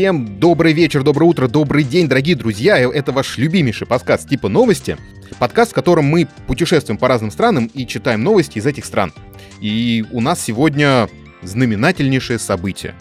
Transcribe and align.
Всем 0.00 0.40
добрый 0.40 0.72
вечер, 0.72 1.02
доброе 1.02 1.26
утро, 1.26 1.46
добрый 1.46 1.84
день, 1.84 2.08
дорогие 2.08 2.34
друзья. 2.34 2.78
Это 2.78 3.12
ваш 3.12 3.36
любимейший 3.36 3.86
подкаст 3.86 4.30
типа 4.30 4.48
новости. 4.48 4.96
Подкаст, 5.38 5.72
в 5.72 5.74
котором 5.74 6.06
мы 6.06 6.26
путешествуем 6.46 6.96
по 6.96 7.06
разным 7.06 7.30
странам 7.30 7.66
и 7.74 7.86
читаем 7.86 8.24
новости 8.24 8.56
из 8.56 8.64
этих 8.64 8.86
стран. 8.86 9.12
И 9.60 10.06
у 10.10 10.22
нас 10.22 10.40
сегодня 10.40 11.06
знаменательнейшее 11.42 12.38
событие. 12.38 12.94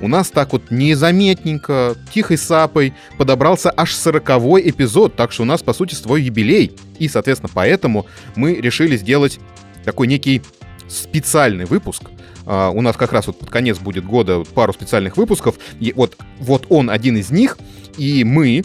У 0.00 0.08
нас 0.08 0.30
так 0.30 0.52
вот 0.52 0.72
незаметненько, 0.72 1.94
тихой 2.12 2.38
сапой 2.38 2.92
подобрался 3.16 3.72
аж 3.76 3.94
сороковой 3.94 4.68
эпизод, 4.68 5.14
так 5.14 5.30
что 5.30 5.42
у 5.42 5.46
нас, 5.46 5.62
по 5.62 5.72
сути, 5.72 5.94
свой 5.94 6.22
юбилей. 6.22 6.76
И, 6.98 7.06
соответственно, 7.06 7.52
поэтому 7.54 8.06
мы 8.34 8.56
решили 8.56 8.96
сделать 8.96 9.38
такой 9.84 10.08
некий 10.08 10.42
специальный 10.88 11.66
выпуск. 11.66 12.02
Uh, 12.44 12.70
у 12.72 12.80
нас 12.80 12.96
как 12.96 13.12
раз 13.12 13.26
вот 13.26 13.38
под 13.38 13.50
конец 13.50 13.78
будет 13.78 14.04
года 14.04 14.42
пару 14.54 14.72
специальных 14.72 15.16
выпусков. 15.16 15.56
И 15.78 15.92
вот, 15.94 16.16
вот 16.38 16.66
он 16.68 16.90
один 16.90 17.16
из 17.16 17.30
них. 17.30 17.58
И 17.96 18.24
мы, 18.24 18.64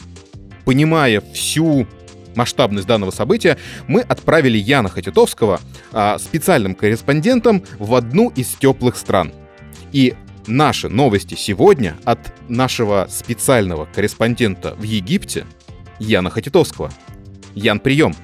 понимая 0.63 1.21
всю 1.33 1.88
масштабность 2.35 2.88
данного 2.88 3.11
события, 3.11 3.57
мы 3.88 4.02
отправили 4.02 4.57
Яна 4.57 4.89
Хатитовского 4.89 5.59
uh, 5.91 6.19
специальным 6.19 6.75
корреспондентом 6.75 7.63
в 7.80 7.95
одну 7.95 8.30
из 8.30 8.47
теплых 8.55 8.97
стран. 8.97 9.33
И 9.91 10.16
наши 10.47 10.89
новости 10.89 11.35
сегодня 11.35 11.95
от 12.03 12.19
нашего 12.49 13.07
специального 13.09 13.85
корреспондента 13.85 14.75
в 14.75 14.83
Египте 14.83 15.45
Яна 15.99 16.30
Хатитовского. 16.30 16.91
Ян, 17.53 17.80
прием! 17.80 18.16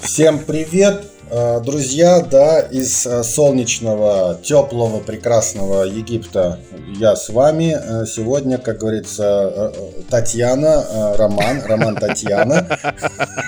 Всем 0.00 0.38
привет! 0.38 1.09
Э, 1.32 1.60
друзья, 1.64 2.20
да, 2.20 2.58
из 2.58 3.06
э, 3.06 3.22
солнечного, 3.22 4.40
теплого, 4.42 4.98
прекрасного 4.98 5.84
Египта 5.84 6.58
я 6.98 7.14
с 7.14 7.28
вами. 7.28 7.76
Э, 7.80 8.04
сегодня, 8.04 8.58
как 8.58 8.78
говорится, 8.78 9.72
Татьяна, 10.10 11.14
Роман, 11.16 11.62
Роман 11.64 11.96
Татьяна. 11.96 12.66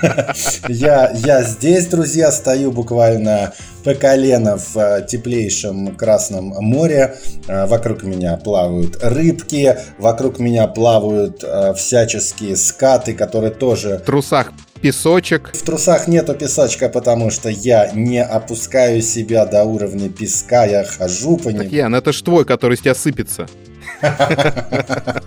Я, 0.67 1.11
я 1.11 1.43
здесь, 1.43 1.87
друзья, 1.87 2.31
стою 2.31 2.71
буквально 2.71 3.53
по 3.83 3.93
колено 3.93 4.57
в 4.57 5.01
теплейшем 5.03 5.95
Красном 5.95 6.55
море. 6.59 7.15
Вокруг 7.47 8.03
меня 8.03 8.37
плавают 8.37 8.97
рыбки, 9.01 9.77
вокруг 9.97 10.39
меня 10.39 10.67
плавают 10.67 11.43
всяческие 11.77 12.55
скаты, 12.55 13.13
которые 13.13 13.51
тоже... 13.51 13.99
В 13.99 14.05
трусах 14.05 14.51
песочек. 14.83 15.51
В 15.53 15.61
трусах 15.63 16.07
нету 16.07 16.33
песочка, 16.35 16.89
потому 16.89 17.31
что 17.31 17.49
я 17.49 17.89
не 17.93 18.21
опускаю 18.21 19.01
себя 19.01 19.45
до 19.45 19.63
уровня 19.63 20.09
песка, 20.09 20.65
я 20.65 20.83
хожу 20.83 21.37
по 21.37 21.49
нему. 21.49 21.63
Так, 21.63 21.71
Ян, 21.71 21.95
это 21.95 22.11
ж 22.11 22.21
твой, 22.21 22.45
который 22.45 22.77
с 22.77 22.81
тебя 22.81 22.93
сыпется. 22.93 23.47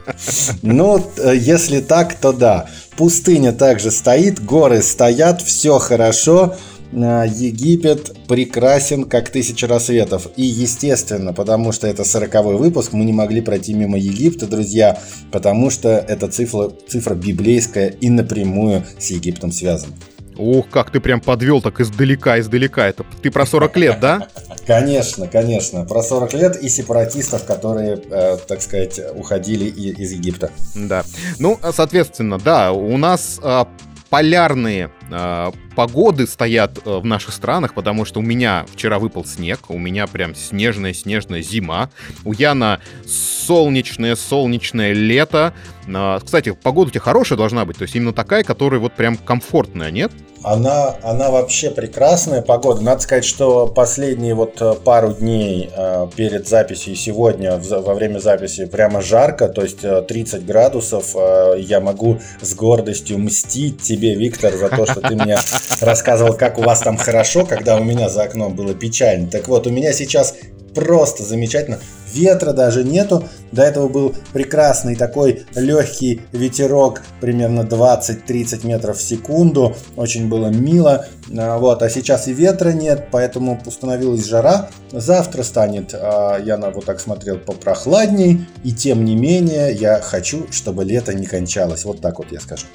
Ну, 0.62 1.05
если 1.34 1.81
так, 1.81 2.15
то 2.15 2.33
да. 2.33 2.67
Пустыня 2.97 3.53
также 3.53 3.91
стоит, 3.91 4.43
горы 4.43 4.83
стоят, 4.83 5.43
все 5.43 5.79
хорошо. 5.79 6.57
Э, 6.92 7.25
Египет 7.29 8.17
прекрасен, 8.27 9.05
как 9.05 9.31
тысяча 9.31 9.67
рассветов. 9.67 10.29
И 10.37 10.42
естественно, 10.42 11.33
потому 11.33 11.73
что 11.73 11.87
это 11.87 12.05
сороковой 12.05 12.56
выпуск, 12.56 12.93
мы 12.93 13.05
не 13.05 13.12
могли 13.12 13.41
пройти 13.41 13.75
мимо 13.75 13.98
Египта, 13.98 14.47
друзья, 14.47 14.98
потому 15.33 15.70
что 15.70 15.89
эта 15.89 16.28
цифра, 16.28 16.70
цифра 16.89 17.15
библейская 17.15 17.89
и 17.89 18.11
напрямую 18.11 18.84
с 18.98 19.11
Египтом 19.11 19.53
связана. 19.53 19.95
Ух, 20.39 20.69
как 20.69 20.91
ты 20.91 21.01
прям 21.01 21.20
подвел 21.20 21.62
так 21.62 21.81
издалека, 21.81 22.38
издалека. 22.38 22.87
Это 22.87 23.05
ты 23.22 23.31
про 23.31 23.47
40 23.47 23.77
лет, 23.78 24.00
да? 24.00 24.28
Конечно, 24.66 25.27
конечно. 25.28 25.84
Про 25.84 26.03
40 26.03 26.34
лет 26.34 26.56
и 26.62 26.69
сепаратистов, 26.69 27.44
которые, 27.47 28.03
э, 28.11 28.37
так 28.47 28.61
сказать, 28.61 29.00
уходили 29.15 29.65
из 29.65 30.12
Египта. 30.12 30.50
Да. 30.75 31.05
Ну, 31.38 31.59
соответственно, 31.72 32.38
да, 32.38 32.72
у 32.72 32.99
нас 32.99 33.41
э, 33.43 33.65
полярные 34.11 34.91
э, 35.11 35.53
погоды 35.77 36.27
стоят 36.27 36.78
э, 36.84 36.99
в 36.99 37.05
наших 37.05 37.33
странах, 37.33 37.75
потому 37.75 38.05
что 38.05 38.21
у 38.21 38.22
меня 38.22 38.65
вчера 38.72 38.99
выпал 38.99 39.25
снег, 39.25 39.61
у 39.69 39.78
меня 39.78 40.06
прям 40.06 40.34
снежная-снежная 40.34 41.43
зима, 41.43 41.91
у 42.25 42.33
Яна 42.33 42.81
солнечное-солнечное 43.06 44.93
лето. 44.93 45.53
Э, 45.87 46.19
кстати, 46.25 46.50
погода 46.50 46.89
у 46.89 46.91
тебя 46.91 47.03
хорошая 47.03 47.37
должна 47.37 47.65
быть, 47.65 47.77
то 47.77 47.83
есть 47.83 47.94
именно 47.94 48.12
такая, 48.12 48.43
которая 48.43 48.81
вот 48.81 48.94
прям 48.94 49.17
комфортная, 49.17 49.91
нет? 49.91 50.11
Она, 50.43 50.94
она 51.03 51.31
вообще 51.31 51.71
прекрасная 51.71 52.41
погода. 52.41 52.81
Надо 52.81 53.00
сказать, 53.00 53.25
что 53.25 53.67
последние 53.67 54.34
вот 54.34 54.61
э, 54.61 54.75
пару 54.75 55.12
дней 55.12 55.71
э, 55.75 56.06
перед 56.15 56.47
записью 56.47 56.93
и 56.93 56.97
сегодня 56.97 57.59
во 57.59 57.94
время 57.94 58.19
записи 58.21 58.67
прямо 58.67 59.03
жарко, 59.03 59.49
то 59.49 59.62
есть 59.62 59.81
30 59.81 60.47
градусов. 60.47 61.17
Я 61.59 61.81
могу 61.81 62.19
с 62.41 62.55
гордостью 62.55 63.19
мстить 63.19 63.83
тебе, 63.83 64.15
Виктор, 64.15 64.55
за 64.55 64.69
то, 64.69 64.87
что 64.87 64.96
ты 65.01 65.15
мне 65.15 65.37
рассказывал, 65.81 66.34
как 66.34 66.59
у 66.59 66.62
вас 66.62 66.81
там 66.81 66.97
хорошо, 66.97 67.45
когда 67.45 67.77
у 67.77 67.84
меня 67.84 68.09
за 68.09 68.23
окном 68.23 68.55
было 68.55 68.75
печально. 68.75 69.29
Так 69.29 69.49
вот, 69.49 69.67
у 69.67 69.71
меня 69.71 69.93
сейчас 69.93 70.34
просто 70.77 71.25
замечательно. 71.25 71.79
Ветра 72.12 72.53
даже 72.53 72.84
нету. 72.84 73.25
До 73.51 73.62
этого 73.62 73.89
был 73.89 74.15
прекрасный 74.33 74.95
такой 74.95 75.45
легкий 75.55 76.21
ветерок, 76.33 77.03
примерно 77.21 77.61
20-30 77.61 78.67
метров 78.67 78.99
в 78.99 79.03
секунду. 79.03 79.75
Очень 79.97 80.29
было 80.29 80.49
мило. 80.49 81.06
А, 81.37 81.59
вот, 81.59 81.83
а 81.83 81.89
сейчас 81.89 82.29
и 82.29 82.33
ветра 82.33 82.71
нет, 82.71 83.09
поэтому 83.11 83.61
установилась 83.65 84.27
жара. 84.27 84.69
Завтра 84.93 85.43
станет, 85.43 85.95
а, 85.95 86.39
я 86.39 86.59
на 86.59 86.71
вот 86.71 86.85
так 86.85 87.01
смотрел, 87.01 87.39
попрохладней. 87.39 88.47
И 88.62 88.73
тем 88.73 89.05
не 89.05 89.17
менее, 89.17 89.73
я 89.73 90.01
хочу, 90.01 90.47
чтобы 90.53 90.85
лето 90.85 91.15
не 91.15 91.27
кончалось. 91.27 91.85
Вот 91.85 92.01
так 92.01 92.19
вот 92.19 92.33
я 92.33 92.41
скажу 92.41 92.67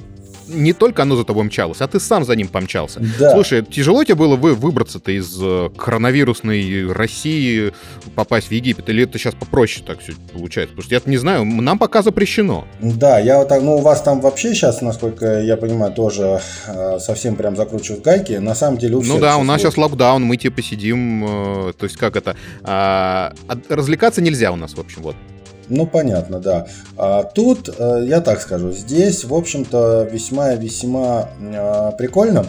не 0.54 0.74
только 0.74 1.04
оно 1.04 1.16
за 1.16 1.24
тобой 1.24 1.44
мчалось, 1.44 1.82
а 1.82 1.88
ты 1.88 2.00
сам 2.00 2.26
за 2.26 2.36
ним 2.36 2.48
помчался. 2.48 3.02
Да. 3.20 3.32
Слушай, 3.32 3.64
тяжело 3.64 4.04
тебе 4.04 4.16
было 4.16 4.36
вы 4.36 4.54
выбраться-то 4.54 5.12
из 5.12 5.38
э, 5.42 5.70
коронавирусной 5.76 6.92
России, 6.92 7.74
попасть 8.16 8.48
в 8.48 8.52
Египет? 8.52 8.90
Или 8.90 9.04
это 9.04 9.18
сейчас 9.18 9.34
попроще 9.34 9.86
так 9.86 10.00
все 10.00 10.14
получается? 10.34 10.76
Потому 10.76 10.86
что 10.86 10.96
я 10.96 11.02
не 11.06 11.18
знаю, 11.18 11.46
нам 11.46 11.78
пока 11.78 12.02
запрещено. 12.02 12.66
Да, 12.80 13.20
я 13.20 13.38
вот 13.40 13.48
так, 13.48 13.62
ну 13.62 13.78
у 13.78 13.82
вас 13.82 14.02
там 14.02 14.22
вообще 14.22 14.54
сейчас, 14.54 14.82
насколько 14.82 15.42
я 15.42 15.58
понимаю, 15.58 15.94
тоже 15.94 16.42
э, 16.68 17.00
совсем 17.00 17.36
прям 17.36 17.56
закручивают 17.56 18.04
гайки. 18.04 18.34
На 18.34 18.56
самом 18.56 18.78
деле 18.78 18.98
у 18.98 19.02
Ну 19.02 19.20
да, 19.20 19.38
у 19.38 19.44
нас 19.44 19.62
сейчас 19.62 19.78
локдаун, 19.78 20.24
мы 20.24 20.38
типа 20.38 20.62
сидим, 20.62 21.26
э, 21.70 21.74
то 21.74 21.86
есть 21.86 21.98
как 21.98 22.16
это, 22.16 22.36
э, 22.64 23.32
развлекаться 23.70 24.22
нельзя 24.22 24.52
у 24.52 24.56
нас, 24.56 24.74
в 24.74 24.80
общем, 24.80 25.02
вот. 25.02 25.16
Ну, 25.72 25.88
понятно, 25.88 26.40
да. 26.42 26.68
А 26.98 27.24
тут, 27.24 27.70
э, 27.70 28.04
я 28.06 28.20
так 28.20 28.42
скажу, 28.42 28.74
здесь, 28.74 29.24
в 29.24 29.34
общем-то, 29.34 30.04
весьма-весьма 30.12 31.30
э, 31.40 31.92
прикольно, 31.98 32.46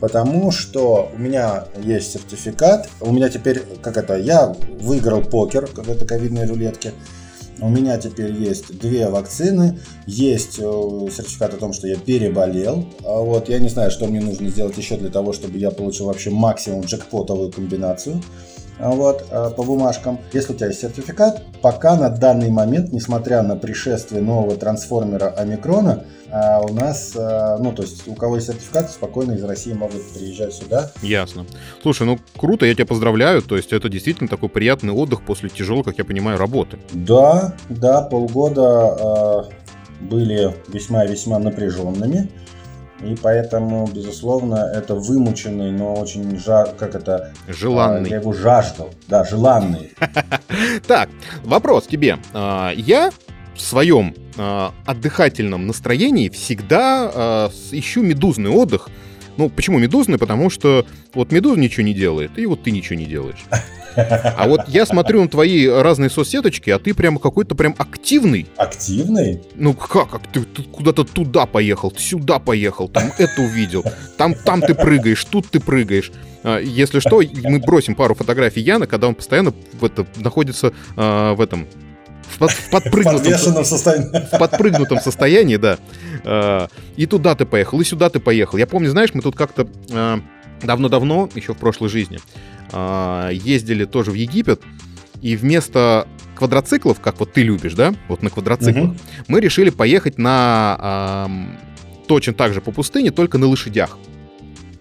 потому 0.00 0.50
что 0.50 1.08
у 1.14 1.16
меня 1.16 1.66
есть 1.80 2.10
сертификат, 2.10 2.88
у 3.00 3.12
меня 3.12 3.28
теперь, 3.28 3.62
как 3.80 3.96
это, 3.96 4.16
я 4.16 4.52
выиграл 4.80 5.22
покер, 5.22 5.68
как 5.68 5.88
это 5.88 6.04
ковидные 6.04 6.46
рулетки, 6.46 6.92
у 7.60 7.68
меня 7.68 7.98
теперь 7.98 8.32
есть 8.32 8.76
две 8.80 9.08
вакцины, 9.08 9.78
есть 10.08 10.58
э, 10.58 10.62
сертификат 10.62 11.54
о 11.54 11.58
том, 11.58 11.72
что 11.72 11.86
я 11.86 11.96
переболел. 11.96 12.84
А 13.04 13.20
вот 13.20 13.48
я 13.48 13.60
не 13.60 13.68
знаю, 13.68 13.92
что 13.92 14.08
мне 14.08 14.20
нужно 14.20 14.48
сделать 14.48 14.76
еще 14.76 14.96
для 14.96 15.10
того, 15.10 15.32
чтобы 15.32 15.56
я 15.56 15.70
получил 15.70 16.06
вообще 16.06 16.30
максимум 16.30 16.80
джекпотовую 16.80 17.52
комбинацию. 17.52 18.20
А 18.78 18.90
вот, 18.90 19.26
э, 19.30 19.50
по 19.56 19.62
бумажкам. 19.62 20.18
Если 20.32 20.52
у 20.52 20.56
тебя 20.56 20.68
есть 20.68 20.80
сертификат, 20.80 21.42
пока 21.62 21.96
на 21.96 22.10
данный 22.10 22.50
момент, 22.50 22.92
несмотря 22.92 23.42
на 23.42 23.56
пришествие 23.56 24.22
нового 24.22 24.56
трансформера 24.56 25.28
Омикрона, 25.28 26.04
а 26.30 26.60
у 26.60 26.72
нас, 26.72 27.12
э, 27.14 27.56
ну, 27.60 27.72
то 27.72 27.82
есть 27.82 28.06
у 28.06 28.14
кого 28.14 28.36
есть 28.36 28.48
сертификат, 28.48 28.90
спокойно 28.90 29.32
из 29.32 29.44
России 29.44 29.72
могут 29.72 30.02
приезжать 30.12 30.54
сюда. 30.54 30.90
Ясно. 31.00 31.46
Слушай, 31.82 32.06
ну 32.06 32.18
круто, 32.36 32.66
я 32.66 32.74
тебя 32.74 32.86
поздравляю. 32.86 33.42
То 33.42 33.56
есть 33.56 33.72
это 33.72 33.88
действительно 33.88 34.28
такой 34.28 34.48
приятный 34.48 34.92
отдых 34.92 35.22
после 35.22 35.48
тяжелой, 35.48 35.84
как 35.84 35.98
я 35.98 36.04
понимаю, 36.04 36.38
работы. 36.38 36.78
Да, 36.92 37.54
да, 37.68 38.02
полгода 38.02 39.48
э, 40.00 40.04
были 40.04 40.54
весьма-весьма 40.68 41.38
напряженными. 41.38 42.28
И 43.02 43.14
поэтому, 43.22 43.86
безусловно, 43.86 44.70
это 44.74 44.94
вымученный, 44.94 45.70
но 45.70 45.94
очень 45.94 46.38
жар, 46.38 46.70
как 46.78 46.94
это... 46.94 47.32
Желанный. 47.46 48.08
Я 48.08 48.16
его 48.16 48.32
жаждал. 48.32 48.90
Да, 49.08 49.24
желанный. 49.24 49.92
Так, 50.86 51.10
вопрос 51.44 51.86
тебе. 51.86 52.18
А, 52.32 52.72
я 52.74 53.10
в 53.54 53.60
своем 53.60 54.14
а, 54.38 54.72
отдыхательном 54.86 55.66
настроении 55.66 56.28
всегда 56.28 57.10
а, 57.12 57.50
ищу 57.70 58.02
медузный 58.02 58.50
отдых. 58.50 58.88
Ну, 59.36 59.50
почему 59.50 59.78
медузный? 59.78 60.18
Потому 60.18 60.48
что 60.48 60.86
вот 61.12 61.32
медуза 61.32 61.60
ничего 61.60 61.84
не 61.84 61.92
делает, 61.92 62.38
и 62.38 62.46
вот 62.46 62.62
ты 62.62 62.70
ничего 62.70 62.98
не 62.98 63.04
делаешь. 63.04 63.44
А 63.96 64.46
вот 64.46 64.68
я 64.68 64.86
смотрю 64.86 65.22
на 65.22 65.28
твои 65.28 65.66
разные 65.66 66.10
соцсеточки, 66.10 66.70
а 66.70 66.78
ты 66.78 66.94
прям 66.94 67.18
какой-то 67.18 67.54
прям 67.54 67.74
активный. 67.78 68.46
Активный? 68.56 69.42
Ну 69.54 69.74
как, 69.74 70.10
как 70.10 70.22
ты, 70.32 70.42
ты 70.42 70.62
куда-то 70.62 71.04
туда 71.04 71.46
поехал, 71.46 71.92
сюда 71.96 72.38
поехал, 72.38 72.88
там 72.88 73.12
это 73.18 73.42
увидел, 73.42 73.84
там, 74.16 74.34
там 74.34 74.60
ты 74.60 74.74
прыгаешь, 74.74 75.24
тут 75.24 75.48
ты 75.50 75.60
прыгаешь. 75.60 76.12
А, 76.42 76.60
если 76.60 77.00
что, 77.00 77.22
мы 77.42 77.58
бросим 77.58 77.94
пару 77.94 78.14
фотографий 78.14 78.60
Яна, 78.60 78.86
когда 78.86 79.08
он 79.08 79.14
постоянно 79.14 79.52
в 79.72 79.84
это, 79.84 80.06
находится 80.16 80.72
а, 80.96 81.34
в 81.34 81.40
этом 81.40 81.66
в, 82.28 82.38
под, 82.38 82.50
в 82.50 82.70
подпрыгнутом, 82.70 83.64
состоянии. 83.64 84.26
в 84.26 84.38
подпрыгнутом 84.38 85.00
состоянии, 85.00 85.56
да. 85.56 85.78
А, 86.24 86.68
и 86.96 87.06
туда 87.06 87.34
ты 87.34 87.46
поехал, 87.46 87.80
и 87.80 87.84
сюда 87.84 88.10
ты 88.10 88.20
поехал. 88.20 88.58
Я 88.58 88.66
помню, 88.66 88.90
знаешь, 88.90 89.10
мы 89.14 89.22
тут 89.22 89.36
как-то 89.36 89.66
давно-давно, 90.62 91.28
еще 91.34 91.54
в 91.54 91.58
прошлой 91.58 91.88
жизни, 91.88 92.18
а, 92.72 93.30
ездили 93.30 93.84
тоже 93.84 94.10
в 94.10 94.14
Египет, 94.14 94.62
и 95.22 95.36
вместо 95.36 96.06
квадроциклов, 96.34 97.00
как 97.00 97.18
вот 97.20 97.32
ты 97.32 97.42
любишь, 97.42 97.74
да, 97.74 97.94
вот 98.08 98.22
на 98.22 98.30
квадроциклах, 98.30 98.90
угу. 98.90 98.96
мы 99.28 99.40
решили 99.40 99.70
поехать 99.70 100.18
на 100.18 101.28
точно 102.06 102.34
так 102.34 102.54
же 102.54 102.60
по 102.60 102.70
пустыне, 102.70 103.10
только 103.10 103.38
на 103.38 103.46
лошадях. 103.46 103.98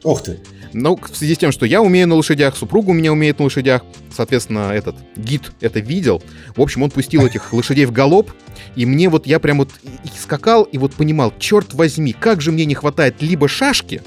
Ух 0.03 0.23
ты! 0.23 0.39
Ну, 0.73 0.97
в 0.97 1.15
связи 1.15 1.35
с 1.35 1.37
тем, 1.37 1.53
что 1.53 1.65
я 1.65 1.81
умею 1.81 2.07
на 2.07 2.15
лошадях, 2.15 2.57
супруга 2.57 2.89
у 2.89 2.93
меня 2.93 3.13
умеет 3.13 3.39
на 3.39 3.45
лошадях, 3.45 3.83
соответственно, 4.13 4.71
этот 4.71 4.97
гид 5.15 5.53
это 5.61 5.79
видел. 5.79 6.21
В 6.55 6.61
общем, 6.61 6.83
он 6.83 6.91
пустил 6.91 7.25
этих 7.25 7.53
лошадей 7.53 7.85
в 7.85 7.91
галоп, 7.91 8.31
и 8.75 8.85
мне 8.85 9.07
вот, 9.07 9.25
я 9.25 9.39
прям 9.39 9.59
вот 9.59 9.71
скакал 10.19 10.63
и 10.63 10.77
вот 10.77 10.93
понимал, 10.93 11.33
черт 11.39 11.73
возьми, 11.73 12.13
как 12.13 12.41
же 12.41 12.51
мне 12.51 12.65
не 12.65 12.75
хватает 12.75 13.21
либо 13.21 13.47
шашки, 13.47 14.01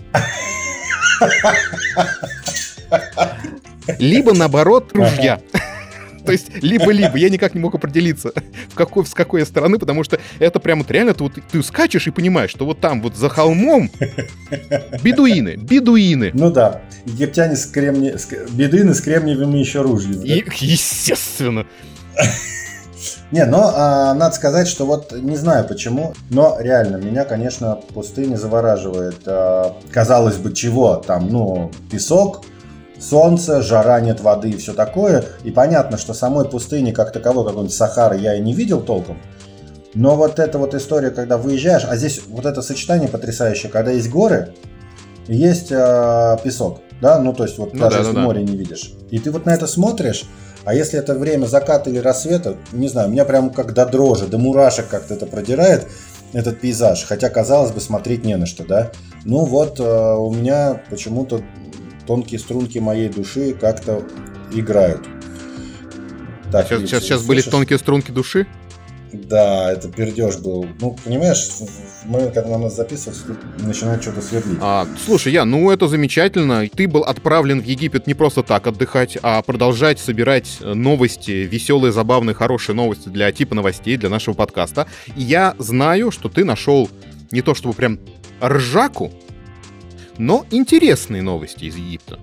либо, 3.98 4.34
наоборот, 4.34 4.90
ружья. 4.92 5.40
То 6.24 6.32
есть 6.32 6.62
либо-либо. 6.62 7.16
Я 7.16 7.30
никак 7.30 7.54
не 7.54 7.60
мог 7.60 7.74
определиться, 7.74 8.32
в 8.68 8.74
какой, 8.74 9.06
с 9.06 9.14
какой 9.14 9.46
стороны, 9.46 9.78
потому 9.78 10.04
что 10.04 10.20
это 10.38 10.60
прямо 10.60 10.82
вот 10.82 10.90
реально, 10.90 11.14
ты, 11.14 11.22
вот, 11.22 11.32
ты 11.50 11.62
скачешь 11.62 12.06
и 12.06 12.10
понимаешь, 12.10 12.50
что 12.50 12.66
вот 12.66 12.80
там 12.80 13.00
вот 13.00 13.16
за 13.16 13.30
холмом 13.30 13.90
бедуины, 15.02 15.56
бедуины. 15.56 16.30
Ну 16.34 16.50
да, 16.50 16.82
египтяне 17.06 17.56
с 17.56 17.64
кремни... 17.64 18.12
с... 18.12 18.28
бедуины 18.50 18.92
с 18.92 19.00
кремниевыми 19.00 19.56
еще 19.56 19.80
ружьями. 19.80 20.26
И, 20.26 20.44
естественно. 20.60 21.64
Не, 23.30 23.44
но 23.44 23.72
а, 23.74 24.14
надо 24.14 24.34
сказать, 24.34 24.68
что 24.68 24.86
вот 24.86 25.12
не 25.12 25.36
знаю 25.36 25.66
почему, 25.66 26.14
но 26.30 26.56
реально 26.58 26.96
меня, 26.96 27.24
конечно, 27.24 27.78
пустыня 27.92 28.36
завораживает. 28.36 29.16
А, 29.26 29.76
казалось 29.92 30.36
бы, 30.36 30.54
чего 30.54 30.96
там, 30.96 31.28
ну, 31.28 31.70
песок, 31.90 32.42
солнце, 32.98 33.60
жара, 33.60 34.00
нет 34.00 34.20
воды 34.20 34.50
и 34.50 34.56
все 34.56 34.72
такое. 34.72 35.24
И 35.44 35.50
понятно, 35.50 35.98
что 35.98 36.14
самой 36.14 36.48
пустыни 36.48 36.92
как 36.92 37.12
таковой, 37.12 37.44
какой-нибудь 37.44 37.74
Сахары, 37.74 38.18
я 38.18 38.34
и 38.34 38.40
не 38.40 38.54
видел 38.54 38.80
толком. 38.80 39.18
Но 39.94 40.16
вот 40.16 40.38
эта 40.38 40.58
вот 40.58 40.74
история, 40.74 41.10
когда 41.10 41.36
выезжаешь, 41.38 41.84
а 41.88 41.96
здесь 41.96 42.22
вот 42.28 42.46
это 42.46 42.62
сочетание 42.62 43.08
потрясающее, 43.08 43.70
когда 43.70 43.90
есть 43.90 44.10
горы, 44.10 44.54
есть 45.26 45.70
э, 45.70 46.36
песок, 46.42 46.80
да, 47.00 47.18
ну 47.18 47.32
то 47.34 47.44
есть 47.44 47.58
вот 47.58 47.74
ну, 47.74 47.80
даже 47.80 47.96
да, 47.96 48.02
если 48.02 48.12
ну, 48.12 48.20
море 48.20 48.42
да. 48.44 48.52
не 48.52 48.56
видишь. 48.56 48.92
И 49.10 49.18
ты 49.18 49.30
вот 49.30 49.46
на 49.46 49.50
это 49.50 49.66
смотришь, 49.66 50.24
а 50.64 50.74
если 50.74 50.98
это 50.98 51.14
время 51.14 51.46
заката 51.46 51.90
или 51.90 51.98
рассвета, 51.98 52.56
не 52.72 52.88
знаю, 52.88 53.10
меня 53.10 53.24
прям 53.24 53.50
как 53.50 53.74
до 53.74 53.86
дрожи, 53.86 54.26
до 54.26 54.38
мурашек 54.38 54.88
как-то 54.88 55.14
это 55.14 55.26
продирает, 55.26 55.86
этот 56.32 56.60
пейзаж. 56.60 57.04
Хотя, 57.04 57.30
казалось 57.30 57.72
бы, 57.72 57.80
смотреть 57.80 58.24
не 58.24 58.36
на 58.36 58.46
что, 58.46 58.64
да. 58.64 58.92
Ну 59.24 59.44
вот, 59.44 59.80
э, 59.80 60.14
у 60.14 60.32
меня 60.32 60.82
почему-то 60.90 61.42
тонкие 62.06 62.38
струнки 62.38 62.78
моей 62.78 63.08
души 63.08 63.54
как-то 63.54 64.02
играют. 64.52 65.06
Так, 66.50 66.66
сейчас, 66.66 66.80
сейчас, 66.80 67.02
сейчас 67.02 67.22
были 67.22 67.40
тонкие 67.42 67.78
струнки 67.78 68.10
души? 68.10 68.46
Да, 69.12 69.72
это 69.72 69.88
пердеж 69.88 70.38
был. 70.38 70.66
Ну, 70.80 70.96
понимаешь, 71.04 71.48
мы, 72.04 72.30
когда 72.30 72.58
нам 72.58 72.70
записывать, 72.70 73.18
начинаем 73.58 74.00
что-то 74.00 74.22
сверлить. 74.22 74.58
А, 74.60 74.86
слушай, 75.04 75.32
я, 75.32 75.44
ну 75.44 75.70
это 75.70 75.88
замечательно. 75.88 76.68
Ты 76.68 76.88
был 76.88 77.02
отправлен 77.02 77.60
в 77.60 77.64
Египет 77.64 78.06
не 78.06 78.14
просто 78.14 78.42
так 78.42 78.66
отдыхать, 78.66 79.18
а 79.22 79.42
продолжать 79.42 79.98
собирать 79.98 80.58
новости, 80.60 81.30
веселые, 81.30 81.92
забавные, 81.92 82.34
хорошие 82.34 82.74
новости 82.74 83.08
для 83.08 83.32
типа 83.32 83.54
новостей, 83.54 83.96
для 83.96 84.08
нашего 84.08 84.34
подкаста. 84.34 84.86
И 85.16 85.22
я 85.22 85.54
знаю, 85.58 86.10
что 86.10 86.28
ты 86.28 86.44
нашел 86.44 86.88
не 87.30 87.42
то 87.42 87.54
чтобы 87.54 87.74
прям 87.74 87.98
ржаку, 88.42 89.12
но 90.16 90.46
интересные 90.50 91.22
новости 91.22 91.64
из 91.64 91.76
Египта. 91.76 92.18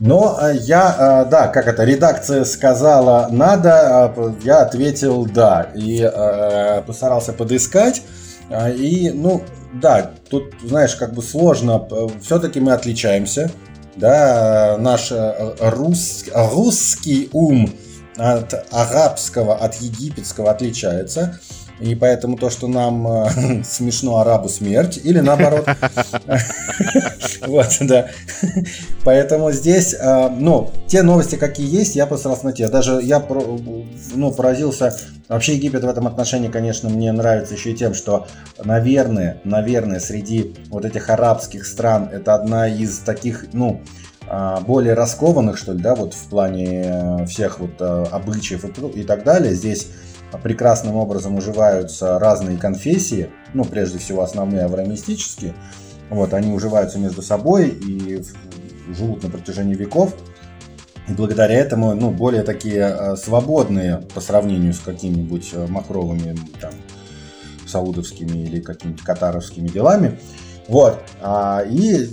Но 0.00 0.38
э, 0.40 0.56
я, 0.60 1.24
э, 1.26 1.30
да, 1.30 1.48
как 1.48 1.66
это, 1.66 1.84
редакция 1.84 2.44
сказала 2.44 3.28
надо, 3.30 4.04
а 4.04 4.32
я 4.44 4.62
ответил 4.62 5.26
да. 5.26 5.70
И 5.74 6.00
э, 6.00 6.82
постарался 6.82 7.32
подыскать. 7.32 8.02
И, 8.50 9.10
ну, 9.14 9.42
да, 9.74 10.12
тут, 10.30 10.54
знаешь, 10.64 10.94
как 10.94 11.12
бы 11.12 11.22
сложно. 11.22 11.86
Все-таки 12.22 12.60
мы 12.60 12.72
отличаемся. 12.72 13.50
Да, 13.96 14.76
наш 14.78 15.12
рус, 15.60 16.24
русский 16.32 17.28
ум 17.34 17.70
от 18.16 18.54
арабского, 18.70 19.56
от 19.56 19.74
египетского 19.82 20.50
отличается. 20.50 21.38
И 21.80 21.94
поэтому 21.94 22.36
то, 22.36 22.50
что 22.50 22.66
нам 22.66 23.06
э, 23.06 23.62
смешно 23.64 24.18
арабу 24.18 24.48
смерть, 24.48 25.00
или 25.02 25.20
наоборот. 25.20 25.68
Вот, 27.46 27.68
да. 27.80 28.08
Поэтому 29.04 29.52
здесь, 29.52 29.94
э, 29.94 30.28
ну, 30.28 30.70
те 30.86 31.02
новости, 31.02 31.36
какие 31.36 31.72
есть, 31.72 31.94
я 31.96 32.06
постарался 32.06 32.44
найти. 32.44 32.66
Даже 32.66 33.00
я, 33.02 33.24
ну, 34.14 34.32
поразился. 34.32 34.94
Вообще 35.28 35.54
Египет 35.54 35.84
в 35.84 35.88
этом 35.88 36.06
отношении, 36.06 36.48
конечно, 36.48 36.88
мне 36.88 37.12
нравится 37.12 37.54
еще 37.54 37.72
и 37.72 37.74
тем, 37.74 37.94
что, 37.94 38.26
наверное, 38.62 39.40
наверное, 39.44 40.00
среди 40.00 40.54
вот 40.68 40.84
этих 40.84 41.10
арабских 41.10 41.64
стран 41.66 42.10
это 42.12 42.34
одна 42.34 42.68
из 42.68 42.98
таких, 42.98 43.46
ну, 43.52 43.80
а, 44.26 44.60
более 44.60 44.94
раскованных, 44.94 45.58
что 45.58 45.72
ли, 45.72 45.80
да, 45.80 45.94
вот 45.94 46.14
в 46.14 46.28
плане 46.28 46.82
э, 46.84 47.26
всех 47.26 47.60
вот 47.60 47.80
обычаев 47.80 48.64
и 48.94 49.02
так 49.04 49.22
далее. 49.22 49.54
Здесь 49.54 49.88
прекрасным 50.36 50.96
образом 50.96 51.36
уживаются 51.36 52.18
разные 52.18 52.58
конфессии, 52.58 53.30
ну, 53.54 53.64
прежде 53.64 53.98
всего, 53.98 54.22
основные 54.22 54.64
авраамистические. 54.64 55.54
Вот, 56.10 56.34
они 56.34 56.52
уживаются 56.52 56.98
между 56.98 57.22
собой 57.22 57.68
и 57.68 58.22
живут 58.94 59.22
на 59.22 59.30
протяжении 59.30 59.74
веков. 59.74 60.14
И 61.08 61.12
благодаря 61.12 61.54
этому, 61.54 61.94
ну, 61.94 62.10
более 62.10 62.42
такие 62.42 62.80
э, 62.80 63.16
свободные 63.16 64.02
по 64.14 64.20
сравнению 64.20 64.74
с 64.74 64.80
какими-нибудь 64.80 65.50
э, 65.54 65.66
махровыми, 65.66 66.36
там, 66.60 66.72
саудовскими 67.66 68.38
или 68.38 68.60
какими-то 68.60 69.02
катаровскими 69.04 69.68
делами. 69.68 70.18
Вот. 70.68 71.00
А, 71.22 71.62
и 71.66 72.10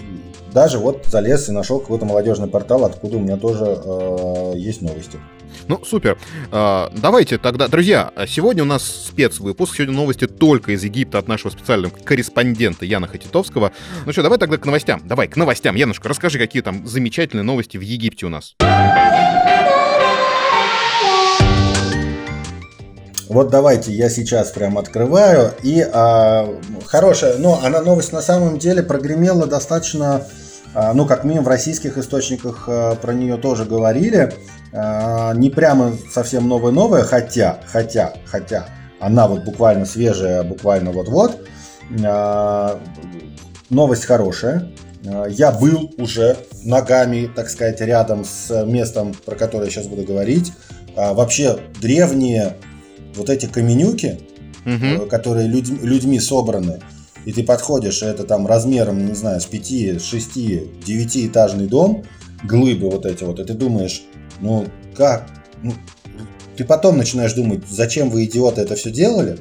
даже 0.53 0.79
вот 0.79 1.05
залез 1.07 1.49
и 1.49 1.51
нашел 1.51 1.79
какой-то 1.79 2.05
молодежный 2.05 2.47
портал, 2.47 2.85
откуда 2.85 3.17
у 3.17 3.19
меня 3.19 3.35
тоже 3.35 3.65
э, 3.65 4.53
есть 4.55 4.81
новости. 4.81 5.19
Ну, 5.67 5.83
супер. 5.85 6.17
А, 6.51 6.91
давайте 6.95 7.37
тогда, 7.37 7.67
друзья, 7.67 8.11
сегодня 8.27 8.63
у 8.63 8.65
нас 8.65 8.83
спецвыпуск. 9.07 9.75
Сегодня 9.75 9.95
новости 9.95 10.27
только 10.27 10.71
из 10.71 10.83
Египта 10.83 11.19
от 11.19 11.27
нашего 11.27 11.51
специального 11.51 11.91
корреспондента 11.91 12.85
Яна 12.85 13.07
Хатитовского. 13.07 13.71
Ну 14.05 14.11
что, 14.11 14.23
давай 14.23 14.37
тогда 14.37 14.57
к 14.57 14.65
новостям. 14.65 15.01
Давай, 15.05 15.27
к 15.27 15.35
новостям. 15.35 15.75
Янушка, 15.75 16.09
расскажи, 16.09 16.37
какие 16.37 16.61
там 16.61 16.85
замечательные 16.87 17.43
новости 17.43 17.77
в 17.77 17.81
Египте 17.81 18.25
у 18.25 18.29
нас. 18.29 18.55
Вот 23.27 23.49
давайте 23.49 23.91
я 23.91 24.09
сейчас 24.09 24.51
прям 24.51 24.77
открываю. 24.77 25.51
И 25.63 25.81
а, 25.81 26.47
хорошая, 26.85 27.37
но 27.37 27.59
она 27.63 27.81
новость 27.81 28.13
на 28.13 28.21
самом 28.21 28.59
деле 28.59 28.83
прогремела 28.83 29.47
достаточно, 29.47 30.25
ну 30.93 31.05
как 31.05 31.23
минимум 31.23 31.45
в 31.45 31.47
российских 31.47 31.97
источниках 31.97 32.65
а, 32.67 32.95
про 32.95 33.13
нее 33.13 33.37
тоже 33.37 33.65
говорили. 33.65 34.33
А, 34.77 35.33
не 35.33 35.49
прямо 35.49 35.93
совсем 36.11 36.49
новая-новая, 36.49 37.03
хотя, 37.03 37.59
хотя, 37.65 38.13
хотя, 38.25 38.67
она 38.99 39.27
вот 39.27 39.45
буквально 39.45 39.85
свежая, 39.85 40.43
буквально 40.43 40.91
вот-вот. 40.91 41.47
А, 42.03 42.79
новость 43.69 44.05
хорошая. 44.05 44.71
А, 45.05 45.25
я 45.27 45.51
был 45.51 45.91
уже 45.97 46.35
ногами, 46.63 47.31
так 47.33 47.49
сказать, 47.49 47.79
рядом 47.79 48.25
с 48.25 48.65
местом, 48.65 49.15
про 49.25 49.35
которое 49.35 49.65
я 49.65 49.71
сейчас 49.71 49.87
буду 49.87 50.03
говорить. 50.03 50.51
Вообще 50.95 51.59
древние 51.81 52.55
вот 53.15 53.29
эти 53.29 53.47
каменюки, 53.47 54.19
угу. 54.65 55.07
которые 55.07 55.47
людь, 55.47 55.69
людьми 55.69 56.19
собраны, 56.19 56.81
и 57.25 57.31
ты 57.31 57.43
подходишь, 57.43 58.01
это 58.03 58.23
там 58.23 58.47
размером, 58.47 59.05
не 59.05 59.13
знаю, 59.13 59.41
с 59.41 59.45
5, 59.45 60.01
6, 60.01 60.33
9 60.33 61.17
этажный 61.27 61.67
дом, 61.67 62.03
глыбы 62.43 62.89
вот 62.89 63.05
эти 63.05 63.23
вот, 63.23 63.39
и 63.39 63.43
ты 63.43 63.53
думаешь, 63.53 64.03
ну, 64.39 64.65
как? 64.95 65.27
Ну, 65.61 65.73
ты 66.55 66.63
потом 66.63 66.97
начинаешь 66.97 67.33
думать, 67.33 67.63
зачем 67.69 68.09
вы, 68.09 68.25
идиоты, 68.25 68.61
это 68.61 68.75
все 68.75 68.91
делали? 68.91 69.39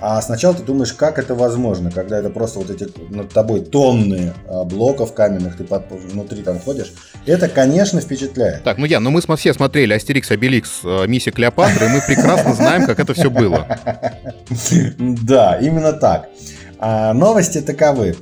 А 0.00 0.22
сначала 0.22 0.54
ты 0.54 0.62
думаешь, 0.62 0.92
как 0.92 1.18
это 1.18 1.34
возможно, 1.34 1.90
когда 1.90 2.18
это 2.18 2.30
просто 2.30 2.60
вот 2.60 2.70
эти 2.70 2.88
над 3.12 3.30
тобой 3.30 3.62
тонны 3.62 4.32
а, 4.46 4.62
блоков 4.62 5.12
каменных, 5.12 5.56
ты 5.56 5.64
под, 5.64 5.90
внутри 5.90 6.42
там 6.42 6.60
ходишь. 6.60 6.92
Это, 7.26 7.48
конечно, 7.48 8.00
впечатляет. 8.00 8.62
Так, 8.62 8.78
ну 8.78 8.86
я, 8.86 9.00
ну 9.00 9.10
мы 9.10 9.20
все 9.36 9.52
смотрели 9.52 9.94
Астерикс, 9.94 10.30
Обеликс, 10.30 10.80
э, 10.84 11.06
Миссия 11.08 11.32
Клеопатры, 11.32 11.86
и 11.86 11.88
мы 11.88 12.00
прекрасно 12.06 12.54
знаем, 12.54 12.86
как 12.86 13.00
это 13.00 13.12
все 13.14 13.28
было. 13.30 13.66
Да, 14.98 15.58
именно 15.60 15.92
так. 15.92 16.28
А, 16.78 17.12
новости 17.12 17.60
таковы. 17.60 18.16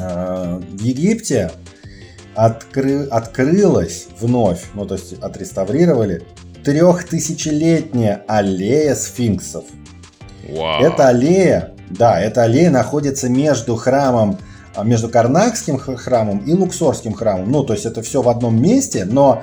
А, 0.00 0.58
в 0.58 0.80
Египте 0.80 1.50
откры, 2.34 3.06
открылась 3.06 4.08
вновь, 4.18 4.64
ну 4.74 4.86
то 4.86 4.94
есть 4.94 5.14
отреставрировали 5.20 6.24
трехтысячелетняя 6.64 8.24
аллея 8.26 8.94
сфинксов. 8.94 9.64
Вау. 10.48 10.82
Эта 10.82 11.08
аллея, 11.08 11.72
да, 11.90 12.20
эта 12.20 12.44
аллея 12.44 12.70
находится 12.70 13.28
между 13.28 13.76
храмом, 13.76 14.38
а, 14.74 14.84
между 14.84 15.08
Карнакским 15.08 15.78
храмом 15.78 16.38
и 16.38 16.52
Луксорским 16.52 17.12
храмом. 17.12 17.50
Ну, 17.50 17.64
то 17.64 17.74
есть 17.74 17.84
это 17.84 18.02
все 18.02 18.22
в 18.22 18.28
одном 18.28 18.60
месте, 18.60 19.04
но 19.04 19.42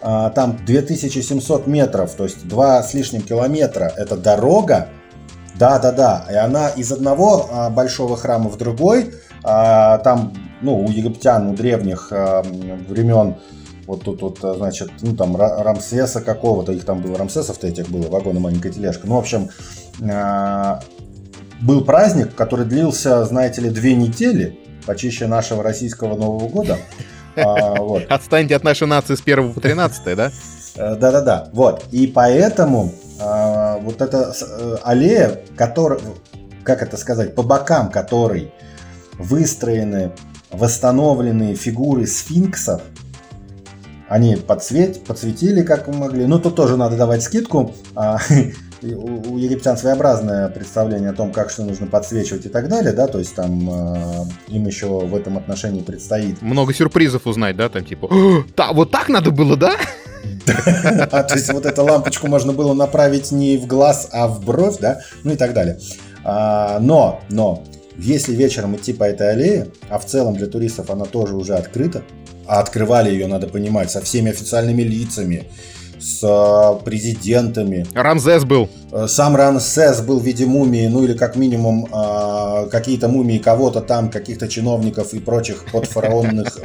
а, 0.00 0.30
там 0.30 0.56
2700 0.64 1.66
метров, 1.66 2.14
то 2.14 2.24
есть 2.24 2.46
два 2.48 2.82
с 2.82 2.94
лишним 2.94 3.22
километра. 3.22 3.92
Это 3.96 4.16
дорога, 4.16 4.88
да-да-да, 5.60 6.24
и 6.30 6.34
она 6.34 6.70
из 6.70 6.90
одного 6.90 7.48
а, 7.52 7.68
большого 7.68 8.16
храма 8.16 8.48
в 8.48 8.56
другой, 8.56 9.12
а, 9.44 9.98
там, 9.98 10.32
ну, 10.62 10.82
у 10.82 10.88
египтян, 10.88 11.48
у 11.48 11.54
древних 11.54 12.08
а, 12.10 12.42
времен 12.42 13.36
вот 13.86 14.04
тут 14.04 14.22
вот, 14.22 14.38
значит, 14.40 14.90
ну 15.02 15.16
там 15.16 15.36
Рамсеса 15.36 16.22
какого-то, 16.22 16.72
их 16.72 16.84
там 16.84 17.02
было 17.02 17.18
Рамсесов-то 17.18 17.66
этих 17.66 17.88
было, 17.90 18.08
вагон 18.08 18.36
и 18.36 18.40
маленькая 18.40 18.70
тележка. 18.70 19.06
Ну, 19.06 19.16
в 19.16 19.18
общем, 19.18 19.50
был 21.60 21.84
праздник, 21.84 22.34
который 22.36 22.66
длился, 22.66 23.24
знаете 23.24 23.62
ли, 23.62 23.70
две 23.70 23.96
недели, 23.96 24.60
почище 24.86 25.26
нашего 25.26 25.64
российского 25.64 26.16
Нового 26.16 26.48
года. 26.48 26.78
Отстаньте 28.08 28.54
от 28.54 28.62
нашей 28.62 28.86
нации 28.86 29.16
с 29.16 29.22
1 29.22 29.54
по 29.54 29.60
13, 29.60 30.16
да? 30.16 30.30
Э, 30.76 30.94
да-да-да, 30.96 31.48
вот. 31.52 31.84
И 31.90 32.06
поэтому 32.06 32.92
вот 33.82 34.00
эта 34.02 34.32
э, 34.40 34.76
аллея, 34.82 35.40
которая, 35.56 36.00
как 36.64 36.82
это 36.82 36.96
сказать, 36.96 37.34
по 37.34 37.42
бокам 37.42 37.90
которой 37.90 38.52
выстроены 39.18 40.12
восстановленные 40.50 41.54
фигуры 41.54 42.06
сфинксов, 42.06 42.82
они 44.08 44.34
подсвет, 44.34 45.04
подсветили, 45.04 45.62
как 45.62 45.86
могли. 45.86 46.26
Ну, 46.26 46.40
тут 46.40 46.56
тоже 46.56 46.76
надо 46.76 46.96
давать 46.96 47.22
скидку. 47.22 47.74
А, 47.94 48.18
у, 48.82 49.34
у 49.34 49.38
египтян 49.38 49.76
своеобразное 49.76 50.48
представление 50.48 51.10
о 51.10 51.12
том, 51.12 51.32
как 51.32 51.50
что 51.50 51.64
нужно 51.64 51.86
подсвечивать 51.86 52.46
и 52.46 52.48
так 52.48 52.68
далее, 52.68 52.92
да, 52.92 53.06
то 53.06 53.18
есть 53.18 53.34
там 53.34 53.70
э, 53.70 54.24
им 54.48 54.66
еще 54.66 54.86
в 54.86 55.14
этом 55.14 55.38
отношении 55.38 55.82
предстоит. 55.82 56.40
Много 56.42 56.74
сюрпризов 56.74 57.26
узнать, 57.26 57.56
да, 57.56 57.68
там 57.68 57.84
типа, 57.84 58.08
да, 58.56 58.72
вот 58.72 58.90
так 58.90 59.08
надо 59.08 59.30
было, 59.30 59.56
да? 59.56 59.76
А, 61.12 61.22
то 61.22 61.34
есть 61.34 61.52
вот 61.52 61.66
эту 61.66 61.84
лампочку 61.84 62.26
можно 62.28 62.52
было 62.52 62.72
направить 62.72 63.32
не 63.32 63.56
в 63.56 63.66
глаз, 63.66 64.08
а 64.12 64.28
в 64.28 64.44
бровь, 64.44 64.78
да, 64.78 65.00
ну 65.24 65.32
и 65.32 65.36
так 65.36 65.52
далее. 65.52 65.78
А, 66.24 66.78
но, 66.80 67.20
но, 67.28 67.62
если 67.96 68.34
вечером 68.34 68.76
идти 68.76 68.92
по 68.92 69.04
этой 69.04 69.30
аллее, 69.30 69.68
а 69.88 69.98
в 69.98 70.06
целом 70.06 70.34
для 70.34 70.46
туристов 70.46 70.90
она 70.90 71.04
тоже 71.04 71.36
уже 71.36 71.54
открыта, 71.54 72.02
а 72.46 72.60
открывали 72.60 73.10
ее, 73.10 73.26
надо 73.26 73.46
понимать, 73.46 73.90
со 73.90 74.00
всеми 74.00 74.30
официальными 74.30 74.82
лицами, 74.82 75.46
с 76.00 76.24
э, 76.24 76.84
президентами. 76.84 77.86
Рамзес 77.94 78.44
был. 78.44 78.68
Э, 78.90 79.06
сам 79.06 79.36
Рамзес 79.36 80.00
был 80.00 80.18
в 80.18 80.24
виде 80.24 80.46
мумии, 80.46 80.86
ну 80.86 81.04
или 81.04 81.14
как 81.14 81.36
минимум 81.36 81.86
э, 81.86 82.68
какие-то 82.70 83.08
мумии 83.08 83.38
кого-то 83.38 83.80
там, 83.82 84.10
каких-то 84.10 84.48
чиновников 84.48 85.12
и 85.14 85.20
прочих 85.20 85.66
подфараонных 85.70 86.58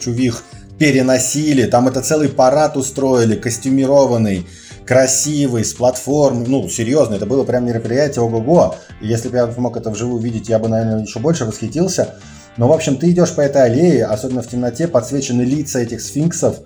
чувих 0.00 0.42
переносили. 0.78 1.66
Там 1.66 1.88
это 1.88 2.00
целый 2.02 2.28
парад 2.28 2.76
устроили, 2.76 3.36
костюмированный 3.36 4.46
красивый, 4.86 5.64
с 5.64 5.74
платформой, 5.74 6.46
ну, 6.46 6.68
серьезно, 6.68 7.16
это 7.16 7.26
было 7.26 7.44
прям 7.44 7.66
мероприятие, 7.66 8.22
ого-го. 8.22 8.76
Если 9.00 9.28
бы 9.28 9.36
я 9.36 9.46
мог 9.56 9.76
это 9.76 9.90
вживую 9.90 10.22
видеть, 10.22 10.48
я 10.48 10.58
бы, 10.58 10.68
наверное, 10.68 11.02
еще 11.02 11.18
больше 11.18 11.44
восхитился. 11.44 12.14
Но, 12.56 12.68
в 12.68 12.72
общем, 12.72 12.96
ты 12.96 13.10
идешь 13.10 13.34
по 13.34 13.42
этой 13.42 13.64
аллее, 13.64 14.06
особенно 14.06 14.42
в 14.42 14.48
темноте, 14.48 14.88
подсвечены 14.88 15.42
лица 15.42 15.80
этих 15.80 16.00
сфинксов, 16.00 16.56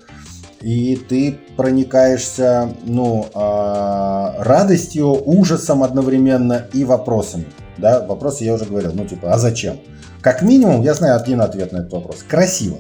и 0.60 0.96
ты 0.96 1.38
проникаешься, 1.56 2.74
ну, 2.84 3.26
э, 3.34 4.42
радостью, 4.42 5.06
ужасом 5.08 5.82
одновременно 5.82 6.66
и 6.72 6.84
вопросами. 6.84 7.46
Да, 7.78 8.04
вопросы 8.06 8.44
я 8.44 8.54
уже 8.54 8.66
говорил, 8.66 8.92
ну, 8.94 9.06
типа, 9.06 9.32
а 9.32 9.38
зачем? 9.38 9.80
Как 10.20 10.42
минимум, 10.42 10.82
я 10.82 10.92
знаю 10.92 11.16
один 11.16 11.40
ответ 11.40 11.72
на 11.72 11.78
этот 11.78 11.92
вопрос. 11.92 12.18
Красиво. 12.28 12.76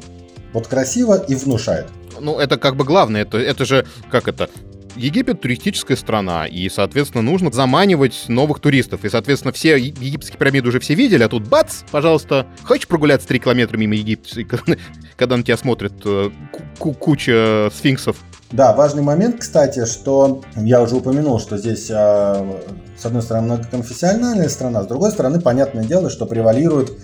Вот 0.52 0.66
красиво 0.66 1.14
и 1.14 1.34
внушает. 1.34 1.86
Ну, 2.20 2.38
это 2.38 2.58
как 2.58 2.76
бы 2.76 2.84
главное, 2.84 3.22
это, 3.22 3.38
это 3.38 3.64
же, 3.64 3.86
как 4.10 4.28
это, 4.28 4.50
Египет 4.96 5.40
туристическая 5.40 5.96
страна, 5.96 6.46
и, 6.46 6.68
соответственно, 6.68 7.22
нужно 7.22 7.52
заманивать 7.52 8.24
новых 8.28 8.60
туристов. 8.60 9.04
И, 9.04 9.08
соответственно, 9.08 9.52
все 9.52 9.76
египетские 9.78 10.38
пирамиды 10.38 10.68
уже 10.68 10.80
все 10.80 10.94
видели, 10.94 11.22
а 11.22 11.28
тут 11.28 11.46
бац, 11.46 11.82
пожалуйста, 11.90 12.46
хочешь 12.64 12.88
прогуляться 12.88 13.28
3 13.28 13.38
километра 13.38 13.76
мимо 13.76 13.94
Египта, 13.94 14.42
когда 15.16 15.36
на 15.36 15.42
тебя 15.42 15.56
смотрит 15.56 15.92
э, 16.04 16.30
куча 16.78 17.70
сфинксов? 17.74 18.16
Да, 18.50 18.72
важный 18.72 19.02
момент, 19.02 19.36
кстати, 19.38 19.84
что 19.86 20.42
я 20.56 20.82
уже 20.82 20.96
упомянул, 20.96 21.38
что 21.38 21.56
здесь, 21.56 21.88
а, 21.92 22.60
с 22.98 23.06
одной 23.06 23.22
стороны, 23.22 23.46
многоконфессиональная 23.46 24.48
страна, 24.48 24.82
с 24.82 24.86
другой 24.88 25.12
стороны, 25.12 25.40
понятное 25.40 25.84
дело, 25.84 26.10
что 26.10 26.26
превалирует 26.26 26.98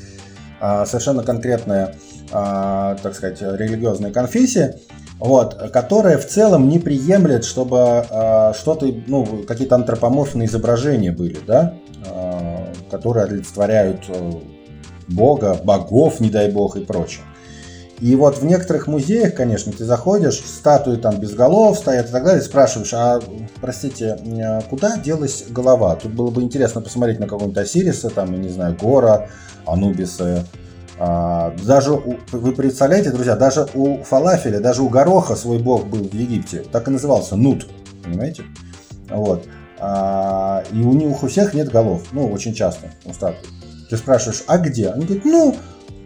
совершенно 0.61 1.23
конкретная, 1.23 1.95
а, 2.33 2.97
так 3.03 3.15
сказать, 3.15 3.41
религиозная 3.41 4.13
конфессия 4.13 4.79
вот, 5.19 5.55
которая 5.73 6.19
в 6.19 6.27
целом 6.27 6.69
не 6.69 6.79
приемлет, 6.79 7.45
чтобы 7.45 8.05
э, 8.09 8.53
что-то, 8.55 8.87
ну, 9.07 9.25
какие-то 9.47 9.75
антропоморфные 9.77 10.47
изображения 10.47 11.11
были, 11.11 11.39
да, 11.47 11.75
э, 12.05 12.67
которые 12.91 13.25
олицетворяют 13.25 14.05
э, 14.09 14.33
Бога, 15.09 15.59
богов, 15.63 16.21
не 16.21 16.31
дай 16.31 16.51
бог, 16.51 16.77
и 16.77 16.85
прочее. 16.85 17.23
И 18.01 18.15
вот 18.15 18.39
в 18.39 18.45
некоторых 18.45 18.89
музеях, 18.89 19.35
конечно, 19.35 19.73
ты 19.73 19.85
заходишь, 19.85 20.41
статуи 20.41 20.97
там 20.97 21.19
без 21.19 21.35
голов 21.35 21.79
стоят 21.79 22.09
и 22.09 22.13
так 22.13 22.25
далее, 22.25 22.43
спрашиваешь, 22.43 22.93
а, 22.93 23.21
простите, 23.61 24.19
куда 24.69 24.99
делась 24.99 25.45
голова? 25.49 25.97
Тут 25.97 26.13
было 26.13 26.31
бы 26.31 26.43
интересно 26.43 26.83
посмотреть 26.83 27.21
на 27.21 27.27
какого-нибудь 27.27 27.57
Осириса, 27.57 28.11
там, 28.11 28.33
я 28.33 28.39
не 28.39 28.51
знаю, 28.51 28.77
Гора, 28.79 29.29
Анубиса, 29.65 30.45
а, 30.99 31.55
даже 31.65 31.93
у, 31.93 32.19
вы 32.33 32.53
представляете, 32.53 33.11
друзья, 33.11 33.37
даже 33.37 33.67
у 33.75 34.03
фалафеля, 34.03 34.61
даже 34.61 34.83
у 34.83 34.89
гороха 34.89 35.37
свой 35.37 35.59
бог 35.59 35.87
был 35.87 36.09
в 36.09 36.15
Египте, 36.15 36.65
так 36.73 36.89
и 36.89 36.91
назывался 36.91 37.37
Нут, 37.37 37.67
понимаете? 38.03 38.45
Вот. 39.11 39.45
А, 39.79 40.65
и 40.73 40.81
у 40.81 40.95
них 40.95 41.23
у 41.23 41.29
всех 41.29 41.53
нет 41.53 41.71
голов, 41.71 42.05
ну, 42.13 42.31
очень 42.31 42.55
часто 42.55 42.91
у 43.05 43.13
статуи. 43.13 43.49
Ты 43.91 43.97
спрашиваешь, 43.97 44.43
а 44.47 44.59
где? 44.59 44.89
Они 44.89 45.05
говорят, 45.05 45.25
ну, 45.27 45.57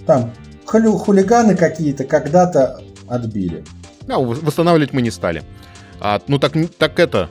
там, 0.07 0.33
хулиганы 0.71 1.57
какие-то 1.57 2.05
когда-то 2.05 2.81
отбили. 3.09 3.65
Да, 4.07 4.19
восстанавливать 4.19 4.93
мы 4.93 5.03
не 5.03 5.11
стали. 5.11 5.43
А, 6.01 6.21
ну, 6.27 6.39
так, 6.39 6.53
так 6.79 6.99
это, 6.99 7.29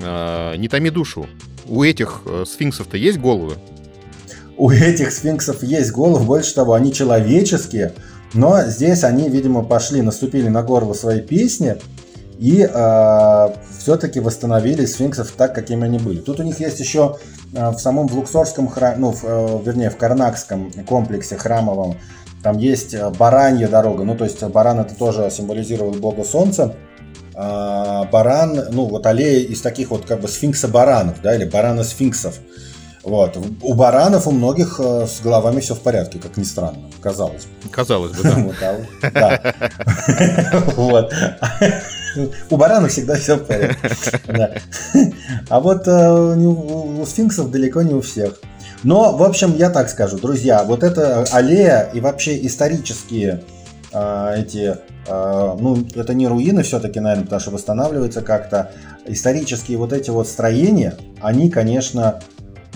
э, 0.00 0.56
не 0.56 0.68
томи 0.68 0.90
душу. 0.90 1.26
У 1.66 1.82
этих 1.82 2.22
э, 2.26 2.44
сфинксов-то 2.46 2.96
есть 2.96 3.18
головы? 3.18 3.56
у 4.56 4.70
этих 4.70 5.12
сфинксов 5.12 5.62
есть 5.62 5.92
головы, 5.92 6.24
больше 6.24 6.54
того, 6.54 6.74
они 6.74 6.92
человеческие, 6.92 7.92
но 8.34 8.62
здесь 8.62 9.04
они, 9.04 9.28
видимо, 9.28 9.62
пошли, 9.62 10.02
наступили 10.02 10.48
на 10.48 10.62
горло 10.62 10.94
своей 10.94 11.20
песни 11.20 11.76
и 12.38 12.68
э, 12.70 13.48
все-таки 13.78 14.20
восстановили 14.20 14.84
сфинксов 14.84 15.32
так, 15.32 15.54
какими 15.54 15.84
они 15.84 15.98
были. 15.98 16.18
Тут 16.18 16.40
у 16.40 16.42
них 16.42 16.60
есть 16.60 16.80
еще 16.80 17.18
э, 17.54 17.70
в 17.70 17.78
самом 17.78 18.08
в 18.08 18.14
Луксорском 18.14 18.68
храме, 18.68 18.96
ну, 18.98 19.12
в, 19.12 19.24
э, 19.24 19.62
вернее, 19.64 19.90
в 19.90 19.96
Карнакском 19.96 20.70
комплексе 20.86 21.36
храмовом, 21.36 21.96
там 22.46 22.58
есть 22.58 22.94
э, 22.94 23.10
баранья 23.10 23.66
дорога, 23.66 24.04
ну, 24.04 24.16
то 24.16 24.22
есть 24.22 24.40
баран 24.40 24.78
это 24.78 24.94
тоже 24.94 25.28
символизировал 25.32 25.90
бога 25.90 26.22
солнца, 26.22 26.76
а 27.34 28.04
баран, 28.04 28.66
ну, 28.70 28.84
вот 28.84 29.04
аллея 29.04 29.40
из 29.40 29.60
таких 29.62 29.90
вот 29.90 30.06
как 30.06 30.20
бы 30.20 30.28
сфинкса 30.28 30.68
баранов, 30.68 31.20
да, 31.22 31.34
или 31.34 31.44
барана 31.44 31.82
сфинксов. 31.82 32.38
Вот. 33.02 33.36
У 33.62 33.74
баранов 33.74 34.28
у 34.28 34.30
многих 34.30 34.78
э, 34.78 35.08
с 35.08 35.20
головами 35.20 35.58
все 35.58 35.74
в 35.74 35.80
порядке, 35.80 36.20
как 36.20 36.36
ни 36.36 36.44
странно, 36.44 36.88
казалось 37.00 37.46
бы. 37.46 37.68
Казалось 37.68 38.12
бы, 38.12 38.54
да. 39.12 39.40
А 40.52 40.70
вот. 40.76 41.12
У 42.50 42.56
баранов 42.56 42.90
всегда 42.90 43.16
все 43.16 43.36
в 43.36 43.44
порядке. 43.44 44.62
А 45.48 45.60
вот 45.60 45.86
э, 45.86 46.36
у 46.36 47.04
сфинксов 47.06 47.50
далеко 47.50 47.82
не 47.82 47.94
у 47.94 48.00
всех. 48.00 48.40
Но, 48.86 49.16
в 49.16 49.24
общем, 49.24 49.56
я 49.56 49.68
так 49.68 49.90
скажу, 49.90 50.16
друзья, 50.16 50.62
вот 50.62 50.84
эта 50.84 51.24
аллея 51.32 51.90
и 51.92 51.98
вообще 51.98 52.46
исторические 52.46 53.42
э, 53.92 54.34
эти, 54.38 54.76
ну, 55.08 55.84
это 55.96 56.14
не 56.14 56.28
руины 56.28 56.62
все-таки, 56.62 57.00
наверное, 57.00 57.24
потому 57.24 57.40
что 57.40 57.50
восстанавливается 57.50 58.22
как-то. 58.22 58.70
Исторические 59.04 59.78
вот 59.78 59.92
эти 59.92 60.10
вот 60.10 60.28
строения, 60.28 60.94
они, 61.20 61.50
конечно, 61.50 62.20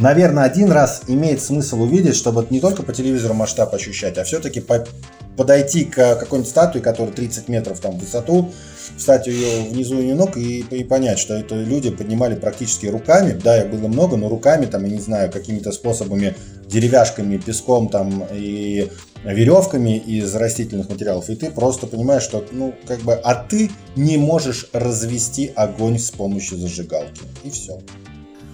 наверное, 0.00 0.42
один 0.42 0.72
раз 0.72 1.02
имеет 1.06 1.40
смысл 1.40 1.82
увидеть, 1.82 2.16
чтобы 2.16 2.44
не 2.50 2.58
только 2.58 2.82
по 2.82 2.92
телевизору 2.92 3.34
масштаб 3.34 3.72
ощущать, 3.72 4.18
а 4.18 4.24
все-таки 4.24 4.60
по 4.60 4.84
подойти 5.36 5.84
к 5.84 6.16
какой-нибудь 6.16 6.50
статуе, 6.50 6.82
которая 6.82 7.14
30 7.14 7.46
метров 7.48 7.78
там 7.78 7.92
в 7.92 8.00
высоту, 8.00 8.50
встать 8.96 9.26
ее 9.26 9.70
внизу 9.70 9.98
ее 9.98 10.14
ног 10.14 10.36
и, 10.36 10.64
и 10.70 10.84
понять, 10.84 11.18
что 11.18 11.34
это 11.34 11.54
люди 11.54 11.90
поднимали 11.90 12.34
практически 12.34 12.86
руками, 12.86 13.38
да, 13.42 13.62
их 13.62 13.70
было 13.70 13.88
много, 13.88 14.16
но 14.16 14.28
руками, 14.28 14.66
там, 14.66 14.84
я 14.84 14.90
не 14.90 15.00
знаю, 15.00 15.30
какими-то 15.30 15.72
способами, 15.72 16.34
деревяшками, 16.66 17.38
песком 17.38 17.88
там 17.88 18.26
и 18.32 18.88
веревками 19.24 19.98
из 19.98 20.34
растительных 20.34 20.88
материалов, 20.88 21.28
и 21.28 21.36
ты 21.36 21.50
просто 21.50 21.86
понимаешь, 21.86 22.22
что, 22.22 22.44
ну, 22.52 22.74
как 22.86 23.00
бы, 23.00 23.14
а 23.14 23.34
ты 23.34 23.70
не 23.96 24.16
можешь 24.16 24.66
развести 24.72 25.52
огонь 25.54 25.98
с 25.98 26.10
помощью 26.10 26.58
зажигалки. 26.58 27.22
И 27.44 27.50
все. 27.50 27.80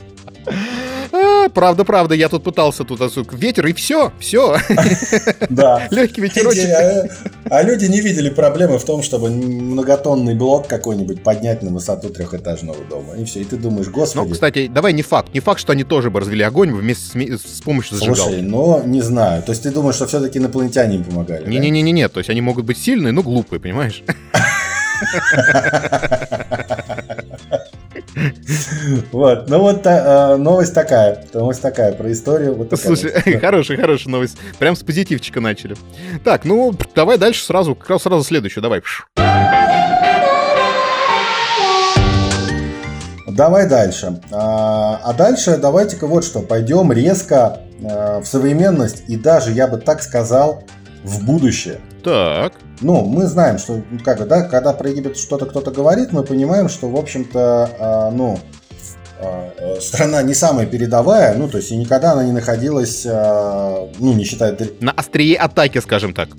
А, 1.45 1.49
правда, 1.49 1.83
правда, 1.83 2.15
я 2.15 2.29
тут 2.29 2.43
пытался 2.43 2.83
тут 2.83 2.99
ветер, 3.33 3.67
и 3.67 3.73
все, 3.73 4.11
все. 4.19 4.57
Да. 5.49 5.87
Легкий 5.91 6.21
ветерочек. 6.21 6.69
А, 6.69 7.07
а 7.49 7.63
люди 7.63 7.85
не 7.85 8.01
видели 8.01 8.29
проблемы 8.29 8.77
в 8.77 8.85
том, 8.85 9.03
чтобы 9.03 9.29
многотонный 9.29 10.35
блок 10.35 10.67
какой-нибудь 10.67 11.23
поднять 11.23 11.61
на 11.61 11.71
высоту 11.71 12.09
трехэтажного 12.09 12.77
дома. 12.89 13.15
И 13.15 13.25
все, 13.25 13.41
и 13.41 13.43
ты 13.43 13.57
думаешь, 13.57 13.87
господи. 13.87 14.27
Ну, 14.27 14.33
кстати, 14.33 14.67
давай 14.67 14.93
не 14.93 15.01
факт. 15.01 15.33
Не 15.33 15.39
факт, 15.39 15.59
что 15.59 15.73
они 15.73 15.83
тоже 15.83 16.09
бы 16.09 16.19
развели 16.19 16.43
огонь 16.43 16.71
вместе 16.71 17.37
с, 17.37 17.57
с 17.57 17.61
помощью 17.61 17.97
зажигалки. 17.97 18.21
Слушай, 18.21 18.41
но 18.41 18.81
не 18.85 19.01
знаю. 19.01 19.43
То 19.43 19.51
есть 19.51 19.63
ты 19.63 19.71
думаешь, 19.71 19.95
что 19.95 20.07
все-таки 20.07 20.39
инопланетяне 20.39 20.97
им 20.97 21.03
помогали? 21.03 21.49
Не-не-не-не, 21.49 22.07
то 22.09 22.19
есть 22.19 22.29
они 22.29 22.41
могут 22.41 22.65
быть 22.65 22.77
сильные, 22.77 23.11
но 23.11 23.23
глупые, 23.23 23.59
понимаешь? 23.59 24.03
Вот, 29.11 29.49
ну 29.49 29.59
вот 29.59 29.85
э, 29.85 30.35
новость 30.37 30.73
такая, 30.73 31.23
новость 31.33 31.61
такая 31.61 31.93
про 31.93 32.11
историю. 32.11 32.55
Вот 32.55 32.77
Слушай, 32.79 33.11
хорошая, 33.41 33.77
хорошая 33.77 34.11
новость. 34.11 34.37
Прям 34.59 34.75
с 34.75 34.83
позитивчика 34.83 35.41
начали. 35.41 35.75
Так, 36.23 36.45
ну 36.45 36.73
давай 36.95 37.17
дальше 37.17 37.43
сразу, 37.43 37.75
как 37.75 37.89
раз 37.89 38.03
сразу 38.03 38.23
следующую, 38.23 38.61
давай. 38.61 38.81
Давай 43.27 43.67
дальше. 43.67 44.19
А, 44.31 44.99
а 45.03 45.13
дальше 45.13 45.57
давайте-ка 45.57 46.05
вот 46.05 46.25
что, 46.25 46.41
пойдем 46.41 46.91
резко 46.91 47.59
э, 47.81 48.19
в 48.19 48.25
современность 48.25 49.03
и 49.07 49.15
даже, 49.15 49.51
я 49.51 49.67
бы 49.67 49.77
так 49.77 50.03
сказал, 50.03 50.63
в 51.03 51.25
будущее. 51.25 51.79
Так. 52.03 52.53
Ну, 52.81 53.05
мы 53.05 53.27
знаем, 53.27 53.57
что, 53.57 53.81
ну, 53.89 53.99
как 54.03 54.19
бы, 54.19 54.25
да, 54.25 54.43
когда 54.43 54.73
про 54.73 54.89
Египет 54.89 55.17
что-то 55.17 55.45
кто-то 55.45 55.71
говорит, 55.71 56.11
мы 56.11 56.23
понимаем, 56.23 56.69
что, 56.69 56.89
в 56.89 56.95
общем-то, 56.95 57.69
э, 57.79 58.15
ну, 58.15 58.39
э, 59.19 59.79
страна 59.79 60.21
не 60.23 60.33
самая 60.33 60.65
передовая, 60.65 61.35
ну, 61.35 61.47
то 61.47 61.57
есть 61.57 61.71
и 61.71 61.77
никогда 61.77 62.13
она 62.13 62.23
не 62.23 62.31
находилась, 62.31 63.05
э, 63.05 63.87
ну, 63.99 64.13
не 64.13 64.23
считая... 64.23 64.57
На 64.79 64.91
острие 64.91 65.37
атаки, 65.37 65.79
скажем 65.79 66.13
так. 66.13 66.29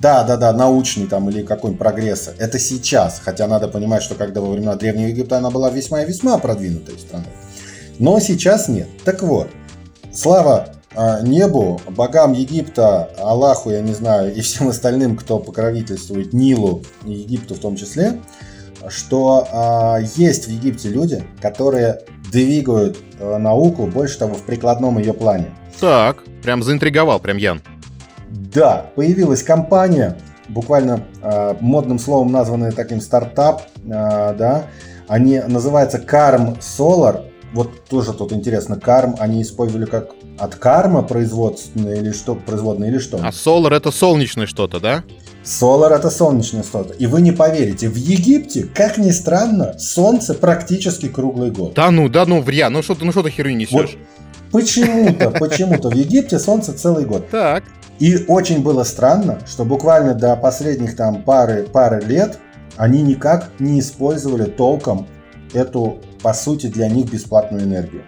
Да, 0.00 0.24
да, 0.24 0.38
да, 0.38 0.52
научный 0.54 1.06
там 1.06 1.28
или 1.28 1.42
какой-нибудь 1.42 1.78
прогресс. 1.78 2.30
Это 2.38 2.58
сейчас, 2.58 3.20
хотя 3.22 3.46
надо 3.46 3.68
понимать, 3.68 4.02
что 4.02 4.14
когда 4.14 4.40
во 4.40 4.50
времена 4.50 4.74
Древнего 4.76 5.08
Египта 5.08 5.36
она 5.36 5.50
была 5.50 5.68
весьма 5.68 6.02
и 6.02 6.06
весьма 6.06 6.38
продвинутой 6.38 6.98
страной. 6.98 7.28
Но 7.98 8.18
сейчас 8.18 8.68
нет. 8.68 8.88
Так 9.04 9.22
вот, 9.22 9.48
слава 10.10 10.54
а, 10.54 10.79
небу, 11.22 11.80
богам 11.88 12.32
Египта, 12.32 13.10
Аллаху, 13.18 13.70
я 13.70 13.80
не 13.80 13.92
знаю, 13.92 14.34
и 14.34 14.40
всем 14.40 14.68
остальным, 14.68 15.16
кто 15.16 15.38
покровительствует 15.38 16.32
Нилу 16.32 16.82
и 17.04 17.12
Египту 17.12 17.54
в 17.54 17.58
том 17.58 17.76
числе, 17.76 18.20
что 18.88 19.46
а, 19.52 19.98
есть 20.16 20.46
в 20.46 20.50
Египте 20.50 20.88
люди, 20.88 21.24
которые 21.40 22.00
двигают 22.30 22.98
а, 23.18 23.38
науку, 23.38 23.86
больше 23.86 24.18
того, 24.18 24.34
в 24.34 24.42
прикладном 24.42 24.98
ее 24.98 25.12
плане. 25.12 25.50
Так, 25.78 26.24
прям 26.42 26.62
заинтриговал, 26.62 27.20
прям 27.20 27.36
Ян. 27.36 27.60
Да, 28.30 28.86
появилась 28.96 29.42
компания, 29.42 30.16
буквально 30.48 31.04
э, 31.22 31.54
модным 31.60 31.98
словом 31.98 32.32
названная 32.32 32.72
таким 32.72 33.00
стартап, 33.00 33.62
э, 33.76 33.88
да, 33.88 34.66
они 35.08 35.40
называются 35.40 35.98
Karm 35.98 36.58
Solar, 36.58 37.30
вот 37.52 37.84
тоже 37.86 38.12
тут 38.12 38.32
интересно, 38.32 38.78
карм 38.78 39.16
они 39.18 39.42
использовали 39.42 39.84
как 39.84 40.10
от 40.40 40.54
карма 40.56 41.02
производственное 41.02 41.96
или 41.96 42.12
что, 42.12 42.34
производное 42.34 42.88
или 42.88 42.98
что? 42.98 43.18
А 43.22 43.30
solar 43.30 43.74
это 43.74 43.90
солнечное 43.90 44.46
что-то, 44.46 44.80
да? 44.80 45.04
Solar 45.44 45.94
это 45.94 46.10
солнечное 46.10 46.62
что-то. 46.62 46.94
И 46.94 47.06
вы 47.06 47.20
не 47.20 47.32
поверите, 47.32 47.88
в 47.88 47.96
Египте, 47.96 48.64
как 48.64 48.98
ни 48.98 49.10
странно, 49.10 49.78
солнце 49.78 50.34
практически 50.34 51.08
круглый 51.08 51.50
год. 51.50 51.74
Да 51.74 51.90
ну, 51.90 52.08
да 52.08 52.26
ну, 52.26 52.40
вря, 52.40 52.70
ну 52.70 52.82
что 52.82 52.94
ты, 52.94 53.04
ну 53.04 53.12
что 53.12 53.22
ты 53.22 53.30
херню 53.30 53.56
несешь? 53.56 53.72
Вот 53.72 54.62
почему-то, 54.62 55.30
почему-то 55.30 55.90
в 55.90 55.94
Египте 55.94 56.38
солнце 56.38 56.72
целый 56.72 57.04
год. 57.04 57.28
Так. 57.30 57.64
И 57.98 58.24
очень 58.28 58.62
было 58.62 58.84
странно, 58.84 59.38
что 59.46 59.64
буквально 59.64 60.14
до 60.14 60.34
последних 60.36 60.96
там 60.96 61.22
пары, 61.22 61.64
пары 61.64 62.00
лет 62.00 62.38
они 62.76 63.02
никак 63.02 63.50
не 63.58 63.80
использовали 63.80 64.44
толком 64.44 65.06
эту 65.52 66.00
по 66.22 66.32
сути, 66.34 66.66
для 66.66 66.88
них 66.88 67.10
бесплатную 67.10 67.64
энергию. 67.64 68.02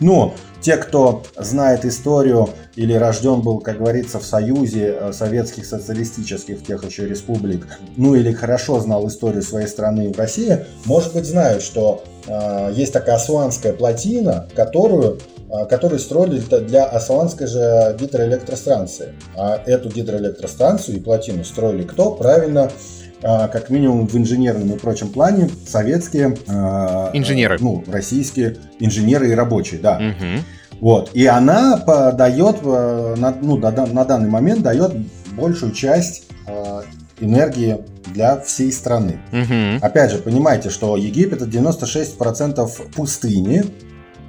Но 0.00 0.34
те, 0.60 0.76
кто 0.76 1.22
знает 1.36 1.84
историю 1.84 2.50
или 2.74 2.92
рожден 2.94 3.40
был, 3.40 3.60
как 3.60 3.78
говорится, 3.78 4.18
в 4.18 4.24
союзе 4.24 4.96
э, 4.98 5.12
советских 5.12 5.66
социалистических, 5.66 6.64
тех 6.64 6.84
еще 6.84 7.06
республик, 7.06 7.66
ну 7.96 8.14
или 8.14 8.32
хорошо 8.32 8.80
знал 8.80 9.06
историю 9.08 9.42
своей 9.42 9.66
страны 9.66 10.12
в 10.12 10.18
России, 10.18 10.64
может 10.84 11.14
быть 11.14 11.26
знают, 11.26 11.62
что 11.62 12.04
э, 12.26 12.72
есть 12.74 12.92
такая 12.92 13.16
Асуанская 13.16 13.72
плотина, 13.72 14.48
которую 14.54 15.18
э, 15.50 15.98
строили 15.98 16.40
для 16.66 16.84
Асуанской 16.84 17.46
же 17.46 17.96
гидроэлектростанции. 17.98 19.14
А 19.36 19.60
эту 19.64 19.88
гидроэлектростанцию 19.88 20.96
и 20.96 21.00
плотину 21.00 21.44
строили 21.44 21.84
кто? 21.84 22.12
Правильно, 22.12 22.70
как 23.20 23.70
минимум 23.70 24.06
в 24.06 24.16
инженерном 24.16 24.72
и 24.72 24.78
прочем 24.78 25.08
плане 25.08 25.50
советские 25.66 26.36
а, 26.46 27.10
инженеры, 27.12 27.58
ну 27.60 27.82
российские 27.86 28.56
инженеры 28.78 29.30
и 29.30 29.34
рабочие, 29.34 29.80
да. 29.80 29.96
Угу. 29.96 30.80
Вот 30.80 31.10
и 31.14 31.26
она 31.26 31.76
подает 31.78 32.58
э, 32.62 33.14
ну 33.42 33.56
на 33.56 34.04
данный 34.04 34.28
момент 34.28 34.62
дает 34.62 34.94
большую 35.32 35.72
часть 35.72 36.28
э, 36.46 36.82
энергии 37.20 37.78
для 38.12 38.40
всей 38.40 38.72
страны. 38.72 39.20
Угу. 39.32 39.84
Опять 39.84 40.12
же, 40.12 40.18
понимаете, 40.18 40.70
что 40.70 40.96
Египет 40.96 41.42
это 41.42 41.50
96% 41.50 42.92
пустыни, 42.94 43.64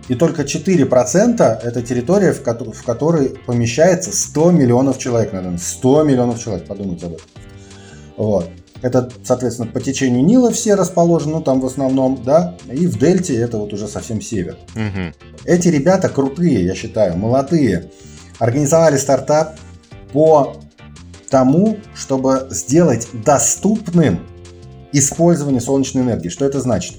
и 0.08 0.16
только 0.16 0.42
4% 0.42 1.60
это 1.64 1.82
территория, 1.84 2.34
в, 2.34 2.42
ко- 2.42 2.56
в 2.56 2.84
которой 2.84 3.30
помещается 3.46 4.12
100 4.12 4.52
миллионов 4.52 4.98
человек, 4.98 5.34
наверное. 5.34 5.60
100 5.60 6.04
миллионов 6.04 6.44
человек, 6.44 6.66
подумайте 6.66 7.06
об 7.06 7.14
этом. 7.14 7.26
Вот. 8.18 8.50
Это, 8.82 9.10
соответственно, 9.24 9.70
по 9.70 9.82
течению 9.82 10.24
Нила 10.24 10.52
все 10.52 10.76
расположены, 10.76 11.34
ну 11.34 11.42
там 11.42 11.60
в 11.60 11.66
основном, 11.66 12.24
да, 12.24 12.56
и 12.72 12.88
в 12.88 12.98
Дельте 12.98 13.36
это 13.36 13.58
вот 13.58 13.74
уже 13.74 13.88
совсем 13.88 14.22
север. 14.22 14.58
Угу. 14.76 15.14
Эти 15.46 15.68
ребята 15.68 16.10
крутые, 16.10 16.66
я 16.66 16.76
считаю, 16.76 17.18
молодые. 17.18 17.92
Организовали 18.40 18.98
стартап 18.98 19.60
по 20.14 20.56
тому, 21.30 21.78
чтобы 21.94 22.48
сделать 22.52 23.08
доступным 23.14 24.26
использование 24.94 25.62
солнечной 25.62 26.04
энергии. 26.04 26.30
Что 26.30 26.46
это 26.46 26.62
значит? 26.62 26.96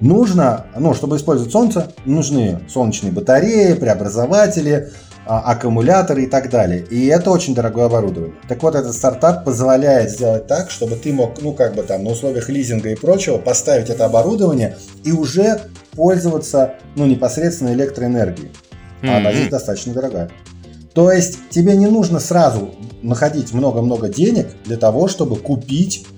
Нужно, 0.00 0.66
ну, 0.78 0.94
чтобы 0.94 1.16
использовать 1.16 1.52
солнце, 1.52 1.92
нужны 2.04 2.60
солнечные 2.68 3.12
батареи, 3.12 3.72
преобразователи, 3.74 4.92
аккумуляторы 5.28 6.24
и 6.24 6.26
так 6.26 6.50
далее. 6.50 6.84
И 6.90 7.06
это 7.06 7.30
очень 7.30 7.54
дорогое 7.54 7.86
оборудование. 7.86 8.34
Так 8.48 8.62
вот, 8.62 8.74
этот 8.74 8.94
стартап 8.94 9.44
позволяет 9.44 10.10
сделать 10.10 10.46
так, 10.46 10.70
чтобы 10.70 10.96
ты 10.96 11.12
мог, 11.12 11.40
ну, 11.42 11.52
как 11.52 11.74
бы 11.74 11.82
там, 11.82 12.04
на 12.04 12.10
условиях 12.10 12.48
лизинга 12.48 12.88
и 12.88 12.94
прочего, 12.94 13.38
поставить 13.38 13.90
это 13.90 14.06
оборудование 14.06 14.76
и 15.04 15.12
уже 15.12 15.60
пользоваться, 15.92 16.74
ну, 16.96 17.06
непосредственно 17.06 17.74
электроэнергией. 17.74 18.50
А 19.02 19.06
mm-hmm. 19.06 19.16
она 19.16 19.32
здесь 19.32 19.48
достаточно 19.48 19.92
дорогая. 19.92 20.30
То 20.94 21.12
есть 21.12 21.38
тебе 21.50 21.76
не 21.76 21.86
нужно 21.86 22.18
сразу 22.18 22.70
находить 23.02 23.52
много-много 23.52 24.08
денег 24.08 24.48
для 24.64 24.76
того, 24.76 25.08
чтобы 25.08 25.36
купить 25.36 26.06
а, 26.06 26.17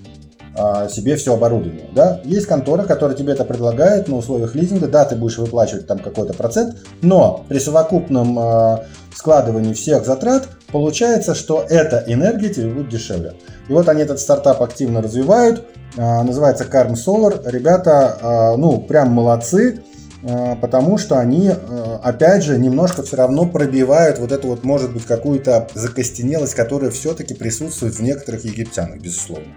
себе 0.89 1.15
все 1.15 1.33
оборудование. 1.33 1.89
Да? 1.93 2.21
Есть 2.23 2.47
контора, 2.47 2.83
которая 2.83 3.15
тебе 3.15 3.33
это 3.33 3.45
предлагает 3.45 4.07
на 4.07 4.17
условиях 4.17 4.55
лизинга. 4.55 4.87
Да, 4.87 5.05
ты 5.05 5.15
будешь 5.15 5.37
выплачивать 5.37 5.87
там 5.87 5.99
какой-то 5.99 6.33
процент, 6.33 6.77
но 7.01 7.45
при 7.47 7.59
совокупном 7.59 8.37
а, 8.39 8.83
складывании 9.15 9.73
всех 9.73 10.05
затрат 10.05 10.47
получается, 10.71 11.35
что 11.35 11.65
эта 11.67 12.03
энергия 12.07 12.49
тебе 12.49 12.69
будет 12.69 12.89
дешевле. 12.89 13.33
И 13.67 13.73
вот 13.73 13.87
они 13.89 14.01
этот 14.01 14.19
стартап 14.19 14.61
активно 14.61 15.01
развивают. 15.01 15.65
А, 15.97 16.23
называется 16.23 16.65
Carm 16.65 16.93
Solar. 16.93 17.41
Ребята, 17.49 18.17
а, 18.21 18.57
ну, 18.57 18.81
прям 18.81 19.11
молодцы 19.11 19.81
а, 20.23 20.55
потому 20.55 20.97
что 20.97 21.19
они, 21.19 21.49
а, 21.49 21.99
опять 22.03 22.43
же, 22.43 22.57
немножко 22.57 23.03
все 23.03 23.17
равно 23.17 23.45
пробивают 23.45 24.19
вот 24.19 24.31
эту 24.31 24.49
вот, 24.49 24.63
может 24.63 24.93
быть, 24.93 25.05
какую-то 25.05 25.67
закостенелость, 25.73 26.53
которая 26.53 26.91
все-таки 26.91 27.33
присутствует 27.33 27.95
в 27.95 28.01
некоторых 28.01 28.45
египтянах, 28.45 28.99
безусловно. 28.99 29.47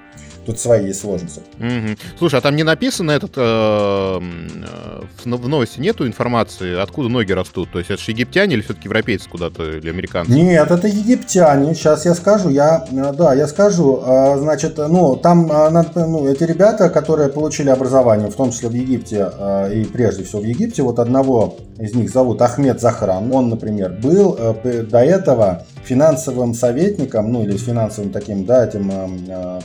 Тут 0.44 0.59
свои 0.59 0.87
есть 0.87 1.00
сложности. 1.00 1.40
Угу. 1.59 1.96
Слушай, 2.18 2.38
а 2.38 2.42
там 2.42 2.57
не 2.57 2.62
написано 2.62 3.11
этот 3.11 3.33
э, 3.37 3.40
э 3.40 5.00
в 5.24 5.48
новости 5.48 5.80
нету 5.80 6.07
информации, 6.07 6.78
откуда 6.78 7.09
ноги 7.09 7.33
растут? 7.33 7.70
То 7.72 7.78
есть 7.78 7.90
это 7.90 8.00
же 8.00 8.12
египтяне 8.12 8.54
или 8.54 8.62
все-таки 8.62 8.88
европейцы 8.88 9.28
куда-то 9.28 9.78
или 9.78 9.88
американцы? 9.88 10.33
Нет, 10.33 10.70
это 10.70 10.87
египтяне. 10.87 11.74
Сейчас 11.74 12.04
я 12.04 12.14
скажу, 12.14 12.50
я 12.50 12.87
э, 12.90 13.12
да, 13.16 13.35
я 13.35 13.46
скажу. 13.46 14.00
А, 14.04 14.37
значит, 14.38 14.78
ну 14.78 15.16
там 15.16 15.50
а, 15.50 15.70
ну, 15.70 16.28
эти 16.28 16.44
ребята, 16.44 16.90
которые 16.90 17.28
получили 17.28 17.70
образование, 17.70 18.30
в 18.30 18.35
том 18.35 18.50
числе 18.52 18.68
в 18.68 18.74
Египте 18.74 19.30
а, 19.33 19.68
и 19.68 19.85
прежде 19.85 20.24
всего 20.24 20.42
в 20.42 20.44
Египте, 20.44 20.83
вот 20.83 20.98
одного 20.98 21.57
из 21.78 21.94
них 21.94 22.11
зовут 22.11 22.40
Ахмед 22.42 22.80
Захран. 22.80 23.33
Он, 23.33 23.48
например, 23.48 23.98
был 24.02 24.38
до 24.64 24.98
этого 24.98 25.64
финансовым 25.85 26.55
советником, 26.55 27.33
ну 27.33 27.42
или 27.42 27.57
финансовым 27.57 28.11
таким, 28.11 28.44
да, 28.44 28.66
этим, 28.66 28.90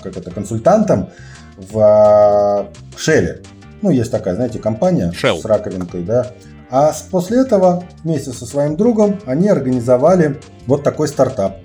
как 0.03 0.17
это, 0.17 0.31
консультантом 0.31 1.09
в 1.57 2.69
Шелле. 2.97 3.41
Ну, 3.81 3.89
есть 3.89 4.11
такая, 4.11 4.35
знаете, 4.35 4.59
компания 4.59 5.11
Shell. 5.11 5.39
с 5.39 5.45
раковинкой, 5.45 6.03
да. 6.03 6.27
А 6.69 6.93
после 7.09 7.41
этого 7.41 7.83
вместе 8.03 8.31
со 8.31 8.45
своим 8.45 8.75
другом 8.75 9.19
они 9.25 9.47
организовали 9.49 10.39
вот 10.67 10.83
такой 10.83 11.07
стартап 11.07 11.57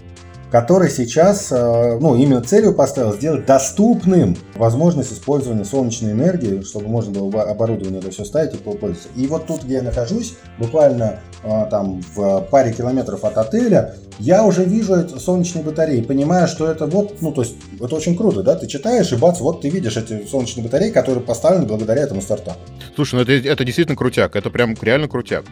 который 0.54 0.88
сейчас, 0.88 1.50
э, 1.50 1.98
ну, 2.00 2.14
именно 2.14 2.40
целью 2.40 2.74
поставил 2.74 3.12
сделать 3.12 3.44
доступным 3.44 4.36
возможность 4.54 5.12
использования 5.12 5.64
солнечной 5.64 6.12
энергии, 6.12 6.62
чтобы 6.62 6.86
можно 6.86 7.10
было 7.12 7.42
оборудование 7.42 7.98
это 7.98 8.12
все 8.12 8.24
ставить 8.24 8.54
и 8.54 8.58
пользоваться. 8.58 9.08
И 9.16 9.26
вот 9.26 9.48
тут, 9.48 9.64
где 9.64 9.74
я 9.74 9.82
нахожусь, 9.82 10.36
буквально 10.56 11.18
э, 11.42 11.66
там 11.72 12.00
в 12.14 12.42
паре 12.52 12.72
километров 12.72 13.24
от 13.24 13.36
отеля, 13.36 13.96
я 14.20 14.44
уже 14.44 14.62
вижу 14.62 15.08
солнечные 15.18 15.64
батареи, 15.64 16.02
понимая, 16.02 16.46
что 16.46 16.70
это 16.70 16.86
вот, 16.86 17.20
ну, 17.20 17.32
то 17.32 17.42
есть, 17.42 17.56
это 17.80 17.92
очень 17.96 18.16
круто, 18.16 18.44
да, 18.44 18.54
ты 18.54 18.68
читаешь, 18.68 19.10
и 19.10 19.16
бац, 19.16 19.40
вот 19.40 19.60
ты 19.60 19.70
видишь 19.70 19.96
эти 19.96 20.24
солнечные 20.24 20.62
батареи, 20.62 20.90
которые 20.90 21.24
поставлены 21.24 21.66
благодаря 21.66 22.02
этому 22.02 22.22
стартапу. 22.22 22.60
Слушай, 22.94 23.16
ну 23.16 23.22
это, 23.22 23.32
это 23.32 23.64
действительно 23.64 23.96
крутяк, 23.96 24.36
это 24.36 24.50
прям 24.50 24.76
реально 24.80 25.08
крутяк. 25.08 25.46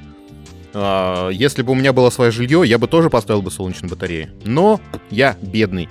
А, 0.75 1.29
если 1.31 1.63
бы 1.63 1.73
у 1.73 1.75
меня 1.75 1.93
было 1.93 2.11
свое 2.11 2.31
жилье, 2.31 2.63
я 2.65 2.79
бы 2.79 2.89
тоже 2.89 3.11
поставил 3.11 3.43
бы 3.43 3.51
солнечные 3.51 3.91
батареи. 3.91 4.31
Но 4.45 4.81
я 5.11 5.37
бедный. 5.41 5.89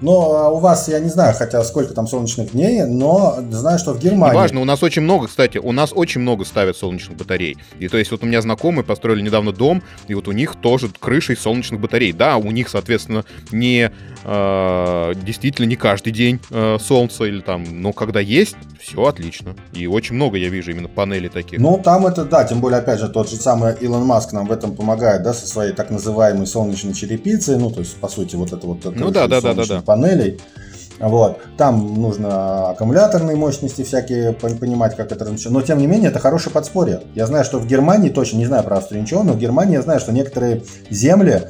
Но 0.00 0.36
а 0.36 0.50
у 0.50 0.58
вас, 0.58 0.88
я 0.88 1.00
не 1.00 1.08
знаю, 1.08 1.34
хотя 1.34 1.62
сколько 1.64 1.94
там 1.94 2.06
солнечных 2.06 2.52
дней, 2.52 2.84
но 2.84 3.38
знаю, 3.50 3.78
что 3.78 3.94
в 3.94 3.98
Германии... 3.98 4.36
Важно, 4.36 4.60
у 4.60 4.64
нас 4.64 4.82
очень 4.82 5.02
много, 5.02 5.26
кстати, 5.26 5.58
у 5.58 5.72
нас 5.72 5.92
очень 5.94 6.20
много 6.20 6.44
ставят 6.44 6.76
солнечных 6.76 7.16
батарей. 7.16 7.56
И 7.78 7.88
то 7.88 7.96
есть 7.96 8.10
вот 8.10 8.22
у 8.22 8.26
меня 8.26 8.42
знакомые 8.42 8.84
построили 8.84 9.22
недавно 9.22 9.52
дом, 9.52 9.82
и 10.06 10.14
вот 10.14 10.28
у 10.28 10.32
них 10.32 10.56
тоже 10.56 10.90
крыша 10.98 11.32
из 11.32 11.40
солнечных 11.40 11.80
батарей. 11.80 12.12
Да, 12.12 12.36
у 12.36 12.50
них, 12.50 12.68
соответственно, 12.68 13.24
не 13.50 13.90
э, 14.24 15.12
действительно 15.22 15.66
не 15.66 15.76
каждый 15.76 16.12
день 16.12 16.40
э, 16.50 16.76
солнце 16.78 17.24
или 17.24 17.40
там, 17.40 17.64
но 17.80 17.92
когда 17.92 18.20
есть, 18.20 18.56
все 18.80 19.04
отлично. 19.04 19.56
И 19.72 19.86
очень 19.86 20.14
много 20.14 20.36
я 20.36 20.48
вижу 20.48 20.72
именно 20.72 20.88
панелей 20.88 21.30
таких. 21.30 21.58
Ну, 21.58 21.80
там 21.82 22.06
это, 22.06 22.24
да, 22.24 22.44
тем 22.44 22.60
более, 22.60 22.80
опять 22.80 23.00
же, 23.00 23.08
тот 23.08 23.30
же 23.30 23.36
самый 23.36 23.74
Илон 23.80 24.04
Маск 24.04 24.32
нам 24.32 24.46
в 24.46 24.52
этом 24.52 24.76
помогает, 24.76 25.22
да, 25.22 25.32
со 25.32 25.46
своей 25.46 25.72
так 25.72 25.90
называемой 25.90 26.46
солнечной 26.46 26.92
черепицей, 26.92 27.56
ну, 27.56 27.70
то 27.70 27.80
есть, 27.80 27.96
по 27.96 28.08
сути, 28.08 28.36
вот 28.36 28.52
это 28.52 28.66
вот... 28.66 28.84
Ну, 28.84 29.10
да, 29.10 29.26
да, 29.26 29.40
да, 29.40 29.54
да, 29.54 29.64
да 29.64 29.82
панелей. 29.86 30.40
Вот. 30.98 31.40
Там 31.56 32.00
нужно 32.00 32.70
аккумуляторные 32.70 33.36
мощности 33.36 33.82
всякие 33.82 34.32
понимать, 34.32 34.96
как 34.96 35.12
это 35.12 35.24
размещено. 35.24 35.54
Но 35.54 35.62
тем 35.62 35.78
не 35.78 35.86
менее, 35.86 36.10
это 36.10 36.18
хорошее 36.18 36.52
подспорье. 36.52 37.02
Я 37.14 37.26
знаю, 37.26 37.44
что 37.44 37.58
в 37.58 37.66
Германии, 37.66 38.08
точно 38.08 38.38
не 38.38 38.46
знаю 38.46 38.64
про 38.64 38.78
Австрию 38.78 39.02
ничего, 39.02 39.22
но 39.22 39.32
в 39.32 39.38
Германии 39.38 39.74
я 39.74 39.82
знаю, 39.82 40.00
что 40.00 40.12
некоторые 40.12 40.62
земли 40.90 41.42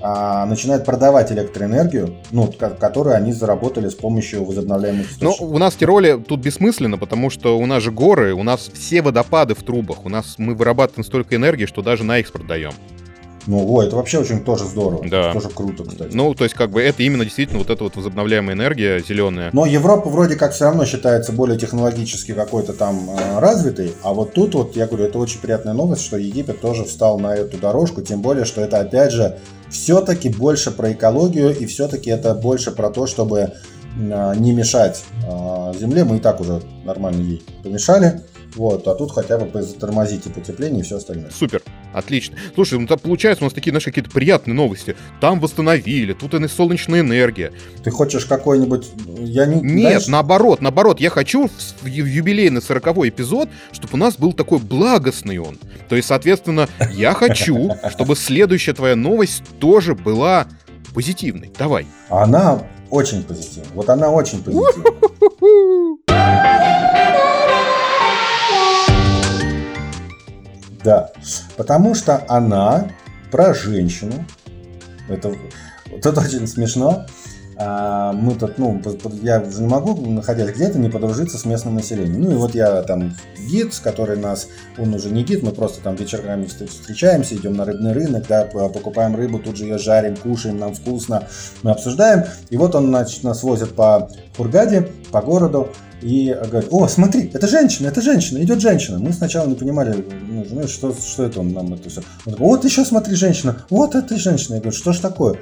а, 0.00 0.44
начинают 0.46 0.84
продавать 0.84 1.32
электроэнергию, 1.32 2.16
ну, 2.30 2.52
которую 2.52 3.16
они 3.16 3.32
заработали 3.32 3.88
с 3.88 3.94
помощью 3.94 4.44
возобновляемых 4.44 5.10
источников. 5.10 5.40
Ну, 5.40 5.54
у 5.54 5.58
нас 5.58 5.74
в 5.74 5.78
Тироле 5.78 6.18
тут 6.18 6.40
бессмысленно, 6.40 6.98
потому 6.98 7.30
что 7.30 7.58
у 7.58 7.64
нас 7.64 7.82
же 7.82 7.90
горы, 7.90 8.34
у 8.34 8.42
нас 8.42 8.70
все 8.72 9.00
водопады 9.00 9.54
в 9.54 9.62
трубах, 9.62 10.04
у 10.04 10.10
нас 10.10 10.34
мы 10.36 10.54
вырабатываем 10.54 11.04
столько 11.04 11.36
энергии, 11.36 11.64
что 11.64 11.80
даже 11.80 12.04
на 12.04 12.18
экспорт 12.18 12.46
даем. 12.46 12.72
Ну, 13.46 13.70
о, 13.72 13.82
это 13.82 13.96
вообще 13.96 14.18
очень 14.18 14.42
тоже 14.42 14.64
здорово. 14.64 15.06
Да. 15.08 15.32
Тоже 15.32 15.48
круто, 15.50 15.84
кстати. 15.84 16.14
Ну, 16.14 16.34
то 16.34 16.44
есть, 16.44 16.54
как 16.54 16.70
бы, 16.70 16.82
это 16.82 17.02
именно 17.02 17.24
действительно 17.24 17.58
вот 17.58 17.70
эта 17.70 17.84
вот 17.84 17.96
возобновляемая 17.96 18.54
энергия 18.54 19.00
зеленая. 19.00 19.50
Но 19.52 19.66
Европа 19.66 20.08
вроде 20.08 20.36
как 20.36 20.52
все 20.52 20.64
равно 20.64 20.84
считается 20.86 21.32
более 21.32 21.58
технологически 21.58 22.32
какой-то 22.32 22.72
там 22.72 23.10
э, 23.10 23.38
развитой, 23.38 23.92
а 24.02 24.12
вот 24.12 24.32
тут 24.32 24.54
вот, 24.54 24.76
я 24.76 24.86
говорю, 24.86 25.04
это 25.04 25.18
очень 25.18 25.40
приятная 25.40 25.74
новость, 25.74 26.04
что 26.04 26.16
Египет 26.16 26.60
тоже 26.60 26.84
встал 26.84 27.18
на 27.18 27.34
эту 27.34 27.58
дорожку, 27.58 28.02
тем 28.02 28.22
более, 28.22 28.44
что 28.44 28.60
это, 28.60 28.80
опять 28.80 29.12
же, 29.12 29.38
все-таки 29.68 30.28
больше 30.28 30.70
про 30.70 30.92
экологию, 30.92 31.56
и 31.56 31.66
все-таки 31.66 32.10
это 32.10 32.34
больше 32.34 32.70
про 32.70 32.90
то, 32.90 33.06
чтобы 33.06 33.52
э, 33.98 34.34
не 34.36 34.52
мешать 34.52 35.04
э, 35.26 35.72
земле. 35.78 36.04
Мы 36.04 36.16
и 36.16 36.20
так 36.20 36.40
уже 36.40 36.62
нормально 36.84 37.20
ей 37.20 37.42
помешали. 37.62 38.22
Вот, 38.56 38.86
а 38.86 38.94
тут 38.94 39.10
хотя 39.10 39.36
бы 39.36 39.62
затормозите 39.62 40.30
потепление 40.30 40.80
и 40.80 40.84
все 40.84 40.98
остальное. 40.98 41.30
Супер, 41.30 41.60
отлично. 41.94 42.36
Слушай, 42.54 42.78
ну 42.78 42.86
там 42.86 42.98
получается 42.98 43.44
у 43.44 43.46
нас 43.46 43.54
такие 43.54 43.72
наши 43.72 43.86
какие-то 43.86 44.10
приятные 44.10 44.54
новости. 44.54 44.96
Там 45.20 45.40
восстановили, 45.40 46.12
тут 46.12 46.34
и 46.34 46.48
солнечная 46.48 47.00
энергия. 47.00 47.52
Ты 47.82 47.90
хочешь 47.90 48.26
какой-нибудь... 48.26 48.90
Я 49.20 49.46
не... 49.46 49.60
Нет, 49.60 49.90
знаешь... 49.90 50.06
наоборот, 50.08 50.60
наоборот. 50.60 51.00
Я 51.00 51.10
хочу 51.10 51.48
в 51.80 51.86
юбилейный 51.86 52.60
сороковой 52.60 53.08
эпизод, 53.08 53.48
чтобы 53.72 53.94
у 53.94 53.96
нас 53.96 54.16
был 54.16 54.32
такой 54.32 54.58
благостный 54.58 55.38
он. 55.38 55.58
То 55.88 55.96
есть, 55.96 56.08
соответственно, 56.08 56.68
я 56.92 57.14
хочу, 57.14 57.70
чтобы 57.90 58.16
следующая 58.16 58.74
твоя 58.74 58.96
новость 58.96 59.42
тоже 59.60 59.94
была 59.94 60.46
позитивной. 60.92 61.50
Давай. 61.58 61.86
Она 62.08 62.62
очень 62.90 63.22
позитивная. 63.22 63.70
Вот 63.74 63.88
она 63.88 64.10
очень 64.10 64.42
позитивная. 64.42 64.92
Да, 70.84 71.10
потому 71.56 71.94
что 71.94 72.24
она 72.28 72.88
про 73.30 73.54
женщину. 73.54 74.24
Это, 75.08 75.34
это 75.90 76.20
очень 76.20 76.46
смешно. 76.46 77.06
А, 77.56 78.12
мы 78.12 78.34
тут, 78.34 78.58
ну, 78.58 78.80
я 79.22 79.40
уже 79.40 79.62
не 79.62 79.68
могу, 79.68 79.94
находясь 80.10 80.50
где-то, 80.50 80.78
не 80.78 80.90
подружиться 80.90 81.38
с 81.38 81.44
местным 81.44 81.76
населением. 81.76 82.20
Ну 82.20 82.32
и 82.32 82.34
вот 82.34 82.54
я 82.54 82.82
там 82.82 83.16
гид, 83.48 83.74
который 83.82 84.16
нас, 84.16 84.48
он 84.76 84.92
уже 84.92 85.10
не 85.10 85.22
гид, 85.22 85.42
мы 85.42 85.52
просто 85.52 85.80
там 85.80 85.94
вечерами 85.94 86.46
встречаемся, 86.46 87.36
идем 87.36 87.54
на 87.54 87.64
рыбный 87.64 87.92
рынок, 87.92 88.26
да, 88.28 88.44
покупаем 88.44 89.14
рыбу, 89.14 89.38
тут 89.38 89.56
же 89.56 89.64
ее 89.64 89.78
жарим, 89.78 90.16
кушаем, 90.16 90.58
нам 90.58 90.74
вкусно, 90.74 91.28
мы 91.62 91.70
обсуждаем. 91.70 92.24
И 92.50 92.56
вот 92.56 92.74
он, 92.74 92.88
значит, 92.88 93.22
нас 93.22 93.42
возит 93.42 93.74
по 93.74 94.10
Хургаде, 94.36 94.88
по 95.12 95.22
городу, 95.22 95.68
и 96.04 96.36
говорит, 96.50 96.68
о, 96.70 96.86
смотри, 96.86 97.30
это 97.32 97.48
женщина, 97.48 97.88
это 97.88 98.02
женщина, 98.02 98.38
идет 98.42 98.60
женщина. 98.60 98.98
Мы 98.98 99.12
сначала 99.14 99.48
не 99.48 99.54
понимали, 99.54 100.04
ну, 100.50 100.68
что, 100.68 100.92
что 100.92 101.24
это 101.24 101.40
он 101.40 101.54
нам 101.54 101.72
это 101.72 101.88
все. 101.88 102.02
Он 102.26 102.34
такой, 102.34 102.46
вот 102.46 102.64
еще 102.64 102.84
смотри, 102.84 103.14
женщина, 103.14 103.64
вот 103.70 103.94
это 103.94 104.18
женщина. 104.18 104.56
Я 104.56 104.60
говорю, 104.60 104.76
что 104.76 104.92
ж 104.92 104.98
такое? 104.98 105.38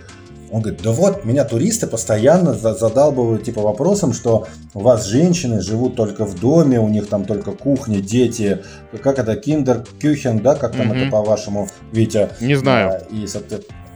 Он 0.53 0.61
говорит, 0.61 0.81
да 0.83 0.93
вот, 0.93 1.25
меня 1.25 1.45
туристы 1.45 1.89
постоянно 1.89 2.55
задалбывают 2.55 3.43
типа 3.43 3.61
вопросом, 3.61 4.13
что 4.13 4.47
у 4.75 4.81
вас 4.81 5.07
женщины 5.07 5.63
живут 5.63 5.97
только 5.97 6.25
в 6.25 6.39
доме, 6.39 6.79
у 6.79 6.89
них 6.89 7.09
там 7.09 7.25
только 7.25 7.51
кухня, 7.53 8.01
дети, 8.01 8.63
как 9.03 9.19
это, 9.19 9.35
киндер, 9.35 9.85
кюхен, 10.01 10.39
да, 10.41 10.55
как 10.55 10.77
там 10.77 10.93
mm-hmm. 10.93 11.03
это 11.03 11.11
по-вашему, 11.11 11.69
Витя? 11.91 12.29
Не 12.41 12.55
знаю. 12.55 12.91
А, 12.91 12.99
и, 13.11 13.27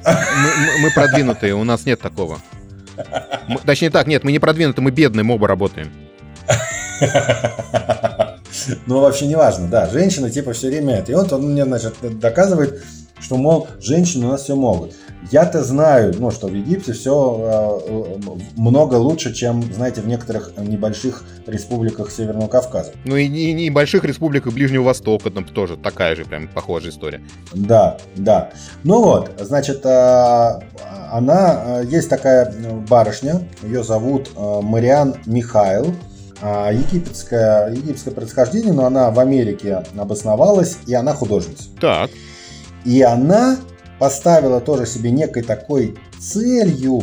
мы, 0.04 0.82
мы 0.82 0.90
продвинутые, 0.92 1.54
у 1.54 1.62
нас 1.62 1.86
нет 1.86 2.00
такого. 2.00 2.40
Мы, 3.46 3.58
точнее 3.64 3.90
так, 3.90 4.08
нет, 4.08 4.24
мы 4.24 4.32
не 4.32 4.40
продвинутые, 4.40 4.82
мы 4.82 4.90
бедные, 4.90 5.22
мы 5.22 5.34
оба 5.34 5.46
работаем. 5.46 5.92
Ну, 8.86 9.00
вообще 9.00 9.26
не 9.26 9.36
важно, 9.36 9.68
да, 9.68 9.86
женщины 9.86 10.30
типа 10.30 10.52
все 10.52 10.68
время 10.68 10.96
это. 10.96 11.12
И 11.12 11.14
вот 11.14 11.32
он 11.32 11.52
мне, 11.52 11.64
значит, 11.64 11.94
доказывает, 12.18 12.82
что, 13.18 13.36
мол, 13.36 13.68
женщины 13.80 14.26
у 14.26 14.30
нас 14.30 14.42
все 14.42 14.56
могут. 14.56 14.94
Я-то 15.30 15.64
знаю, 15.64 16.14
ну, 16.18 16.30
что 16.30 16.46
в 16.46 16.54
Египте 16.54 16.92
все 16.92 17.80
э, 17.88 18.38
много 18.56 18.94
лучше, 18.94 19.34
чем, 19.34 19.62
знаете, 19.72 20.00
в 20.00 20.06
некоторых 20.06 20.52
небольших 20.56 21.24
республиках 21.46 22.10
Северного 22.10 22.48
Кавказа. 22.48 22.92
Ну 23.04 23.16
и, 23.16 23.24
и 23.24 23.52
небольших 23.52 24.04
республиках 24.04 24.52
Ближнего 24.52 24.84
Востока, 24.84 25.30
там 25.30 25.44
тоже 25.44 25.76
такая 25.76 26.14
же 26.14 26.24
прям 26.24 26.48
похожая 26.48 26.92
история. 26.92 27.20
Да, 27.52 27.98
да. 28.14 28.50
Ну 28.84 29.02
вот, 29.02 29.30
значит, 29.40 29.84
э, 29.84 30.60
она, 31.10 31.80
э, 31.80 31.84
есть 31.88 32.08
такая 32.08 32.54
барышня, 32.88 33.42
ее 33.62 33.82
зовут 33.82 34.30
э, 34.36 34.60
Мариан 34.62 35.16
Михаил, 35.26 35.86
э, 35.86 36.15
египетское, 36.42 37.70
египетское 37.70 38.12
происхождение, 38.12 38.72
но 38.72 38.86
она 38.86 39.10
в 39.10 39.18
Америке 39.18 39.84
обосновалась, 39.96 40.78
и 40.86 40.94
она 40.94 41.14
художница. 41.14 41.64
Так. 41.80 42.10
И 42.84 43.02
она 43.02 43.58
поставила 43.98 44.60
тоже 44.60 44.86
себе 44.86 45.10
некой 45.10 45.42
такой 45.42 45.98
целью, 46.18 47.02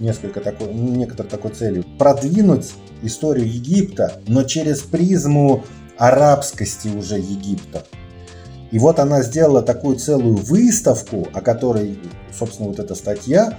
несколько 0.00 0.40
такой, 0.40 0.72
некоторой 0.74 1.30
такой 1.30 1.52
целью, 1.52 1.84
продвинуть 1.98 2.72
историю 3.02 3.46
Египта, 3.46 4.20
но 4.26 4.42
через 4.42 4.80
призму 4.80 5.64
арабскости 5.96 6.88
уже 6.88 7.18
Египта. 7.18 7.84
И 8.70 8.78
вот 8.78 8.98
она 8.98 9.22
сделала 9.22 9.62
такую 9.62 9.96
целую 9.96 10.36
выставку, 10.36 11.28
о 11.32 11.40
которой, 11.40 11.98
собственно, 12.36 12.68
вот 12.68 12.80
эта 12.80 12.96
статья, 12.96 13.58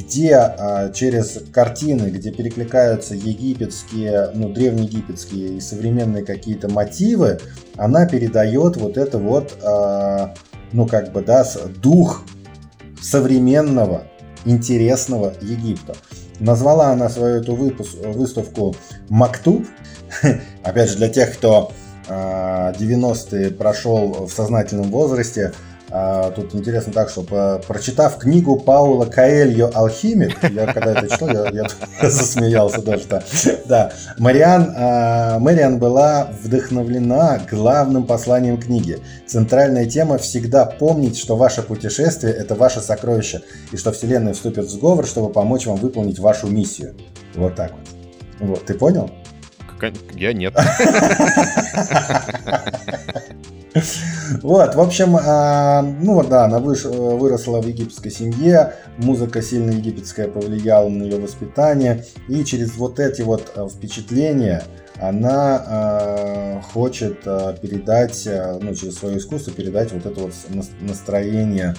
где 0.00 0.34
а, 0.34 0.90
через 0.90 1.38
картины, 1.52 2.08
где 2.08 2.30
перекликаются 2.30 3.14
египетские, 3.14 4.30
ну, 4.34 4.48
древнеегипетские 4.48 5.56
и 5.56 5.60
современные 5.60 6.24
какие-то 6.24 6.68
мотивы, 6.68 7.38
она 7.76 8.06
передает 8.06 8.76
вот 8.76 8.96
это 8.96 9.18
вот, 9.18 9.58
а, 9.62 10.34
ну, 10.72 10.86
как 10.86 11.12
бы, 11.12 11.22
да, 11.22 11.44
дух 11.82 12.22
современного, 13.00 14.04
интересного 14.44 15.34
Египта. 15.42 15.94
Назвала 16.38 16.90
она 16.90 17.10
свою 17.10 17.36
эту 17.42 17.54
выставку 17.54 18.74
«Мактуб». 19.10 19.66
Опять 20.62 20.90
же, 20.90 20.96
для 20.96 21.08
тех, 21.08 21.34
кто 21.34 21.72
90-е 22.08 23.48
а, 23.48 23.50
прошел 23.50 24.26
в 24.26 24.30
сознательном 24.30 24.90
возрасте, 24.90 25.52
тут 26.36 26.54
интересно 26.54 26.92
так, 26.92 27.10
что 27.10 27.22
по, 27.22 27.60
прочитав 27.66 28.18
книгу 28.18 28.56
Паула 28.56 29.06
Каэльо 29.06 29.70
«Алхимик», 29.74 30.36
я 30.42 30.72
когда 30.72 30.92
это 30.92 31.08
читал, 31.08 31.28
я, 31.28 31.50
я 31.50 31.64
засмеялся 32.10 32.82
даже. 32.82 33.06
Да, 33.08 33.22
да. 33.66 33.92
Мариан, 34.18 34.72
а, 34.76 35.38
Мариан 35.40 35.78
была 35.78 36.30
вдохновлена 36.42 37.40
главным 37.50 38.06
посланием 38.06 38.58
книги. 38.58 39.00
Центральная 39.26 39.86
тема 39.86 40.18
всегда 40.18 40.64
помнить, 40.64 41.18
что 41.18 41.36
ваше 41.36 41.62
путешествие– 41.62 42.32
это 42.34 42.54
ваше 42.54 42.80
сокровище, 42.80 43.42
и 43.72 43.76
что 43.76 43.90
Вселенная 43.90 44.34
вступит 44.34 44.66
в 44.66 44.70
сговор, 44.70 45.06
чтобы 45.06 45.32
помочь 45.32 45.66
вам 45.66 45.76
выполнить 45.76 46.20
вашу 46.20 46.46
миссию. 46.46 46.94
Вот 47.34 47.56
так 47.56 47.72
вот. 47.72 48.48
Вот, 48.48 48.64
ты 48.64 48.74
понял? 48.74 49.10
Я 50.14 50.32
нет. 50.32 50.54
Вот, 54.42 54.74
в 54.74 54.80
общем, 54.80 55.16
а, 55.16 55.82
ну 55.82 56.22
да, 56.22 56.44
она 56.44 56.58
выросла 56.58 57.60
в 57.60 57.66
египетской 57.66 58.10
семье, 58.10 58.74
музыка 58.98 59.42
сильно 59.42 59.70
египетская 59.70 60.28
повлияла 60.28 60.88
на 60.88 61.02
ее 61.04 61.20
воспитание, 61.20 62.04
и 62.28 62.44
через 62.44 62.76
вот 62.76 63.00
эти 63.00 63.22
вот 63.22 63.52
а, 63.56 63.68
впечатления 63.68 64.62
она 65.02 65.64
э, 65.66 66.60
хочет 66.74 67.22
передать, 67.22 68.28
ну, 68.60 68.74
через 68.74 68.98
свое 68.98 69.16
искусство 69.16 69.50
передать 69.50 69.92
вот 69.92 70.04
это 70.04 70.20
вот 70.20 70.34
настроение, 70.80 71.74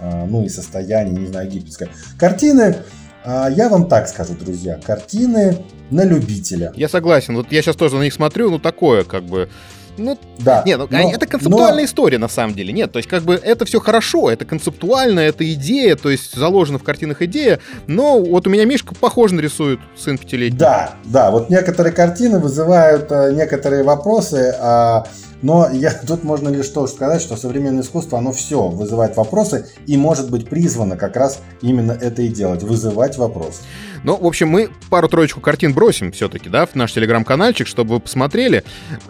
ну, 0.00 0.44
и 0.44 0.48
состояние, 0.48 1.16
не 1.16 1.26
знаю, 1.28 1.46
египетское. 1.46 1.90
Картины, 2.18 2.78
я 3.24 3.68
вам 3.68 3.88
так 3.88 4.08
скажу, 4.08 4.34
друзья, 4.34 4.80
картины 4.84 5.58
на 5.90 6.04
любителя. 6.04 6.72
Я 6.74 6.88
согласен, 6.88 7.36
вот 7.36 7.52
я 7.52 7.62
сейчас 7.62 7.76
тоже 7.76 7.98
на 7.98 8.02
них 8.02 8.12
смотрю, 8.12 8.50
ну, 8.50 8.58
такое, 8.58 9.04
как 9.04 9.22
бы, 9.22 9.48
ну, 9.96 10.18
да. 10.38 10.62
Нет, 10.66 10.78
ну, 10.78 10.88
но, 10.90 11.10
это 11.12 11.26
концептуальная 11.26 11.82
но... 11.82 11.84
история 11.84 12.18
на 12.18 12.28
самом 12.28 12.54
деле. 12.54 12.72
Нет, 12.72 12.92
то 12.92 12.98
есть 12.98 13.08
как 13.08 13.22
бы 13.22 13.34
это 13.34 13.64
все 13.64 13.80
хорошо, 13.80 14.30
это 14.30 14.44
концептуально, 14.44 15.20
это 15.20 15.50
идея, 15.52 15.96
то 15.96 16.10
есть 16.10 16.34
заложена 16.34 16.78
в 16.78 16.82
картинах 16.82 17.22
идея, 17.22 17.60
но 17.86 18.20
вот 18.20 18.46
у 18.46 18.50
меня 18.50 18.64
Мишка 18.64 18.94
похоже 18.94 19.34
нарисует 19.34 19.80
сын 19.96 20.18
пятилетний. 20.18 20.58
Да, 20.58 20.94
да, 21.04 21.30
вот 21.30 21.50
некоторые 21.50 21.92
картины 21.92 22.38
вызывают 22.38 23.10
э, 23.10 23.32
некоторые 23.32 23.82
вопросы, 23.82 24.54
а 24.60 25.06
но 25.42 25.68
я, 25.70 25.92
тут 26.06 26.24
можно 26.24 26.48
лишь 26.48 26.68
то 26.68 26.86
сказать, 26.86 27.22
что 27.22 27.36
современное 27.36 27.82
искусство, 27.82 28.18
оно 28.18 28.32
все 28.32 28.68
вызывает 28.68 29.16
вопросы 29.16 29.66
и 29.86 29.96
может 29.96 30.30
быть 30.30 30.48
призвано 30.48 30.96
как 30.96 31.16
раз 31.16 31.40
именно 31.62 31.92
это 31.92 32.22
и 32.22 32.28
делать, 32.28 32.62
вызывать 32.62 33.18
вопросы. 33.18 33.62
Ну, 34.02 34.16
в 34.16 34.26
общем, 34.26 34.48
мы 34.48 34.70
пару-троечку 34.90 35.40
картин 35.40 35.74
бросим 35.74 36.12
все-таки, 36.12 36.48
да, 36.48 36.66
в 36.66 36.74
наш 36.74 36.92
телеграм-канальчик, 36.92 37.66
чтобы 37.66 37.94
вы 37.94 38.00
посмотрели. 38.00 38.62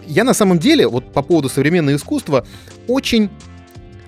Я 0.05 0.23
на 0.23 0.33
самом 0.33 0.59
деле, 0.59 0.87
вот 0.87 1.13
по 1.13 1.21
поводу 1.21 1.49
современного 1.49 1.95
искусства, 1.95 2.45
очень 2.87 3.29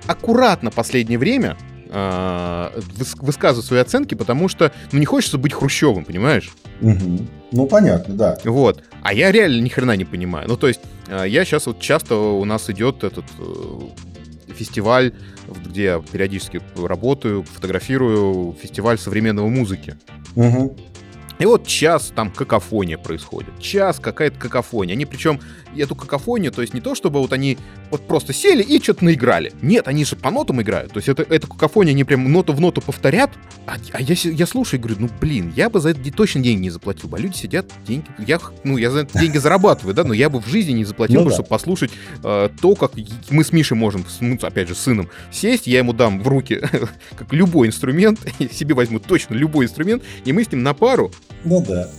аккуратно 0.08 0.72
последнее 0.72 1.20
время 1.20 1.56
э, 1.90 2.80
высказываю 3.18 3.64
свои 3.64 3.80
оценки, 3.80 4.16
потому 4.16 4.48
что, 4.48 4.72
ну, 4.92 5.00
не 5.00 5.06
хочется 5.06 5.38
быть 5.38 5.54
Хрущевым, 5.54 6.06
понимаешь? 6.06 6.52
Угу. 6.82 7.28
Ну, 7.52 7.68
понятно, 7.68 8.16
да. 8.16 8.38
Вот. 8.46 8.84
А 9.02 9.14
я 9.14 9.32
реально 9.32 9.62
ни 9.62 9.70
хрена 9.70 9.96
не 9.96 10.06
понимаю. 10.06 10.48
Ну, 10.48 10.58
то 10.58 10.68
есть, 10.68 10.82
э, 11.08 11.26
я 11.28 11.46
сейчас 11.46 11.66
вот 11.68 11.80
часто 11.80 12.16
у 12.16 12.46
нас 12.46 12.70
идет 12.70 13.04
этот 13.04 13.26
э, 13.40 14.54
фестиваль, 14.54 15.14
где 15.66 15.84
я 15.84 16.00
периодически 16.00 16.62
работаю, 16.76 17.44
фотографирую, 17.44 18.56
фестиваль 18.62 18.98
современного 18.98 19.48
музыки. 19.48 19.98
Угу. 20.36 20.76
И 21.40 21.46
вот 21.46 21.66
час 21.66 22.12
там 22.14 22.32
какофония 22.32 22.98
происходит. 22.98 23.58
Час 23.62 24.00
какая-то 24.00 24.38
какофония. 24.38 24.94
Они 24.94 25.06
причем 25.06 25.40
эту 25.78 25.96
какофонию, 25.96 26.52
то 26.52 26.62
есть 26.62 26.74
не 26.74 26.82
то, 26.82 26.96
чтобы 26.96 27.20
вот 27.20 27.34
они 27.34 27.58
вот 27.92 28.08
просто 28.08 28.34
сели 28.34 28.64
и 28.64 28.82
что-то 28.82 29.06
наиграли. 29.06 29.54
Нет, 29.62 29.88
они 29.88 30.06
же 30.06 30.16
по 30.16 30.32
нотам 30.32 30.62
играют. 30.62 30.94
То 30.94 30.98
есть 30.98 31.10
это, 31.10 31.24
эту 31.24 31.48
какофонию 31.48 31.94
они 31.94 32.04
прям 32.04 32.32
ноту 32.32 32.54
в 32.54 32.62
ноту 32.62 32.82
повторят. 32.82 33.32
А, 33.66 33.76
а 33.94 34.02
я, 34.02 34.16
я 34.16 34.48
слушаю 34.48 34.80
и 34.80 34.84
говорю, 34.84 35.02
ну 35.02 35.10
блин, 35.20 35.54
я 35.56 35.70
бы 35.70 35.80
за 35.80 35.90
это 35.90 36.12
точно 36.12 36.42
деньги 36.42 36.64
не 36.64 36.70
заплатил 36.70 37.10
бы. 37.10 37.18
А 37.18 37.20
люди 37.20 37.36
сидят, 37.36 37.72
деньги, 37.88 38.06
я, 38.20 38.40
ну 38.64 38.78
я 38.78 38.92
за 38.92 39.00
это 39.00 39.20
деньги 39.20 39.38
зарабатываю, 39.38 39.94
да, 39.94 40.04
но 40.04 40.14
я 40.14 40.30
бы 40.30 40.42
в 40.42 40.48
жизни 40.48 40.74
не 40.74 40.86
заплатил, 40.86 41.22
ну, 41.22 41.30
да. 41.30 41.34
чтобы 41.34 41.50
послушать 41.50 41.92
э, 42.24 42.50
то, 42.62 42.76
как 42.76 42.92
мы 43.30 43.44
с 43.44 43.52
Мишей 43.52 43.78
можем, 43.78 44.06
ну, 44.20 44.38
опять 44.42 44.68
же, 44.68 44.76
с 44.76 44.80
сыном 44.80 45.10
сесть, 45.32 45.68
я 45.68 45.80
ему 45.80 45.94
дам 45.94 46.22
в 46.22 46.28
руки 46.28 46.62
как 47.16 47.32
любой 47.34 47.68
инструмент, 47.68 48.20
себе 48.52 48.76
возьму 48.76 49.00
точно 49.00 49.36
любой 49.36 49.66
инструмент, 49.66 50.04
и 50.26 50.34
мы 50.34 50.44
с 50.44 50.52
ним 50.52 50.64
на 50.64 50.74
пару 50.74 51.12
ну 51.44 51.64
да. 51.66 51.90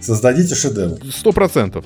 Создадите 0.00 0.54
шедевр. 0.54 0.98
Сто 1.10 1.32
процентов. 1.32 1.84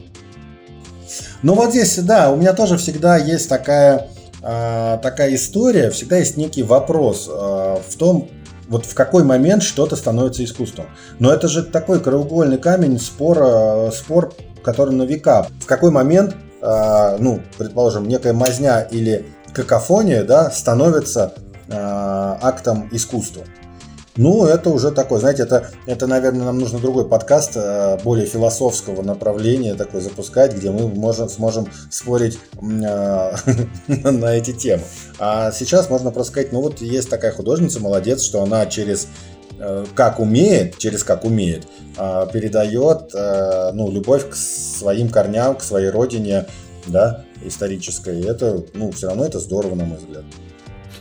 Ну 1.43 1.55
вот 1.55 1.71
здесь, 1.71 1.97
да, 1.99 2.31
у 2.31 2.37
меня 2.37 2.53
тоже 2.53 2.77
всегда 2.77 3.17
есть 3.17 3.49
такая, 3.49 4.09
э, 4.43 4.99
такая 5.03 5.35
история, 5.35 5.91
всегда 5.91 6.19
есть 6.19 6.37
некий 6.37 6.63
вопрос 6.63 7.29
э, 7.29 7.77
в 7.89 7.97
том, 7.97 8.29
вот 8.69 8.85
в 8.85 8.95
какой 8.95 9.25
момент 9.25 9.63
что-то 9.63 9.97
становится 9.97 10.45
искусством. 10.45 10.87
Но 11.19 11.33
это 11.33 11.49
же 11.49 11.63
такой 11.63 12.01
краеугольный 12.01 12.59
камень 12.59 13.01
спора, 13.01 13.91
спор, 13.91 14.35
который 14.63 14.95
на 14.95 15.05
века. 15.05 15.47
В 15.61 15.67
какой 15.67 15.91
момент, 15.91 16.37
э, 16.61 17.17
ну, 17.19 17.41
предположим, 17.57 18.07
некая 18.07 18.35
мазня 18.35 18.81
или 18.81 19.27
какофония, 19.55 20.25
да, 20.25 20.51
становится 20.51 21.33
э, 21.69 21.73
актом 21.75 22.89
искусства. 22.93 23.45
Ну, 24.21 24.45
это 24.45 24.69
уже 24.69 24.91
такой, 24.91 25.19
знаете, 25.19 25.45
это, 25.45 25.71
это, 25.87 26.07
наверное, 26.07 26.45
нам 26.45 26.59
нужно 26.59 26.79
другой 26.79 27.09
подкаст 27.09 27.53
э, 27.55 27.97
более 28.05 28.27
философского 28.27 29.01
направления 29.01 29.75
такой 29.75 30.03
запускать, 30.03 30.55
где 30.55 30.71
мы 30.71 30.89
можем, 30.89 31.31
сможем 31.31 31.67
спорить 31.89 32.39
э, 32.61 32.61
на 33.89 34.37
эти 34.37 34.53
темы. 34.53 34.83
А 35.19 35.51
сейчас 35.53 35.89
можно 35.89 36.11
просто 36.11 36.33
сказать, 36.33 36.53
ну 36.53 36.61
вот 36.61 36.83
есть 36.83 37.09
такая 37.09 37.33
художница, 37.33 37.81
молодец, 37.81 38.23
что 38.23 38.43
она 38.43 38.67
через 38.67 39.09
э, 39.59 39.87
как 39.95 40.21
умеет, 40.21 40.77
через 40.77 41.03
как 41.03 41.25
умеет, 41.25 41.67
передает 41.97 43.15
ну, 43.75 43.91
любовь 43.91 44.29
к 44.29 44.35
своим 44.35 45.09
корням, 45.09 45.57
к 45.57 45.63
своей 45.63 45.89
родине, 45.89 46.47
да, 46.87 47.25
исторической. 47.43 48.21
И 48.21 48.25
это, 48.25 48.65
ну, 48.75 48.91
все 48.93 49.07
равно 49.09 49.25
это 49.25 49.39
здорово, 49.39 49.77
на 49.77 49.87
мой 49.87 49.97
взгляд. 49.97 50.25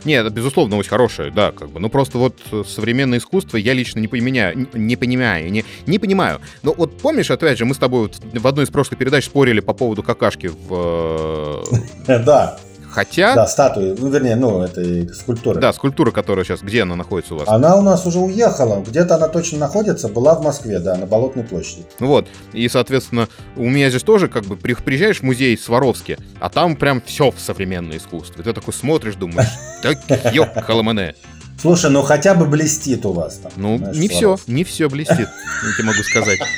Нет, 0.04 0.26
это, 0.26 0.34
безусловно, 0.34 0.76
очень 0.76 0.90
хорошее, 0.90 1.30
да, 1.30 1.52
как 1.52 1.70
бы. 1.70 1.80
Ну, 1.80 1.88
просто 1.88 2.18
вот 2.18 2.36
современное 2.66 3.18
искусство 3.18 3.56
я 3.56 3.72
лично 3.72 4.00
не 4.00 4.08
понимаю, 4.08 4.68
не 4.72 4.96
понимаю, 4.96 5.50
не, 5.50 5.64
не 5.86 5.98
понимаю. 5.98 6.40
Но 6.62 6.72
вот 6.72 6.98
помнишь, 6.98 7.30
опять 7.30 7.58
же, 7.58 7.64
мы 7.64 7.74
с 7.74 7.78
тобой 7.78 8.02
вот 8.02 8.16
в 8.32 8.46
одной 8.46 8.64
из 8.64 8.70
прошлых 8.70 8.98
передач 8.98 9.26
спорили 9.26 9.60
по 9.60 9.72
поводу 9.72 10.02
какашки 10.02 10.48
в... 10.48 11.64
Да. 12.06 12.58
Хотя... 12.90 13.34
Да, 13.34 13.46
статуи, 13.46 13.94
ну, 13.96 14.08
вернее, 14.08 14.36
ну, 14.36 14.62
это 14.62 15.14
скульптура. 15.14 15.60
Да, 15.60 15.72
скульптура, 15.72 16.10
которая 16.10 16.44
сейчас, 16.44 16.60
где 16.60 16.82
она 16.82 16.96
находится 16.96 17.34
у 17.34 17.38
вас? 17.38 17.48
Она 17.48 17.76
у 17.76 17.82
нас 17.82 18.04
уже 18.04 18.18
уехала, 18.18 18.82
где-то 18.82 19.14
она 19.14 19.28
точно 19.28 19.58
находится, 19.58 20.08
была 20.08 20.34
в 20.34 20.42
Москве, 20.42 20.80
да, 20.80 20.96
на 20.96 21.06
Болотной 21.06 21.44
площади. 21.44 21.84
Вот, 22.00 22.26
и, 22.52 22.68
соответственно, 22.68 23.28
у 23.56 23.68
меня 23.68 23.90
здесь 23.90 24.02
тоже, 24.02 24.28
как 24.28 24.44
бы, 24.44 24.56
приезжаешь 24.56 25.20
в 25.20 25.22
музей 25.22 25.56
Сваровски, 25.56 26.18
а 26.40 26.48
там 26.48 26.74
прям 26.74 27.00
все 27.00 27.30
в 27.30 27.40
современное 27.40 27.98
искусство. 27.98 28.40
И 28.40 28.44
ты 28.44 28.52
такой 28.52 28.74
смотришь, 28.74 29.14
думаешь, 29.14 29.50
так, 29.82 29.98
ёк, 30.34 30.48
халамане. 30.64 31.14
Слушай, 31.60 31.90
ну 31.90 32.02
хотя 32.02 32.34
бы 32.34 32.46
блестит 32.46 33.04
у 33.04 33.12
вас 33.12 33.36
там. 33.36 33.52
Ну, 33.56 33.78
знаешь, 33.78 33.96
не 33.96 34.08
все, 34.08 34.38
не 34.46 34.64
все 34.64 34.88
блестит, 34.88 35.18
я 35.18 35.72
тебе 35.76 35.84
могу 35.84 36.02
сказать. 36.02 36.38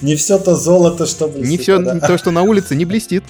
Не 0.00 0.16
все 0.16 0.38
то 0.38 0.56
золото, 0.56 1.04
что 1.04 1.28
блестит. 1.28 1.50
Не 1.50 1.58
все 1.58 2.00
то, 2.00 2.16
что 2.16 2.30
на 2.30 2.42
улице, 2.42 2.74
не 2.74 2.86
блестит. 2.86 3.22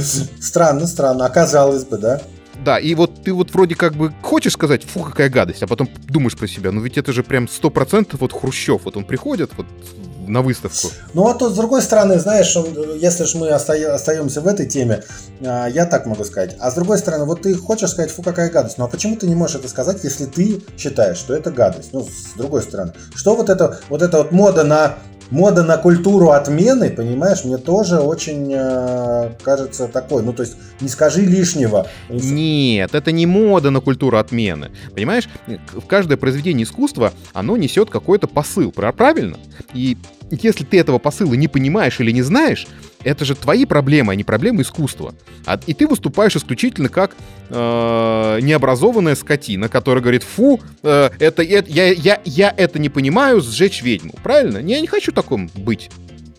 Странно, 0.00 0.86
странно, 0.86 1.26
оказалось 1.26 1.84
бы, 1.84 1.98
да? 1.98 2.22
Да, 2.64 2.78
и 2.78 2.94
вот 2.94 3.22
ты 3.24 3.32
вот 3.32 3.52
вроде 3.52 3.74
как 3.74 3.94
бы 3.94 4.12
хочешь 4.22 4.52
сказать, 4.52 4.84
фу, 4.84 5.00
какая 5.00 5.28
гадость, 5.28 5.62
а 5.62 5.66
потом 5.66 5.88
думаешь 6.08 6.36
про 6.36 6.46
себя, 6.46 6.70
ну 6.70 6.80
ведь 6.80 6.96
это 6.96 7.12
же 7.12 7.24
прям 7.24 7.48
сто 7.48 7.70
процентов 7.70 8.20
вот 8.20 8.32
Хрущев, 8.32 8.82
вот 8.84 8.96
он 8.96 9.04
приходит 9.04 9.50
вот 9.56 9.66
на 10.26 10.42
выставку. 10.42 10.88
Ну 11.14 11.26
а 11.28 11.34
то 11.34 11.50
с 11.50 11.54
другой 11.56 11.82
стороны, 11.82 12.18
знаешь, 12.18 12.56
если 13.00 13.24
же 13.24 13.38
мы 13.38 13.48
остаемся 13.48 14.40
в 14.40 14.46
этой 14.46 14.66
теме, 14.66 15.02
а, 15.40 15.66
я 15.66 15.86
так 15.86 16.06
могу 16.06 16.24
сказать. 16.24 16.56
А 16.60 16.70
с 16.70 16.74
другой 16.74 16.98
стороны, 16.98 17.24
вот 17.24 17.42
ты 17.42 17.54
хочешь 17.54 17.90
сказать, 17.90 18.10
фу, 18.10 18.22
какая 18.22 18.50
гадость, 18.50 18.78
ну 18.78 18.84
а 18.84 18.88
почему 18.88 19.16
ты 19.16 19.26
не 19.26 19.34
можешь 19.34 19.56
это 19.56 19.68
сказать, 19.68 19.98
если 20.04 20.26
ты 20.26 20.62
считаешь, 20.78 21.16
что 21.16 21.34
это 21.34 21.50
гадость? 21.50 21.90
Ну, 21.92 22.06
с 22.06 22.36
другой 22.36 22.62
стороны, 22.62 22.92
что 23.14 23.34
вот 23.34 23.50
это 23.50 23.80
вот, 23.88 24.02
это 24.02 24.18
вот 24.18 24.32
мода 24.32 24.64
на 24.64 24.98
мода 25.32 25.62
на 25.62 25.78
культуру 25.78 26.30
отмены, 26.30 26.90
понимаешь, 26.90 27.44
мне 27.44 27.56
тоже 27.56 27.98
очень 28.00 28.52
э, 28.54 29.30
кажется 29.42 29.88
такой. 29.88 30.22
Ну, 30.22 30.32
то 30.32 30.42
есть, 30.42 30.56
не 30.80 30.88
скажи 30.88 31.22
лишнего. 31.22 31.86
Нет, 32.08 32.94
это 32.94 33.12
не 33.12 33.26
мода 33.26 33.70
на 33.70 33.80
культуру 33.80 34.18
отмены. 34.18 34.70
Понимаешь, 34.94 35.28
в 35.46 35.86
каждое 35.86 36.16
произведение 36.16 36.64
искусства 36.64 37.12
оно 37.32 37.56
несет 37.56 37.88
какой-то 37.90 38.26
посыл, 38.26 38.72
правильно? 38.72 39.38
И 39.72 39.96
если 40.40 40.64
ты 40.64 40.78
этого 40.78 40.98
посыла 40.98 41.34
не 41.34 41.48
понимаешь 41.48 42.00
или 42.00 42.10
не 42.10 42.22
знаешь, 42.22 42.66
это 43.04 43.24
же 43.24 43.34
твои 43.34 43.64
проблемы, 43.64 44.12
а 44.12 44.16
не 44.16 44.24
проблемы 44.24 44.62
искусства. 44.62 45.14
А, 45.44 45.58
и 45.66 45.74
ты 45.74 45.86
выступаешь 45.86 46.36
исключительно 46.36 46.88
как 46.88 47.16
э, 47.50 48.38
необразованная 48.42 49.14
скотина, 49.14 49.68
которая 49.68 50.02
говорит, 50.02 50.22
фу, 50.22 50.60
э, 50.82 51.10
это, 51.18 51.42
это 51.42 51.70
я, 51.70 51.90
я, 51.90 52.20
я 52.24 52.54
это 52.56 52.78
не 52.78 52.88
понимаю, 52.88 53.40
сжечь 53.40 53.82
ведьму. 53.82 54.14
Правильно? 54.22 54.58
Я 54.58 54.80
не 54.80 54.86
хочу 54.86 55.12
таким 55.12 55.50
быть. 55.54 55.90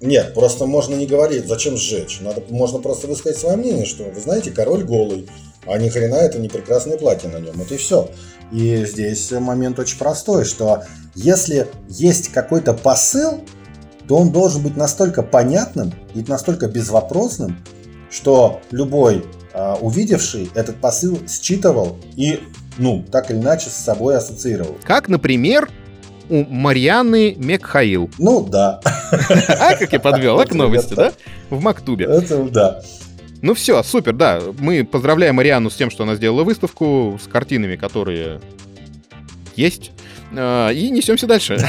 Нет, 0.01 0.34
просто 0.34 0.65
можно 0.65 0.95
не 0.95 1.06
говорить, 1.06 1.47
зачем 1.47 1.77
сжечь. 1.77 2.19
Надо, 2.19 2.43
можно 2.49 2.79
просто 2.79 3.08
высказать 3.08 3.38
свое 3.38 3.56
мнение, 3.56 3.86
что, 3.86 4.03
вы 4.03 4.19
знаете, 4.19 4.51
король 4.51 4.84
голый, 4.84 5.29
а 5.65 5.77
ни 5.77 5.88
хрена 5.88 6.15
это 6.15 6.39
не 6.39 6.49
прекрасное 6.49 6.97
платье 6.97 7.29
на 7.29 7.38
нем. 7.38 7.53
Вот 7.56 7.71
и 7.71 7.77
все. 7.77 8.10
И 8.51 8.86
здесь 8.86 9.32
момент 9.32 9.79
очень 9.79 9.97
простой, 9.97 10.43
что 10.43 10.84
если 11.15 11.67
есть 11.88 12.34
какой-то 12.34 12.73
посыл, 12.73 13.41
то 14.07 14.17
он 14.17 14.31
должен 14.31 14.61
быть 14.61 14.75
настолько 14.75 15.23
понятным 15.23 15.93
и 16.13 16.21
настолько 16.21 16.67
безвопросным, 16.67 17.57
что 18.09 18.61
любой 18.71 19.25
э, 19.53 19.75
увидевший 19.81 20.49
этот 20.53 20.77
посыл 20.77 21.19
считывал 21.27 21.97
и, 22.15 22.39
ну, 22.77 23.03
так 23.11 23.31
или 23.31 23.37
иначе 23.37 23.69
с 23.69 23.73
собой 23.73 24.17
ассоциировал. 24.17 24.77
Как, 24.83 25.07
например, 25.09 25.69
у 26.29 26.43
Марианны 26.45 27.35
Мекхаил. 27.37 28.09
Ну, 28.17 28.45
да. 28.45 28.79
А, 29.11 29.75
как 29.75 29.93
я 29.93 29.99
подвел, 29.99 30.39
а 30.39 30.45
к 30.45 30.53
новости, 30.53 30.93
да? 30.93 31.13
В 31.49 31.61
Мактубе. 31.61 32.05
Это, 32.05 32.43
да. 32.43 32.81
Ну 33.41 33.53
все, 33.53 33.83
супер, 33.83 34.13
да. 34.13 34.41
Мы 34.57 34.85
поздравляем 34.85 35.35
Марианну 35.35 35.69
с 35.69 35.75
тем, 35.75 35.91
что 35.91 36.03
она 36.03 36.15
сделала 36.15 36.43
выставку 36.43 37.19
с 37.21 37.27
картинами, 37.27 37.75
которые 37.75 38.39
есть. 39.55 39.91
А, 40.35 40.69
и 40.69 40.89
несемся 40.89 41.27
дальше. 41.27 41.57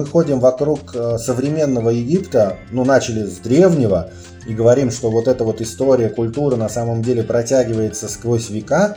Мы 0.00 0.06
ходим 0.06 0.40
вокруг 0.40 0.96
э, 0.96 1.18
современного 1.18 1.90
Египта, 1.90 2.56
ну, 2.70 2.86
начали 2.86 3.26
с 3.26 3.36
древнего, 3.36 4.10
и 4.46 4.54
говорим, 4.54 4.90
что 4.90 5.10
вот 5.10 5.28
эта 5.28 5.44
вот 5.44 5.60
история, 5.60 6.08
культура 6.08 6.56
на 6.56 6.70
самом 6.70 7.02
деле 7.02 7.22
протягивается 7.22 8.08
сквозь 8.08 8.48
века. 8.48 8.96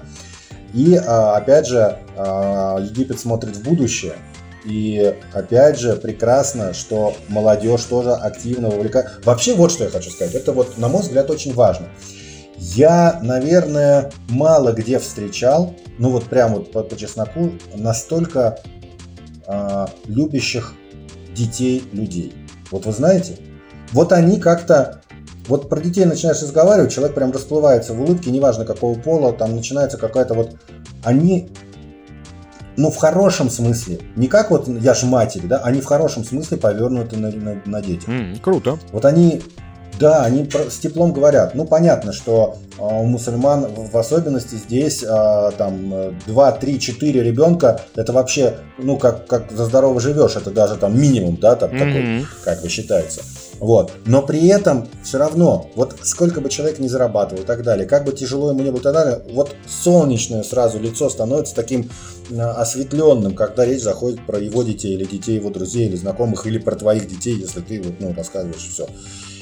И, 0.74 0.96
а, 0.96 1.36
опять 1.36 1.68
же, 1.68 1.98
а, 2.16 2.80
Египет 2.80 3.20
смотрит 3.20 3.58
в 3.58 3.64
будущее. 3.64 4.14
И 4.64 5.14
опять 5.34 5.78
же, 5.78 5.98
прекрасно, 5.98 6.74
что 6.74 7.18
молодежь 7.28 7.84
тоже 7.84 8.14
активно 8.14 8.70
вовлекается. 8.70 9.20
Вообще, 9.26 9.56
вот 9.56 9.74
что 9.74 9.84
я 9.84 9.90
хочу 9.90 10.10
сказать. 10.10 10.36
Это 10.36 10.54
вот, 10.54 10.78
на 10.78 10.88
мой 10.88 11.02
взгляд, 11.02 11.30
очень 11.30 11.54
важно. 11.54 11.88
Я, 12.58 13.20
наверное, 13.22 14.10
мало 14.30 14.72
где 14.72 15.00
встречал, 15.00 15.76
ну 15.98 16.12
вот 16.12 16.24
прям 16.24 16.54
вот 16.54 16.72
по, 16.72 16.82
по 16.82 16.96
чесноку, 16.96 17.52
настолько 17.76 18.62
э, 19.46 19.86
любящих 20.06 20.76
детей 21.34 21.84
людей. 21.92 22.34
Вот 22.72 22.86
вы 22.86 22.92
знаете, 22.92 23.38
вот 23.92 24.12
они 24.12 24.40
как-то, 24.40 25.02
вот 25.48 25.70
про 25.70 25.80
детей 25.80 26.06
начинаешь 26.06 26.42
разговаривать, 26.42 26.92
человек 26.92 27.16
прям 27.16 27.32
расплывается 27.32 27.94
в 27.94 28.02
улыбке, 28.02 28.32
неважно 28.32 28.66
какого 28.66 28.98
пола, 28.98 29.34
там 29.34 29.56
начинается 29.56 29.98
какая-то 29.98 30.34
вот, 30.34 30.56
они, 31.04 31.50
ну 32.78 32.90
в 32.90 32.98
хорошем 32.98 33.50
смысле, 33.50 34.00
не 34.16 34.28
как 34.28 34.52
вот 34.52 34.68
я 34.68 34.94
же 34.94 35.06
матерь, 35.06 35.46
да, 35.46 35.60
они 35.60 35.82
в 35.82 35.86
хорошем 35.86 36.24
смысле 36.24 36.58
повернуты 36.58 37.18
на, 37.18 37.32
на, 37.32 37.62
на 37.66 37.82
детей. 37.82 38.08
Mm, 38.08 38.40
круто. 38.42 38.80
Вот 38.92 39.06
они 39.06 39.42
да, 40.00 40.24
они 40.24 40.50
с 40.50 40.78
теплом 40.80 41.14
говорят. 41.14 41.56
Ну, 41.56 41.66
понятно, 41.66 42.14
что 42.14 42.58
а, 42.78 43.00
у 43.00 43.06
мусульман 43.06 43.68
в 43.92 43.98
особенности 43.98 44.56
здесь 44.56 45.04
а, 45.08 45.52
там 45.52 46.16
2, 46.26 46.52
3, 46.52 46.80
4 46.80 47.24
ребенка, 47.24 47.82
это 47.96 48.14
вообще, 48.14 48.58
ну, 48.78 48.98
как, 48.98 49.28
как 49.28 49.52
за 49.52 49.66
здорово 49.66 50.00
живешь, 50.00 50.36
это 50.36 50.52
даже 50.52 50.76
там 50.76 51.00
минимум, 51.00 51.38
да, 51.38 51.56
там 51.56 51.72
mm-hmm. 51.72 51.80
такой, 51.80 52.26
как 52.44 52.62
бы 52.62 52.70
считается. 52.70 53.22
Вот. 53.60 53.94
Но 54.06 54.22
при 54.22 54.48
этом 54.48 54.88
все 55.04 55.20
равно, 55.20 55.70
вот 55.76 55.96
сколько 56.02 56.42
бы 56.42 56.50
человек 56.50 56.80
ни 56.80 56.88
зарабатывал 56.88 57.44
и 57.44 57.46
так 57.46 57.64
далее, 57.64 57.86
как 57.86 58.04
бы 58.04 58.12
тяжело 58.12 58.50
ему 58.50 58.62
не 58.62 58.72
было 58.72 58.80
и 58.80 58.84
так 58.84 58.94
далее, 58.94 59.22
вот 59.32 59.56
солнечное 59.68 60.44
сразу 60.44 60.80
лицо 60.80 61.10
становится 61.10 61.56
таким 61.56 61.90
а, 62.32 62.56
осветленным, 62.56 63.36
когда 63.36 63.66
речь 63.66 63.82
заходит 63.82 64.26
про 64.26 64.40
его 64.40 64.64
детей 64.64 64.96
или 64.96 65.06
детей 65.06 65.36
его 65.36 65.50
друзей 65.50 65.88
или 65.88 65.96
знакомых, 65.96 66.46
или 66.46 66.58
про 66.58 66.76
твоих 66.76 67.08
детей, 67.08 67.36
если 67.36 67.62
ты 67.62 67.82
вот, 67.82 67.94
ну, 68.00 68.14
рассказываешь 68.14 68.68
все. 68.70 68.88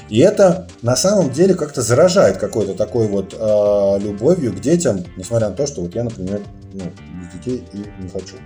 И 0.08 0.18
это 0.18 0.68
на 0.82 0.96
самом 0.96 1.30
деле 1.30 1.54
как-то 1.54 1.82
заражает 1.82 2.36
какой-то 2.36 2.74
такой 2.74 3.08
вот 3.08 3.34
э, 3.38 3.98
любовью 4.00 4.52
к 4.52 4.60
детям, 4.60 5.04
несмотря 5.16 5.48
на 5.48 5.54
то, 5.54 5.66
что 5.66 5.80
вот 5.82 5.94
я, 5.94 6.04
например, 6.04 6.42
ну, 6.72 6.84
детей 7.32 7.64
и 7.72 7.78
не 8.02 8.08
хочу. 8.08 8.36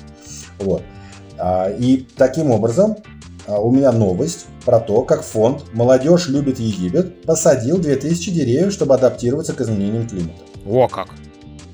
Вот. 0.58 0.82
А, 1.38 1.70
и 1.70 2.06
таким 2.16 2.50
образом 2.50 2.96
а, 3.46 3.60
у 3.60 3.70
меня 3.70 3.92
новость 3.92 4.46
про 4.64 4.80
то, 4.80 5.02
как 5.02 5.22
фонд 5.22 5.64
«Молодежь 5.72 6.28
любит 6.28 6.58
Египет» 6.58 7.22
посадил 7.22 7.78
2000 7.78 8.30
деревьев, 8.30 8.72
чтобы 8.72 8.94
адаптироваться 8.94 9.52
к 9.52 9.60
изменениям 9.60 10.08
климата. 10.08 10.34
О, 10.66 10.88
как! 10.88 11.08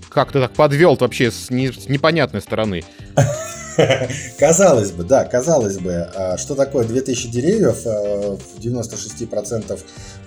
Как 0.09 0.31
ты 0.31 0.40
так 0.40 0.53
подвел 0.53 0.97
вообще 0.97 1.31
с, 1.31 1.49
не, 1.49 1.73
с 1.73 1.88
непонятной 1.88 2.42
стороны? 2.42 2.85
Казалось 4.38 4.90
бы, 4.90 5.04
да, 5.04 5.24
казалось 5.24 5.78
бы, 5.78 6.08
а 6.14 6.37
что 6.37 6.54
такое 6.54 6.85
2000 6.85 7.28
деревьев 7.28 7.82
а, 7.87 8.37
в 8.37 8.58
96% 8.58 9.78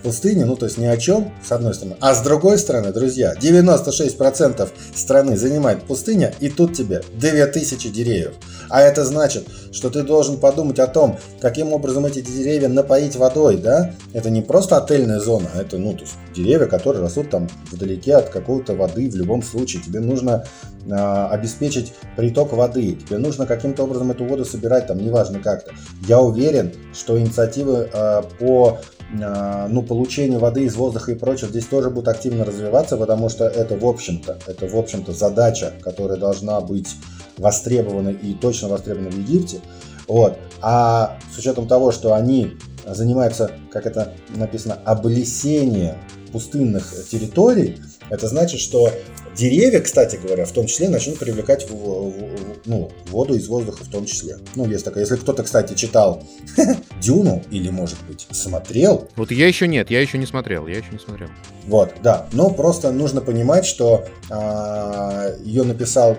пустыни, 0.03 0.43
ну 0.43 0.55
то 0.55 0.65
есть 0.65 0.77
ни 0.77 0.85
о 0.85 0.97
чем, 0.97 1.31
с 1.43 1.51
одной 1.51 1.73
стороны. 1.73 1.97
А 1.99 2.13
с 2.13 2.21
другой 2.21 2.57
стороны, 2.57 2.91
друзья, 2.91 3.33
96% 3.39 4.69
страны 4.93 5.37
занимает 5.37 5.83
пустыня, 5.83 6.33
и 6.39 6.49
тут 6.49 6.73
тебе 6.73 7.01
2000 7.13 7.89
деревьев. 7.89 8.33
А 8.69 8.81
это 8.81 9.05
значит, 9.05 9.47
что 9.71 9.89
ты 9.89 10.03
должен 10.03 10.37
подумать 10.37 10.79
о 10.79 10.87
том, 10.87 11.17
каким 11.39 11.73
образом 11.73 12.05
эти 12.05 12.21
деревья 12.21 12.67
напоить 12.67 13.15
водой, 13.15 13.57
да? 13.57 13.91
Это 14.13 14.29
не 14.29 14.41
просто 14.41 14.77
отельная 14.77 15.19
зона, 15.19 15.49
а 15.53 15.61
это, 15.61 15.77
ну, 15.77 15.93
то 15.93 16.01
есть 16.01 16.13
деревья, 16.35 16.65
которые 16.65 17.03
растут 17.03 17.29
там 17.29 17.47
вдалеке 17.71 18.15
от 18.15 18.29
какой-то 18.29 18.73
воды 18.73 19.09
в 19.09 19.15
любом 19.15 19.43
случае. 19.43 19.83
Тебе 19.83 19.99
нужно 19.99 20.45
э, 20.85 21.27
обеспечить 21.31 21.93
приток 22.15 22.53
воды, 22.53 22.93
тебе 22.93 23.17
нужно 23.17 23.45
каким-то 23.45 23.83
образом 23.83 24.11
эту 24.11 24.25
воду 24.25 24.45
собирать, 24.45 24.87
там, 24.87 24.97
неважно 24.97 25.39
как-то. 25.39 25.71
Я 26.07 26.19
уверен, 26.19 26.73
что 26.93 27.19
инициативы 27.19 27.89
э, 27.91 28.21
по 28.39 28.79
ну, 29.11 29.83
получению 29.83 30.39
воды 30.39 30.63
из 30.63 30.75
воздуха 30.75 31.11
и 31.11 31.15
прочее 31.15 31.49
здесь 31.49 31.65
тоже 31.65 31.89
будет 31.89 32.07
активно 32.07 32.43
развиваться, 32.43 32.97
потому 32.97 33.29
что 33.29 33.45
это, 33.45 33.77
в 33.77 33.85
общем-то, 33.85 34.39
это, 34.47 34.67
в 34.67 34.75
общем-то, 34.75 35.13
задача, 35.13 35.73
которая 35.81 36.17
должна 36.17 36.59
быть 36.61 36.89
востребована 37.37 38.09
и 38.09 38.33
точно 38.33 38.69
востребована 38.69 39.11
в 39.11 39.17
Египте. 39.17 39.59
Вот. 40.07 40.37
А 40.61 41.17
с 41.33 41.37
учетом 41.37 41.67
того, 41.67 41.91
что 41.91 42.13
они 42.13 42.57
занимаются, 42.85 43.51
как 43.71 43.85
это 43.85 44.13
написано, 44.29 44.77
облесением 44.85 45.95
пустынных 46.31 46.93
территорий, 47.09 47.77
это 48.09 48.27
значит, 48.27 48.59
что 48.59 48.89
Деревья, 49.35 49.81
кстати 49.81 50.15
говоря, 50.15 50.45
в 50.45 50.51
том 50.51 50.65
числе 50.65 50.87
начнут 50.87 51.19
привлекать 51.19 51.69
в, 51.69 51.73
в, 51.73 52.13
ну, 52.65 52.91
воду 53.07 53.35
из 53.35 53.47
воздуха 53.47 53.83
в 53.83 53.89
том 53.89 54.05
числе. 54.05 54.37
Ну, 54.55 54.65
есть 54.69 54.85
такое. 54.85 55.03
Если 55.03 55.17
кто-то, 55.17 55.43
кстати, 55.43 55.73
читал 55.73 56.23
Дюну 57.01 57.43
или, 57.51 57.69
может 57.69 57.97
быть, 58.07 58.27
смотрел. 58.31 59.09
Вот 59.17 59.31
я 59.31 59.47
еще 59.47 59.67
нет, 59.67 59.91
я 59.91 59.99
еще 59.99 60.17
не 60.17 60.25
смотрел, 60.25 60.67
я 60.67 60.77
еще 60.77 60.89
не 60.91 60.99
смотрел. 60.99 61.29
Вот, 61.65 61.93
да. 62.01 62.27
Но 62.31 62.49
просто 62.49 62.91
нужно 62.91 63.19
понимать, 63.19 63.65
что 63.65 64.05
а, 64.29 65.33
ее 65.43 65.63
написал 65.63 66.17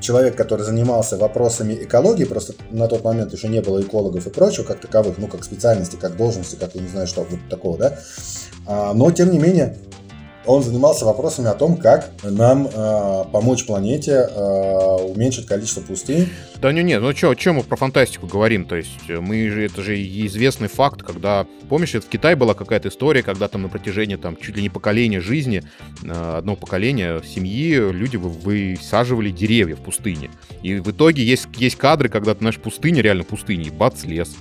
человек, 0.00 0.36
который 0.36 0.62
занимался 0.62 1.16
вопросами 1.16 1.74
экологии, 1.74 2.24
просто 2.24 2.54
на 2.70 2.88
тот 2.88 3.04
момент 3.04 3.32
еще 3.32 3.48
не 3.48 3.60
было 3.60 3.82
экологов 3.82 4.26
и 4.26 4.30
прочего, 4.30 4.64
как 4.64 4.80
таковых, 4.80 5.18
ну, 5.18 5.26
как 5.26 5.44
специальности, 5.44 5.96
как 5.96 6.16
должности, 6.16 6.56
как, 6.56 6.74
я 6.74 6.80
не 6.80 6.88
знаю, 6.88 7.06
что 7.06 7.26
вот 7.28 7.40
такого, 7.50 7.76
да. 7.76 7.98
А, 8.66 8.94
но, 8.94 9.10
тем 9.10 9.30
не 9.30 9.38
менее, 9.38 9.76
он 10.48 10.62
занимался 10.62 11.04
вопросами 11.04 11.48
о 11.48 11.54
том, 11.54 11.76
как 11.76 12.10
нам 12.22 12.66
э, 12.66 13.24
помочь 13.30 13.66
планете 13.66 14.26
э, 14.28 14.96
уменьшить 15.04 15.46
количество 15.46 15.82
пустынь. 15.82 16.30
Да 16.56 16.72
не, 16.72 16.82
не, 16.82 16.98
ну 16.98 17.14
что, 17.14 17.34
чем 17.34 17.56
мы 17.56 17.62
про 17.62 17.76
фантастику 17.76 18.26
говорим? 18.26 18.64
То 18.64 18.76
есть 18.76 19.10
э, 19.10 19.20
мы 19.20 19.50
же, 19.50 19.66
это 19.66 19.82
же 19.82 20.02
известный 20.02 20.68
факт, 20.68 21.02
когда, 21.02 21.46
помнишь, 21.68 21.92
в 21.92 22.08
Китае 22.08 22.34
была 22.34 22.54
какая-то 22.54 22.88
история, 22.88 23.22
когда 23.22 23.46
там 23.48 23.62
на 23.62 23.68
протяжении 23.68 24.16
там 24.16 24.36
чуть 24.36 24.56
ли 24.56 24.62
не 24.62 24.70
поколения 24.70 25.20
жизни, 25.20 25.62
э, 26.02 26.38
одного 26.38 26.56
поколения 26.56 27.20
семьи, 27.22 27.74
люди 27.92 28.16
высаживали 28.16 29.30
деревья 29.30 29.76
в 29.76 29.80
пустыне. 29.80 30.30
И 30.62 30.76
в 30.76 30.90
итоге 30.90 31.22
есть, 31.22 31.46
есть 31.58 31.76
кадры, 31.76 32.08
когда, 32.08 32.34
знаешь, 32.34 32.56
пустыня, 32.56 33.02
реально 33.02 33.24
пустыня, 33.24 33.64
и 33.64 33.70
бац, 33.70 34.04
лес. 34.04 34.34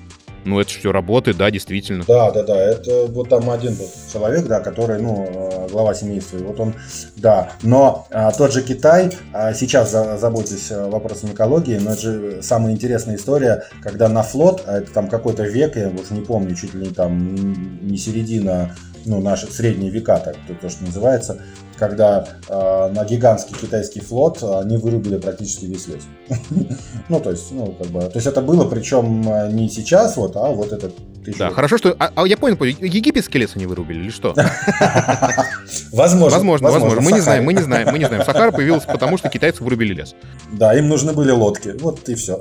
Ну, 0.47 0.61
это 0.61 0.69
все 0.71 0.93
работает, 0.93 1.35
да, 1.35 1.51
действительно. 1.51 2.05
Да, 2.07 2.31
да, 2.31 2.43
да. 2.43 2.57
Это 2.57 3.07
вот 3.07 3.27
там 3.27 3.49
один 3.49 3.75
был 3.75 3.89
человек, 4.11 4.45
да, 4.45 4.61
который, 4.61 5.01
ну, 5.01 5.27
э, 5.29 5.67
глава 5.69 5.93
семейства. 5.93 6.37
И 6.37 6.41
вот 6.41 6.57
он, 6.59 6.73
да. 7.17 7.51
Но 7.63 8.07
а, 8.11 8.31
тот 8.31 8.53
же 8.53 8.63
Китай, 8.63 9.11
а, 9.33 9.53
сейчас 9.53 9.91
за, 9.91 10.17
заботьтесь 10.17 10.71
э, 10.71 10.89
вопросом 10.89 11.33
экологии, 11.33 11.77
но 11.77 11.91
это 11.91 12.01
же 12.01 12.41
самая 12.41 12.71
интересная 12.71 13.17
история, 13.17 13.65
когда 13.83 14.07
на 14.07 14.23
флот, 14.23 14.63
а 14.65 14.77
это 14.77 14.89
там 14.91 15.09
какой-то 15.09 15.43
век, 15.43 15.75
я 15.75 15.89
уже 15.89 16.13
не 16.13 16.21
помню, 16.21 16.55
чуть 16.55 16.73
ли 16.73 16.87
не 16.87 16.93
там 16.93 17.85
не 17.85 17.97
середина 17.97 18.73
ну, 19.07 19.21
наши 19.21 19.47
средние 19.47 19.89
века, 19.89 20.19
так 20.19 20.35
то, 20.61 20.69
что 20.69 20.83
называется, 20.83 21.41
когда 21.77 22.27
э, 22.47 22.91
на 22.93 23.05
гигантский 23.05 23.55
китайский 23.55 24.01
флот 24.01 24.43
они 24.43 24.77
вырубили 24.77 25.17
практически 25.17 25.65
весь 25.65 25.87
лес. 25.87 26.03
ну, 27.09 27.19
то 27.19 27.31
есть, 27.31 27.51
ну, 27.51 27.73
как 27.73 27.87
бы, 27.87 28.01
то 28.01 28.15
есть 28.15 28.27
это 28.27 28.41
было, 28.41 28.65
причем 28.65 29.27
э, 29.29 29.51
не 29.51 29.69
сейчас, 29.69 30.17
вот, 30.17 30.35
а 30.35 30.49
вот 30.51 30.71
этот 30.71 30.93
да, 31.37 31.49
хорошо, 31.49 31.77
что... 31.77 31.93
А, 31.99 32.11
а 32.15 32.25
я 32.25 32.37
понял, 32.37 32.55
египетский 32.63 33.39
лес 33.39 33.51
они 33.55 33.65
вырубили 33.65 33.99
или 33.99 34.09
что? 34.09 34.33
Возможно. 35.91 36.37
Возможно, 36.37 36.69
возможно. 36.69 37.01
Мы 37.01 37.11
не 37.11 37.19
знаем, 37.19 37.43
мы 37.43 37.53
не 37.53 37.61
знаем, 37.61 37.89
мы 37.91 37.99
не 37.99 38.05
знаем. 38.05 38.23
Сахара 38.23 38.51
появилась 38.51 38.85
потому, 38.85 39.17
что 39.17 39.27
китайцы 39.27 39.63
вырубили 39.63 39.93
лес. 39.93 40.15
Да, 40.53 40.73
им 40.73 40.87
нужны 40.87 41.11
были 41.11 41.31
лодки. 41.31 41.73
Вот 41.79 42.07
и 42.07 42.15
все. 42.15 42.39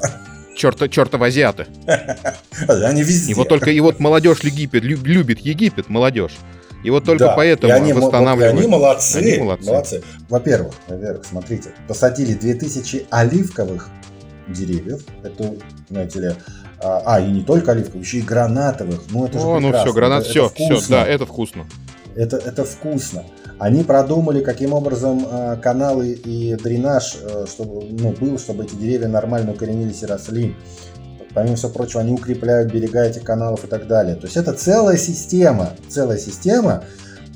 Черта, 0.54 0.88
чертова 0.88 1.26
азиаты. 1.26 1.66
Они 2.68 3.02
везде. 3.02 3.32
И 3.32 3.34
вот 3.34 3.48
только 3.48 3.70
и 3.70 3.80
вот 3.80 4.00
молодежь 4.00 4.38
Египет 4.40 4.84
любит 4.84 5.40
Египет, 5.40 5.88
молодежь. 5.88 6.32
И 6.82 6.90
вот 6.90 7.04
только 7.04 7.26
да, 7.26 7.34
поэтому 7.34 7.72
и 7.72 7.76
они, 7.76 7.92
восстанавливают. 7.92 8.54
И 8.54 8.58
они 8.58 8.68
молодцы. 8.68 9.16
Они 9.16 9.38
молодцы. 9.38 9.70
молодцы. 9.70 10.02
Во-первых, 10.28 10.74
во-первых, 10.86 11.24
смотрите, 11.24 11.70
посадили 11.88 12.34
2000 12.34 13.06
оливковых 13.10 13.88
деревьев. 14.48 15.02
Это, 15.22 15.54
знаете 15.88 16.20
ли, 16.20 16.32
а, 16.82 17.02
а, 17.04 17.20
и 17.20 17.30
не 17.30 17.42
только 17.42 17.72
оливковых, 17.72 18.06
еще 18.06 18.18
и 18.18 18.22
гранатовых. 18.22 19.02
Ну, 19.10 19.26
это 19.26 19.38
же 19.38 19.44
О, 19.46 19.58
ну 19.58 19.72
все, 19.72 19.92
гранат, 19.92 20.22
это, 20.22 20.30
все, 20.30 20.46
это 20.54 20.76
все, 20.76 20.90
да, 20.90 21.06
это 21.06 21.26
вкусно. 21.26 21.66
Это, 22.14 22.36
это 22.36 22.64
вкусно. 22.64 23.24
Они 23.58 23.84
продумали, 23.84 24.42
каким 24.42 24.72
образом 24.74 25.26
э, 25.30 25.56
каналы 25.62 26.12
и 26.12 26.54
дренаж 26.56 27.16
э, 27.22 27.46
чтобы, 27.48 27.86
ну, 27.90 28.12
был, 28.12 28.38
чтобы 28.38 28.64
эти 28.64 28.74
деревья 28.74 29.08
нормально 29.08 29.52
укоренились 29.52 30.02
и 30.02 30.06
росли. 30.06 30.54
Помимо 31.36 31.54
всего 31.54 31.70
прочего, 31.70 32.00
они 32.00 32.12
укрепляют 32.12 32.72
берега 32.72 33.04
этих 33.04 33.22
каналов 33.22 33.62
и 33.62 33.66
так 33.66 33.86
далее. 33.86 34.14
То 34.14 34.24
есть 34.24 34.38
это 34.38 34.54
целая 34.54 34.96
система, 34.96 35.72
целая 35.86 36.16
система, 36.16 36.84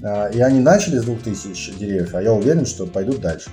э, 0.02 0.32
и 0.32 0.40
они 0.40 0.60
начали 0.60 0.96
с 0.96 1.04
2000 1.04 1.74
деревьев, 1.78 2.14
а 2.14 2.22
я 2.22 2.32
уверен, 2.32 2.64
что 2.64 2.86
пойдут 2.86 3.20
дальше. 3.20 3.50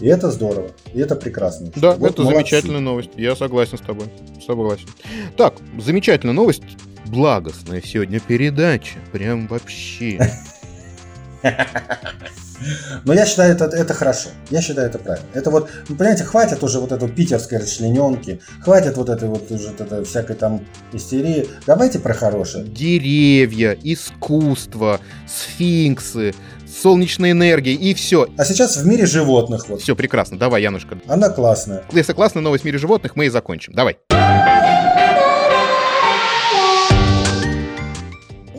И 0.00 0.06
это 0.06 0.30
здорово, 0.30 0.70
и 0.94 1.00
это 1.00 1.16
прекрасно. 1.16 1.70
Да, 1.76 1.96
вот 1.96 2.12
это 2.12 2.22
молодцы. 2.22 2.38
замечательная 2.38 2.80
новость. 2.80 3.10
Я 3.18 3.36
согласен 3.36 3.76
с 3.76 3.82
тобой. 3.82 4.06
Согласен. 4.46 4.88
Так, 5.36 5.52
замечательная 5.78 6.34
новость. 6.34 6.62
Благостная 7.04 7.82
сегодня 7.82 8.20
передача. 8.20 8.96
Прям 9.12 9.48
вообще. 9.48 10.18
Но 13.04 13.12
я 13.14 13.26
считаю, 13.26 13.52
это, 13.54 13.64
это 13.64 13.94
хорошо. 13.94 14.30
Я 14.50 14.60
считаю, 14.62 14.88
это 14.88 14.98
правильно. 14.98 15.26
Это 15.34 15.50
вот, 15.50 15.70
ну, 15.88 15.96
понимаете, 15.96 16.24
хватит 16.24 16.62
уже 16.62 16.78
вот 16.78 16.92
этой 16.92 17.08
питерской 17.08 17.58
расчлененки, 17.58 18.40
хватит 18.62 18.96
вот 18.96 19.08
этой 19.08 19.28
вот 19.28 19.50
уже 19.50 19.70
это, 19.70 20.04
всякой 20.04 20.36
там 20.36 20.64
истерии. 20.92 21.48
Давайте 21.66 21.98
про 21.98 22.14
хорошее. 22.14 22.64
Деревья, 22.64 23.76
искусство, 23.82 25.00
сфинксы, 25.26 26.34
солнечная 26.82 27.32
энергия 27.32 27.74
и 27.74 27.94
все. 27.94 28.28
А 28.36 28.44
сейчас 28.44 28.76
в 28.76 28.86
мире 28.86 29.06
животных 29.06 29.68
вот. 29.68 29.82
Все 29.82 29.96
прекрасно. 29.96 30.38
Давай, 30.38 30.62
Янушка. 30.62 30.98
Она 31.06 31.28
классная. 31.30 31.82
Если 31.92 32.12
классная 32.12 32.42
новость 32.42 32.62
в 32.62 32.66
мире 32.66 32.78
животных, 32.78 33.16
мы 33.16 33.26
и 33.26 33.28
закончим. 33.28 33.72
Давай. 33.72 33.98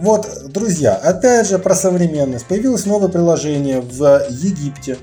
Вот, 0.01 0.27
друзья, 0.47 0.95
опять 0.95 1.47
же 1.47 1.59
про 1.59 1.75
современность. 1.75 2.47
Появилось 2.47 2.87
новое 2.87 3.07
приложение 3.07 3.81
в 3.81 4.25
Египте. 4.31 4.97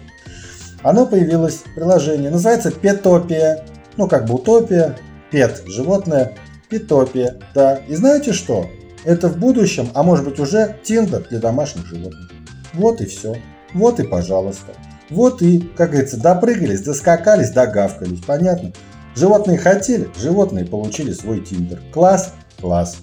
Оно 0.82 1.07
появилось, 1.07 1.62
приложение, 1.76 2.32
называется 2.32 2.72
Петопия. 2.72 3.64
Ну, 3.96 4.09
как 4.09 4.26
бы 4.26 4.34
утопия, 4.34 4.99
пет, 5.30 5.62
животное, 5.68 6.34
Петопия, 6.68 7.36
да. 7.55 7.76
И 7.86 7.94
знаете 7.94 8.32
что? 8.32 8.66
Это 9.05 9.28
в 9.28 9.38
будущем, 9.38 9.88
а 9.94 10.03
может 10.03 10.24
быть 10.24 10.40
уже 10.40 10.76
Тиндер 10.82 11.28
для 11.30 11.38
домашних 11.38 11.86
животных. 11.86 12.32
Вот 12.74 13.01
и 13.01 13.07
все. 13.07 13.36
Вот 13.74 14.01
и 14.01 14.03
пожалуйста. 14.03 14.72
Вот 15.11 15.42
и, 15.42 15.61
как 15.76 15.90
говорится, 15.90 16.16
допрыгались, 16.16 16.82
доскакались, 16.82 17.51
догавкались. 17.51 18.20
Понятно? 18.26 18.72
Животные 19.14 19.59
хотели, 19.59 20.09
животные 20.18 20.64
получили 20.64 21.12
свой 21.12 21.40
Тиндер. 21.40 21.80
Класс, 21.92 22.32
Класс. 22.61 22.98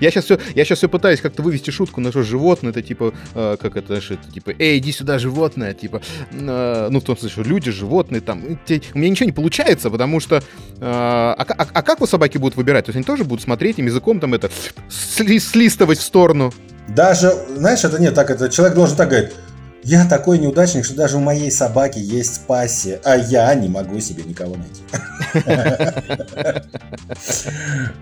я 0.00 0.10
сейчас 0.10 0.24
все, 0.24 0.38
я 0.54 0.64
сейчас 0.64 0.78
все 0.78 0.88
пытаюсь 0.88 1.20
как-то 1.20 1.42
вывести 1.42 1.70
шутку 1.70 2.00
на 2.00 2.10
что 2.10 2.22
животное, 2.22 2.70
это 2.70 2.82
типа, 2.82 3.14
э, 3.34 3.56
как 3.60 3.76
это, 3.76 4.00
что 4.00 4.14
это, 4.14 4.30
типа, 4.30 4.52
эй, 4.58 4.78
иди 4.78 4.90
сюда, 4.90 5.18
животное, 5.18 5.72
типа, 5.72 6.02
э, 6.32 6.88
ну, 6.90 7.00
в 7.00 7.04
том 7.04 7.16
смысле, 7.16 7.42
что 7.42 7.48
люди, 7.48 7.70
животные, 7.70 8.20
там, 8.20 8.58
те, 8.64 8.82
у 8.94 8.98
меня 8.98 9.10
ничего 9.10 9.26
не 9.26 9.32
получается, 9.32 9.88
потому 9.88 10.18
что, 10.18 10.36
э, 10.36 10.40
а, 10.80 11.36
а, 11.38 11.66
а 11.72 11.82
как 11.82 12.00
вы 12.00 12.08
собаки 12.08 12.38
будут 12.38 12.56
выбирать? 12.56 12.86
То 12.86 12.90
есть 12.90 12.96
они 12.96 13.04
тоже 13.04 13.22
будут 13.22 13.44
смотреть 13.44 13.78
им 13.78 13.86
языком 13.86 14.18
там 14.18 14.34
это, 14.34 14.50
сли, 14.88 15.38
слистывать 15.38 15.98
в 15.98 16.02
сторону? 16.02 16.52
Даже, 16.88 17.32
знаешь, 17.56 17.84
это 17.84 18.00
нет, 18.00 18.14
так, 18.14 18.30
это 18.30 18.48
человек 18.48 18.74
должен 18.74 18.96
так 18.96 19.10
говорить, 19.10 19.30
я 19.82 20.04
такой 20.06 20.38
неудачник, 20.38 20.84
что 20.84 20.94
даже 20.94 21.16
у 21.16 21.20
моей 21.20 21.50
собаки 21.50 21.98
есть 21.98 22.46
пассия, 22.46 23.00
а 23.04 23.16
я 23.16 23.52
не 23.54 23.68
могу 23.68 23.98
себе 24.00 24.22
никого 24.24 24.56
найти. 24.56 24.82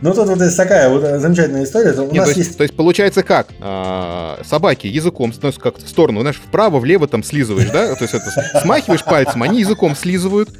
Ну, 0.00 0.14
тут 0.14 0.28
вот 0.28 0.56
такая 0.56 0.88
вот 0.88 1.20
замечательная 1.20 1.64
история. 1.64 1.92
У 1.92 2.14
нас 2.14 2.36
есть... 2.36 2.56
То 2.56 2.62
есть, 2.62 2.74
получается 2.74 3.22
как? 3.22 3.48
А, 3.60 4.40
собаки 4.44 4.86
языком 4.86 5.32
становятся 5.32 5.60
как 5.60 5.78
в 5.78 5.88
сторону, 5.88 6.20
знаешь, 6.20 6.36
вправо, 6.36 6.78
влево 6.78 7.06
там 7.06 7.22
слизываешь, 7.22 7.70
да? 7.70 7.94
То 7.94 8.04
есть, 8.04 8.14
это 8.14 8.60
смахиваешь 8.62 9.04
пальцем, 9.04 9.42
они 9.42 9.60
языком 9.60 9.94
слизывают, 9.94 10.50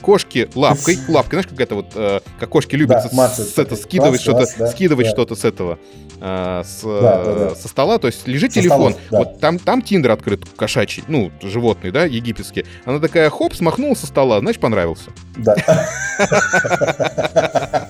кошки 0.00 0.48
лапкой, 0.54 0.98
лапкой, 1.08 1.40
знаешь, 1.40 1.46
как 1.46 1.60
это 1.60 1.74
вот, 1.74 1.86
э, 1.94 2.20
как 2.38 2.48
кошки 2.48 2.76
любят 2.76 3.04
да, 3.12 3.28
с, 3.28 3.36
с, 3.36 3.58
это, 3.58 3.76
скидывать 3.76 4.20
что-то, 4.20 4.46
да, 4.58 4.66
скидывать 4.68 5.06
да. 5.06 5.12
что-то 5.12 5.36
с 5.36 5.44
этого, 5.44 5.78
э, 6.20 6.62
с, 6.64 6.82
да, 6.82 7.24
да, 7.24 7.34
да. 7.34 7.54
со 7.54 7.68
стола, 7.68 7.98
то 7.98 8.06
есть 8.06 8.26
лежит 8.26 8.52
со 8.52 8.60
телефон, 8.60 8.92
столов, 8.92 8.98
да. 9.10 9.18
вот 9.18 9.40
там, 9.40 9.58
там 9.58 9.82
Тиндер 9.82 10.10
открыт 10.10 10.44
кошачий, 10.56 11.04
ну, 11.08 11.30
животный, 11.42 11.90
да, 11.90 12.04
египетский, 12.04 12.64
она 12.84 12.98
такая, 12.98 13.30
хоп, 13.30 13.54
смахнула 13.54 13.94
со 13.94 14.06
стола, 14.06 14.40
значит, 14.40 14.60
понравился. 14.60 15.10
Да. 15.36 15.56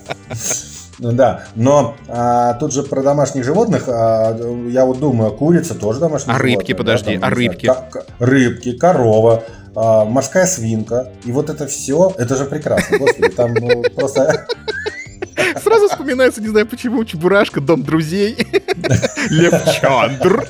Ну 1.02 1.12
да, 1.12 1.44
но 1.54 1.96
а, 2.08 2.52
тут 2.54 2.74
же 2.74 2.82
про 2.82 3.02
домашних 3.02 3.42
животных, 3.42 3.84
а, 3.88 4.36
я 4.68 4.84
вот 4.84 5.00
думаю, 5.00 5.32
курица 5.32 5.74
тоже 5.74 5.98
домашняя. 5.98 6.34
А 6.34 6.38
рыбки, 6.38 6.74
подожди, 6.74 7.14
да, 7.14 7.20
там, 7.20 7.30
а 7.30 7.34
рыбки? 7.34 7.64
Знаю, 7.64 7.84
рыбки, 8.18 8.76
корова, 8.76 9.42
а, 9.74 10.04
морская 10.04 10.46
свинка. 10.46 11.10
И 11.24 11.32
вот 11.32 11.50
это 11.50 11.66
все, 11.66 12.14
это 12.18 12.36
же 12.36 12.44
прекрасно, 12.44 12.98
господи, 12.98 13.28
там 13.28 13.54
ну, 13.54 13.82
просто... 13.94 14.46
Сразу 15.62 15.88
вспоминается, 15.88 16.40
не 16.40 16.48
знаю 16.48 16.66
почему, 16.66 17.04
Чебурашка, 17.04 17.60
Дом 17.60 17.82
друзей, 17.82 18.36
Лев 19.30 19.54
Чандр. 19.80 20.46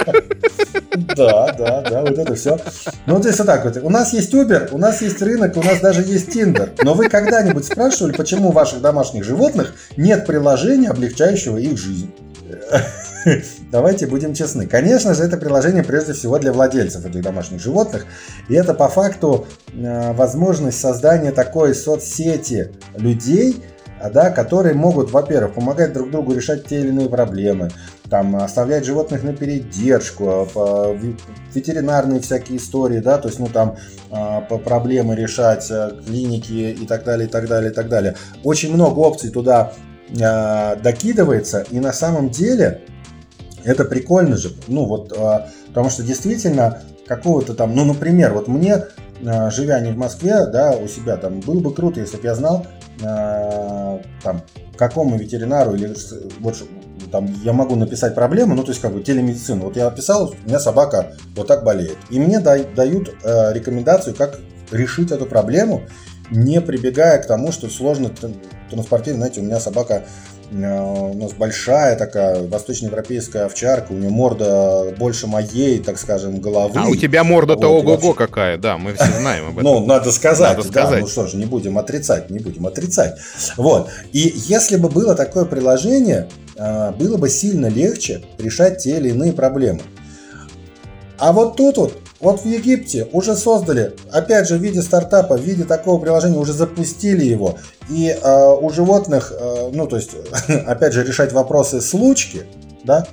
Да, 1.17 1.53
да, 1.53 1.83
да, 1.83 2.01
вот 2.03 2.19
это 2.19 2.35
все. 2.35 2.59
Ну, 3.07 3.17
вот 3.17 3.25
если 3.25 3.45
так 3.45 3.65
вот, 3.65 3.77
у 3.83 3.91
нас 3.91 4.13
есть 4.13 4.33
Uber, 4.35 4.69
у 4.73 4.79
нас 4.79 5.01
есть 5.03 5.21
рынок, 5.23 5.57
у 5.57 5.63
нас 5.63 5.81
даже 5.81 6.03
есть 6.03 6.29
Tinder. 6.29 6.71
Но 6.83 6.95
вы 6.95 7.09
когда-нибудь 7.09 7.65
спрашивали, 7.65 8.13
почему 8.13 8.49
у 8.49 8.53
ваших 8.53 8.81
домашних 8.81 9.25
животных 9.25 9.75
нет 9.97 10.27
приложения, 10.27 10.91
облегчающего 10.91 11.57
их 11.57 11.79
жизнь? 11.79 12.11
Давайте 13.71 14.07
будем 14.07 14.35
честны. 14.35 14.67
Конечно 14.67 15.15
же, 15.15 15.25
это 15.25 15.37
приложение 15.37 15.83
прежде 15.83 16.13
всего 16.13 16.39
для 16.39 16.53
владельцев 16.53 17.05
этих 17.05 17.23
домашних 17.23 17.61
животных. 17.61 18.07
И 18.49 18.55
это 18.55 18.75
по 18.75 18.89
факту 18.89 19.47
э, 19.73 20.13
возможность 20.13 20.81
создания 20.81 21.33
такой 21.33 21.75
соцсети 21.75 22.73
людей, 22.97 23.63
да, 24.13 24.31
которые 24.31 24.75
могут, 24.75 25.11
во-первых, 25.11 25.55
помогать 25.55 25.93
друг 25.93 26.11
другу 26.11 26.33
решать 26.33 26.67
те 26.67 26.81
или 26.81 26.89
иные 26.89 27.11
проблемы, 27.11 27.71
там, 28.09 28.37
оставлять 28.37 28.87
животных 28.87 29.23
на 29.23 29.35
передержку, 29.35 30.49
а, 30.55 30.99
ветеринарные 31.53 32.21
всякие 32.21 32.57
истории, 32.57 33.01
да, 33.01 33.19
то 33.19 33.29
есть, 33.29 33.39
ну, 33.39 33.49
там, 33.49 33.77
по 34.09 34.57
проблемы 34.57 35.15
решать, 35.15 35.71
э, 35.71 35.91
клиники 36.07 36.53
и 36.53 36.87
так 36.87 37.05
далее, 37.05 37.29
и 37.29 37.31
так 37.31 37.47
далее, 37.47 37.71
и 37.71 37.75
так 37.75 37.91
далее. 37.91 38.17
Очень 38.43 38.73
много 38.73 39.01
опций 39.01 39.29
туда 39.31 39.75
э, 40.19 40.77
докидывается, 40.77 41.67
и 41.71 41.79
на 41.79 41.93
самом 41.93 42.31
деле 42.31 42.81
это 43.71 43.85
прикольно 43.85 44.37
же, 44.37 44.53
ну 44.67 44.85
вот, 44.85 45.13
э, 45.17 45.47
потому 45.69 45.91
что 45.91 46.03
действительно 46.03 46.83
какого-то 47.07 47.55
там, 47.55 47.75
ну, 47.75 47.85
например, 47.85 48.33
вот 48.35 48.49
мне, 48.49 48.85
э, 49.21 49.51
живя 49.51 49.81
не 49.81 49.93
в 49.93 49.97
Москве, 49.97 50.47
да, 50.47 50.73
у 50.73 50.89
себя 50.89 51.17
там, 51.17 51.41
было 51.41 51.61
бы 51.61 51.73
круто, 51.73 52.01
если 52.01 52.17
бы 52.17 52.25
я 52.25 52.35
знал, 52.35 52.67
э, 53.01 53.99
там, 54.23 54.43
какому 54.77 55.17
ветеринару 55.17 55.75
или 55.75 55.95
вот 56.41 56.57
там 57.13 57.27
я 57.45 57.53
могу 57.53 57.77
написать 57.77 58.15
проблему, 58.15 58.55
ну 58.55 58.63
то 58.63 58.71
есть 58.71 58.81
как 58.81 58.93
бы 58.93 59.03
телемедицину. 59.03 59.65
Вот 59.65 59.77
я 59.77 59.91
написал, 59.91 60.29
у 60.29 60.49
меня 60.49 60.59
собака 60.59 61.13
вот 61.37 61.47
так 61.47 61.65
болеет, 61.65 61.99
и 62.09 62.19
мне 62.19 62.41
дают 62.41 63.09
рекомендацию, 63.25 64.15
как 64.15 64.39
решить 64.71 65.11
эту 65.11 65.27
проблему 65.27 65.83
не 66.31 66.61
прибегая 66.61 67.19
к 67.19 67.27
тому, 67.27 67.53
что 67.53 67.69
сложно 67.69 68.11
транспортировать. 68.71 69.19
Знаете, 69.19 69.41
у 69.41 69.45
меня 69.45 69.61
собака 69.61 70.05
у 70.51 71.15
нас 71.15 71.33
большая 71.33 71.97
такая 71.97 72.47
восточноевропейская 72.49 73.47
овчарка, 73.47 73.93
у 73.93 73.95
нее 73.95 74.11
морда 74.11 74.93
больше 74.99 75.27
моей, 75.27 75.79
так 75.79 75.99
скажем, 75.99 76.41
головы. 76.41 76.73
А 76.77 76.87
у 76.89 76.97
тебя 76.97 77.23
морда-то 77.23 77.69
вот, 77.69 77.85
ого-го 77.85 78.15
какая, 78.15 78.59
да, 78.59 78.77
мы 78.77 78.95
все 78.95 79.07
знаем 79.21 79.47
об 79.47 79.53
этом. 79.59 79.65
Ну, 79.65 79.87
надо 79.87 80.11
сказать, 80.11 80.57
надо 80.57 80.69
сказать. 80.69 81.01
Да, 81.01 81.01
ну 81.01 81.07
что 81.07 81.27
ж, 81.27 81.35
не 81.35 81.47
будем 81.47 81.79
отрицать, 81.79 82.31
не 82.31 82.41
будем 82.41 82.67
отрицать. 82.67 83.15
Вот, 83.57 83.91
и 84.13 84.33
если 84.49 84.77
бы 84.77 84.89
было 84.89 85.15
такое 85.15 85.45
приложение, 85.45 86.29
э, 86.57 86.93
было 86.93 87.17
бы 87.17 87.29
сильно 87.29 87.67
легче 87.67 88.23
решать 88.39 88.79
те 88.79 88.97
или 88.97 89.11
иные 89.11 89.33
проблемы. 89.33 89.83
А 91.19 91.33
вот 91.33 91.57
тут 91.57 91.77
вот 91.77 91.99
вот 92.21 92.43
в 92.43 92.45
Египте 92.45 93.09
уже 93.13 93.35
создали, 93.35 93.95
опять 94.13 94.47
же, 94.49 94.57
в 94.57 94.63
виде 94.63 94.83
стартапа, 94.83 95.37
в 95.37 95.41
виде 95.41 95.65
такого 95.65 96.01
приложения 96.01 96.39
уже 96.39 96.53
запустили 96.53 97.25
его. 97.25 97.59
И 97.89 98.09
э, 98.09 98.55
у 98.61 98.71
животных, 98.71 99.33
э, 99.39 99.71
ну 99.73 99.87
то 99.87 99.97
есть, 99.97 100.11
опять 100.67 100.93
же, 100.93 101.03
решать 101.03 101.33
вопросы 101.33 101.81
случки, 101.81 102.43
да, 102.85 103.07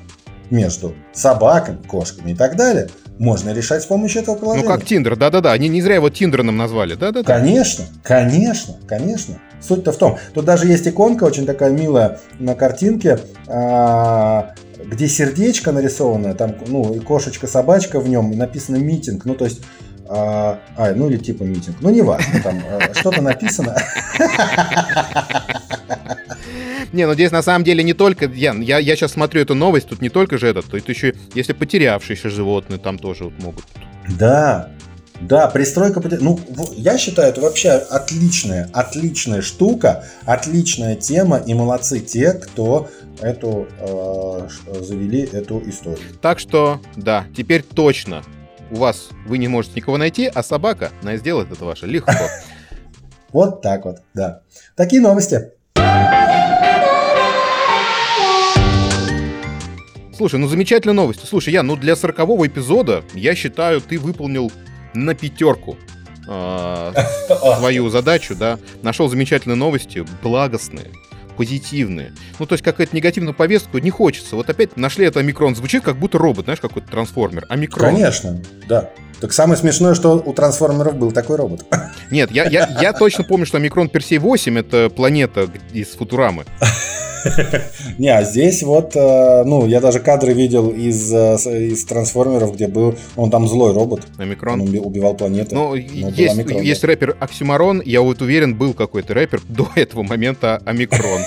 между 0.50 0.94
собаками, 1.14 1.80
кошками 1.88 2.32
и 2.32 2.36
так 2.36 2.56
далее, 2.56 2.90
можно 3.18 3.52
решать 3.52 3.82
с 3.82 3.86
помощью 3.86 4.22
этого 4.22 4.36
приложения. 4.36 4.68
Ну 4.68 4.76
как 4.76 4.86
Тиндер, 4.86 5.16
да-да-да, 5.16 5.52
они 5.52 5.70
не 5.70 5.82
зря 5.82 5.96
его 5.96 6.10
Тиндером 6.10 6.56
назвали, 6.56 6.96
да-да-да. 6.96 7.24
Конечно, 7.24 7.86
конечно, 8.04 8.76
конечно. 8.88 9.40
Суть-то 9.60 9.92
в 9.92 9.98
том, 9.98 10.18
тут 10.34 10.46
даже 10.46 10.68
есть 10.68 10.88
иконка 10.88 11.24
очень 11.24 11.46
такая 11.46 11.72
милая 11.72 12.20
на 12.40 12.54
картинке, 12.54 13.20
а, 13.48 14.54
где 14.86 15.08
сердечко 15.08 15.72
нарисовано, 15.72 16.34
там, 16.34 16.56
ну, 16.68 16.94
и 16.94 17.00
кошечка, 17.00 17.48
собачка 17.48 18.00
в 18.00 18.08
нем, 18.08 18.32
и 18.32 18.36
написано 18.36 18.78
митинг, 18.78 19.26
ну, 19.26 19.36
то 19.36 19.46
есть, 19.46 19.62
а, 20.08 20.60
а 20.76 20.94
ну, 20.94 21.10
или 21.10 21.18
типа 21.18 21.44
митинг, 21.44 21.78
ну, 21.82 21.90
не 21.90 22.02
важно, 22.02 22.42
там 22.42 22.62
а, 22.70 22.94
что-то 22.94 23.22
написано. 23.22 23.76
Не, 26.94 27.06
ну 27.06 27.14
здесь 27.14 27.32
на 27.32 27.42
самом 27.42 27.66
деле 27.66 27.84
не 27.84 27.94
только, 27.94 28.28
Ян, 28.28 28.62
я, 28.62 28.80
я 28.80 28.96
сейчас 28.96 29.12
смотрю 29.12 29.42
эту 29.42 29.56
новость, 29.56 29.90
тут 29.90 30.02
не 30.02 30.08
только 30.10 30.38
же 30.38 30.48
этот, 30.48 30.66
тут 30.66 30.88
еще, 30.88 31.14
если 31.34 31.52
потерявшиеся 31.52 32.30
животные 32.30 32.80
там 32.80 32.98
тоже 32.98 33.26
вот 33.26 33.34
могут. 33.40 33.66
Да, 34.18 34.70
да, 35.22 35.48
пристройка... 35.48 36.02
Ну, 36.20 36.40
я 36.74 36.98
считаю, 36.98 37.30
это 37.30 37.42
вообще 37.42 37.72
отличная, 37.72 38.70
отличная 38.74 39.42
штука, 39.42 40.06
отличная 40.26 40.96
тема, 40.96 41.38
и 41.38 41.54
молодцы 41.54 42.00
те, 42.00 42.34
кто 42.34 42.90
эту 43.22 43.68
э, 43.80 44.48
завели 44.82 45.22
эту 45.22 45.62
историю. 45.68 46.00
Так 46.22 46.40
что, 46.40 46.80
да, 46.96 47.26
теперь 47.36 47.64
точно 47.64 48.24
у 48.72 48.76
вас 48.76 49.10
вы 49.26 49.38
не 49.38 49.48
можете 49.48 49.76
никого 49.78 49.98
найти, 49.98 50.30
а 50.34 50.44
собака 50.44 50.92
на 51.02 51.18
сделает 51.18 51.52
это 51.52 51.66
ваше 51.66 51.86
легко. 51.86 52.14
Вот 53.34 53.62
так 53.62 53.84
вот, 53.84 53.98
да. 54.14 54.42
Такие 54.76 55.02
новости. 55.02 55.52
Слушай, 60.16 60.40
ну 60.40 60.48
замечательная 60.48 60.96
новость. 60.96 61.28
Слушай, 61.28 61.54
я, 61.54 61.62
ну 61.62 61.76
для 61.76 61.98
сорокового 61.98 62.48
эпизода, 62.48 63.04
я 63.14 63.36
считаю, 63.36 63.82
ты 63.82 64.00
выполнил 64.00 64.50
на 65.06 65.14
пятерку 65.14 65.78
э, 66.28 66.94
свою 67.58 67.90
задачу, 67.90 68.36
да. 68.36 68.60
Нашел 68.82 69.10
замечательные 69.10 69.56
новости, 69.56 70.06
благостные, 70.22 70.88
позитивные. 71.38 72.14
Ну, 72.40 72.46
то 72.46 72.54
есть 72.54 72.64
какая-то 72.64 72.96
негативную 72.96 73.34
повестку 73.34 73.78
не 73.78 73.90
хочется. 73.90 74.36
Вот 74.36 74.50
опять 74.50 74.78
нашли 74.78 75.06
это 75.06 75.20
омикрон. 75.20 75.56
Звучит 75.56 75.84
как 75.84 75.98
будто 75.98 76.18
робот, 76.18 76.46
знаешь, 76.46 76.60
какой-то 76.60 76.90
трансформер. 76.90 77.46
Омикрон. 77.50 77.94
Конечно, 77.94 78.42
да. 78.68 78.90
Так 79.20 79.34
самое 79.34 79.58
смешное, 79.58 79.96
что 79.96 80.22
у 80.24 80.34
трансформеров 80.34 80.96
был 80.96 81.12
такой 81.12 81.38
робот. 81.38 81.66
Нет, 82.12 82.32
я, 82.32 82.46
я, 82.46 82.70
я 82.82 82.94
точно 82.94 83.24
помню, 83.24 83.46
что 83.46 83.58
омикрон 83.58 83.90
Персей 83.90 84.20
8 84.20 84.60
это 84.60 84.90
планета 84.90 85.48
из 85.74 85.90
Футурамы. 85.90 86.46
Не, 87.98 88.10
а 88.10 88.24
здесь 88.24 88.64
вот, 88.64 88.96
э, 88.96 89.44
ну, 89.44 89.66
я 89.66 89.82
даже 89.82 90.00
кадры 90.00 90.34
видел 90.34 90.70
из, 90.70 91.12
э, 91.12 91.36
из 91.68 91.84
трансформеров, 91.86 92.54
где 92.54 92.68
был, 92.68 92.96
он 93.16 93.32
там 93.32 93.48
злой 93.48 93.74
робот. 93.74 94.08
Омикрон. 94.18 94.62
Он 94.62 94.68
убивал 94.68 95.16
планеты. 95.16 95.56
Ну, 95.56 95.74
есть, 95.74 96.38
есть 96.62 96.84
рэпер 96.84 97.18
Оксимарон, 97.20 97.82
я 97.84 98.02
вот 98.02 98.22
уверен, 98.22 98.56
был 98.56 98.74
какой-то 98.74 99.14
рэпер 99.14 99.42
до 99.50 99.68
этого 99.76 100.04
момента 100.04 100.62
Омикрон. 100.66 101.22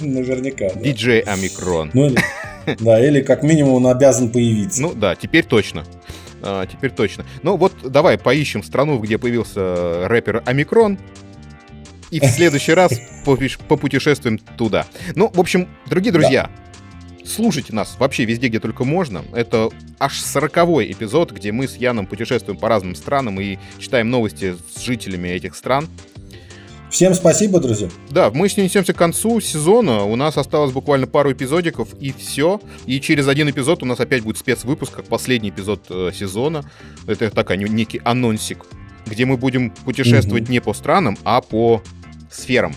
Наверняка. 0.00 0.68
Диджей 0.76 1.20
Омикрон. 1.20 1.90
Ну, 1.94 2.14
да, 2.78 3.04
или 3.04 3.22
как 3.22 3.42
минимум 3.42 3.74
он 3.74 3.86
обязан 3.86 4.30
появиться. 4.30 4.82
Ну 4.82 4.92
да, 4.94 5.14
теперь 5.14 5.44
точно. 5.44 5.84
А, 6.42 6.66
теперь 6.66 6.90
точно. 6.90 7.24
Ну 7.42 7.56
вот 7.56 7.72
давай 7.82 8.18
поищем 8.18 8.62
страну, 8.62 8.98
где 8.98 9.18
появился 9.18 10.08
рэпер 10.08 10.42
Омикрон 10.46 10.98
и 12.10 12.20
в 12.20 12.24
следующий 12.24 12.74
раз 12.74 12.92
попутешествуем 13.68 14.38
туда. 14.38 14.86
Ну, 15.14 15.30
в 15.32 15.38
общем, 15.38 15.68
дорогие 15.86 16.12
друзья, 16.12 16.50
слушайте 17.24 17.72
нас 17.72 17.96
вообще 17.98 18.24
везде, 18.24 18.48
где 18.48 18.58
только 18.58 18.84
можно. 18.84 19.24
Это 19.32 19.70
аж 19.98 20.18
сороковой 20.18 20.90
эпизод, 20.90 21.32
где 21.32 21.52
мы 21.52 21.68
с 21.68 21.76
Яном 21.76 22.06
путешествуем 22.06 22.58
по 22.58 22.68
разным 22.68 22.94
странам 22.94 23.40
и 23.40 23.58
читаем 23.78 24.10
новости 24.10 24.56
с 24.74 24.80
жителями 24.82 25.28
этих 25.28 25.54
стран. 25.54 25.88
Всем 26.90 27.14
спасибо, 27.14 27.60
друзья. 27.60 27.88
Да, 28.10 28.30
мы 28.30 28.48
несемся 28.48 28.92
к 28.92 28.96
концу 28.96 29.40
сезона. 29.40 30.02
У 30.02 30.16
нас 30.16 30.36
осталось 30.36 30.72
буквально 30.72 31.06
пару 31.06 31.32
эпизодиков, 31.32 31.94
и 32.00 32.12
все. 32.12 32.60
И 32.84 33.00
через 33.00 33.28
один 33.28 33.48
эпизод 33.48 33.82
у 33.84 33.86
нас 33.86 34.00
опять 34.00 34.24
будет 34.24 34.38
спецвыпуск, 34.38 34.92
как 34.96 35.04
последний 35.04 35.50
эпизод 35.50 35.86
э, 35.88 36.10
сезона. 36.12 36.68
Это 37.06 37.30
такая 37.30 37.58
некий 37.58 38.00
анонсик, 38.04 38.66
где 39.06 39.24
мы 39.24 39.36
будем 39.36 39.70
путешествовать 39.70 40.44
угу. 40.44 40.52
не 40.52 40.60
по 40.60 40.74
странам, 40.74 41.16
а 41.22 41.40
по 41.40 41.80
сферам. 42.28 42.74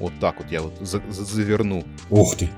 Вот 0.00 0.12
так 0.20 0.38
вот 0.38 0.50
я 0.50 0.60
вот 0.60 0.74
за 0.80 1.00
заверну. 1.10 1.84
Ух 2.10 2.36
ты. 2.36 2.50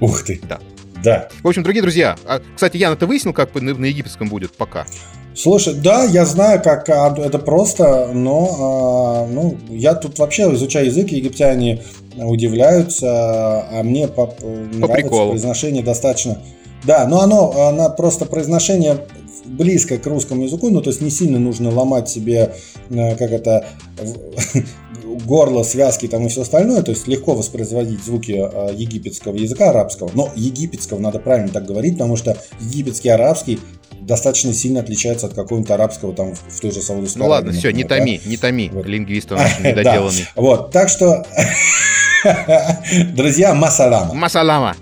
Ух 0.00 0.24
ты. 0.24 0.40
Да. 0.48 0.58
Да. 1.02 1.28
В 1.42 1.48
общем, 1.48 1.62
дорогие 1.62 1.82
друзья, 1.82 2.16
а, 2.24 2.40
кстати, 2.54 2.78
Яна, 2.78 2.96
ты 2.96 3.04
выяснил, 3.04 3.34
как 3.34 3.54
на, 3.54 3.74
на 3.74 3.84
египетском 3.84 4.28
будет 4.28 4.56
пока? 4.56 4.86
Слушай, 5.34 5.74
да, 5.74 6.04
я 6.04 6.24
знаю, 6.24 6.62
как 6.62 6.88
а, 6.88 7.14
это 7.18 7.38
просто, 7.38 8.10
но 8.12 9.26
а, 9.26 9.26
ну, 9.26 9.56
я 9.68 9.94
тут 9.94 10.18
вообще 10.18 10.52
изучаю 10.54 10.86
язык, 10.86 11.10
египтяне 11.10 11.82
удивляются, 12.16 13.08
а 13.08 13.82
мне 13.82 14.06
по, 14.06 14.26
по 14.26 14.46
нравится 14.46 14.88
приколу. 14.88 15.30
произношение 15.30 15.82
достаточно. 15.82 16.38
Да, 16.84 17.06
но 17.08 17.22
оно, 17.22 17.68
оно 17.68 17.90
просто 17.90 18.26
произношение 18.26 18.98
близко 19.44 19.98
к 19.98 20.06
русскому 20.06 20.44
языку, 20.44 20.70
ну 20.70 20.80
то 20.80 20.90
есть 20.90 21.00
не 21.00 21.10
сильно 21.10 21.38
нужно 21.38 21.70
ломать 21.70 22.08
себе, 22.08 22.54
э, 22.90 23.16
как 23.16 23.32
это, 23.32 23.66
горло, 25.24 25.62
связки 25.62 26.08
там 26.08 26.26
и 26.26 26.28
все 26.28 26.42
остальное, 26.42 26.82
то 26.82 26.90
есть 26.90 27.06
легко 27.08 27.34
воспроизводить 27.34 28.02
звуки 28.04 28.32
э, 28.32 28.74
египетского 28.74 29.36
языка, 29.36 29.70
арабского, 29.70 30.10
но 30.14 30.30
египетского 30.34 30.98
надо 30.98 31.18
правильно 31.18 31.48
так 31.48 31.66
говорить, 31.66 31.94
потому 31.94 32.16
что 32.16 32.36
египетский 32.60 33.08
арабский 33.08 33.60
достаточно 34.00 34.52
сильно 34.52 34.80
отличается 34.80 35.26
от 35.26 35.34
какого-нибудь 35.34 35.70
арабского 35.70 36.14
там 36.14 36.34
в 36.34 36.60
той 36.60 36.70
же 36.70 36.80
Саудовской 36.80 37.22
Ну 37.22 37.28
ладно, 37.28 37.52
все, 37.52 37.72
не 37.72 37.84
томи, 37.84 38.20
не 38.24 38.36
томи, 38.36 38.70
вот. 38.72 38.86
лингвист 38.86 39.32
у 39.32 39.34
нас 39.36 39.58
недоделанный. 39.60 40.26
Вот, 40.36 40.70
так 40.70 40.88
что, 40.88 41.24
друзья, 43.14 43.54
масалама. 43.54 44.14
Масалама. 44.14 44.76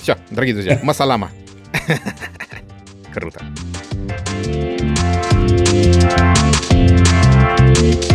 Все, 0.00 0.16
дорогие 0.30 0.54
друзья, 0.54 0.80
масалама. 0.82 1.30
Круто. 3.14 3.40
Thank 7.82 8.04
you. 8.04 8.11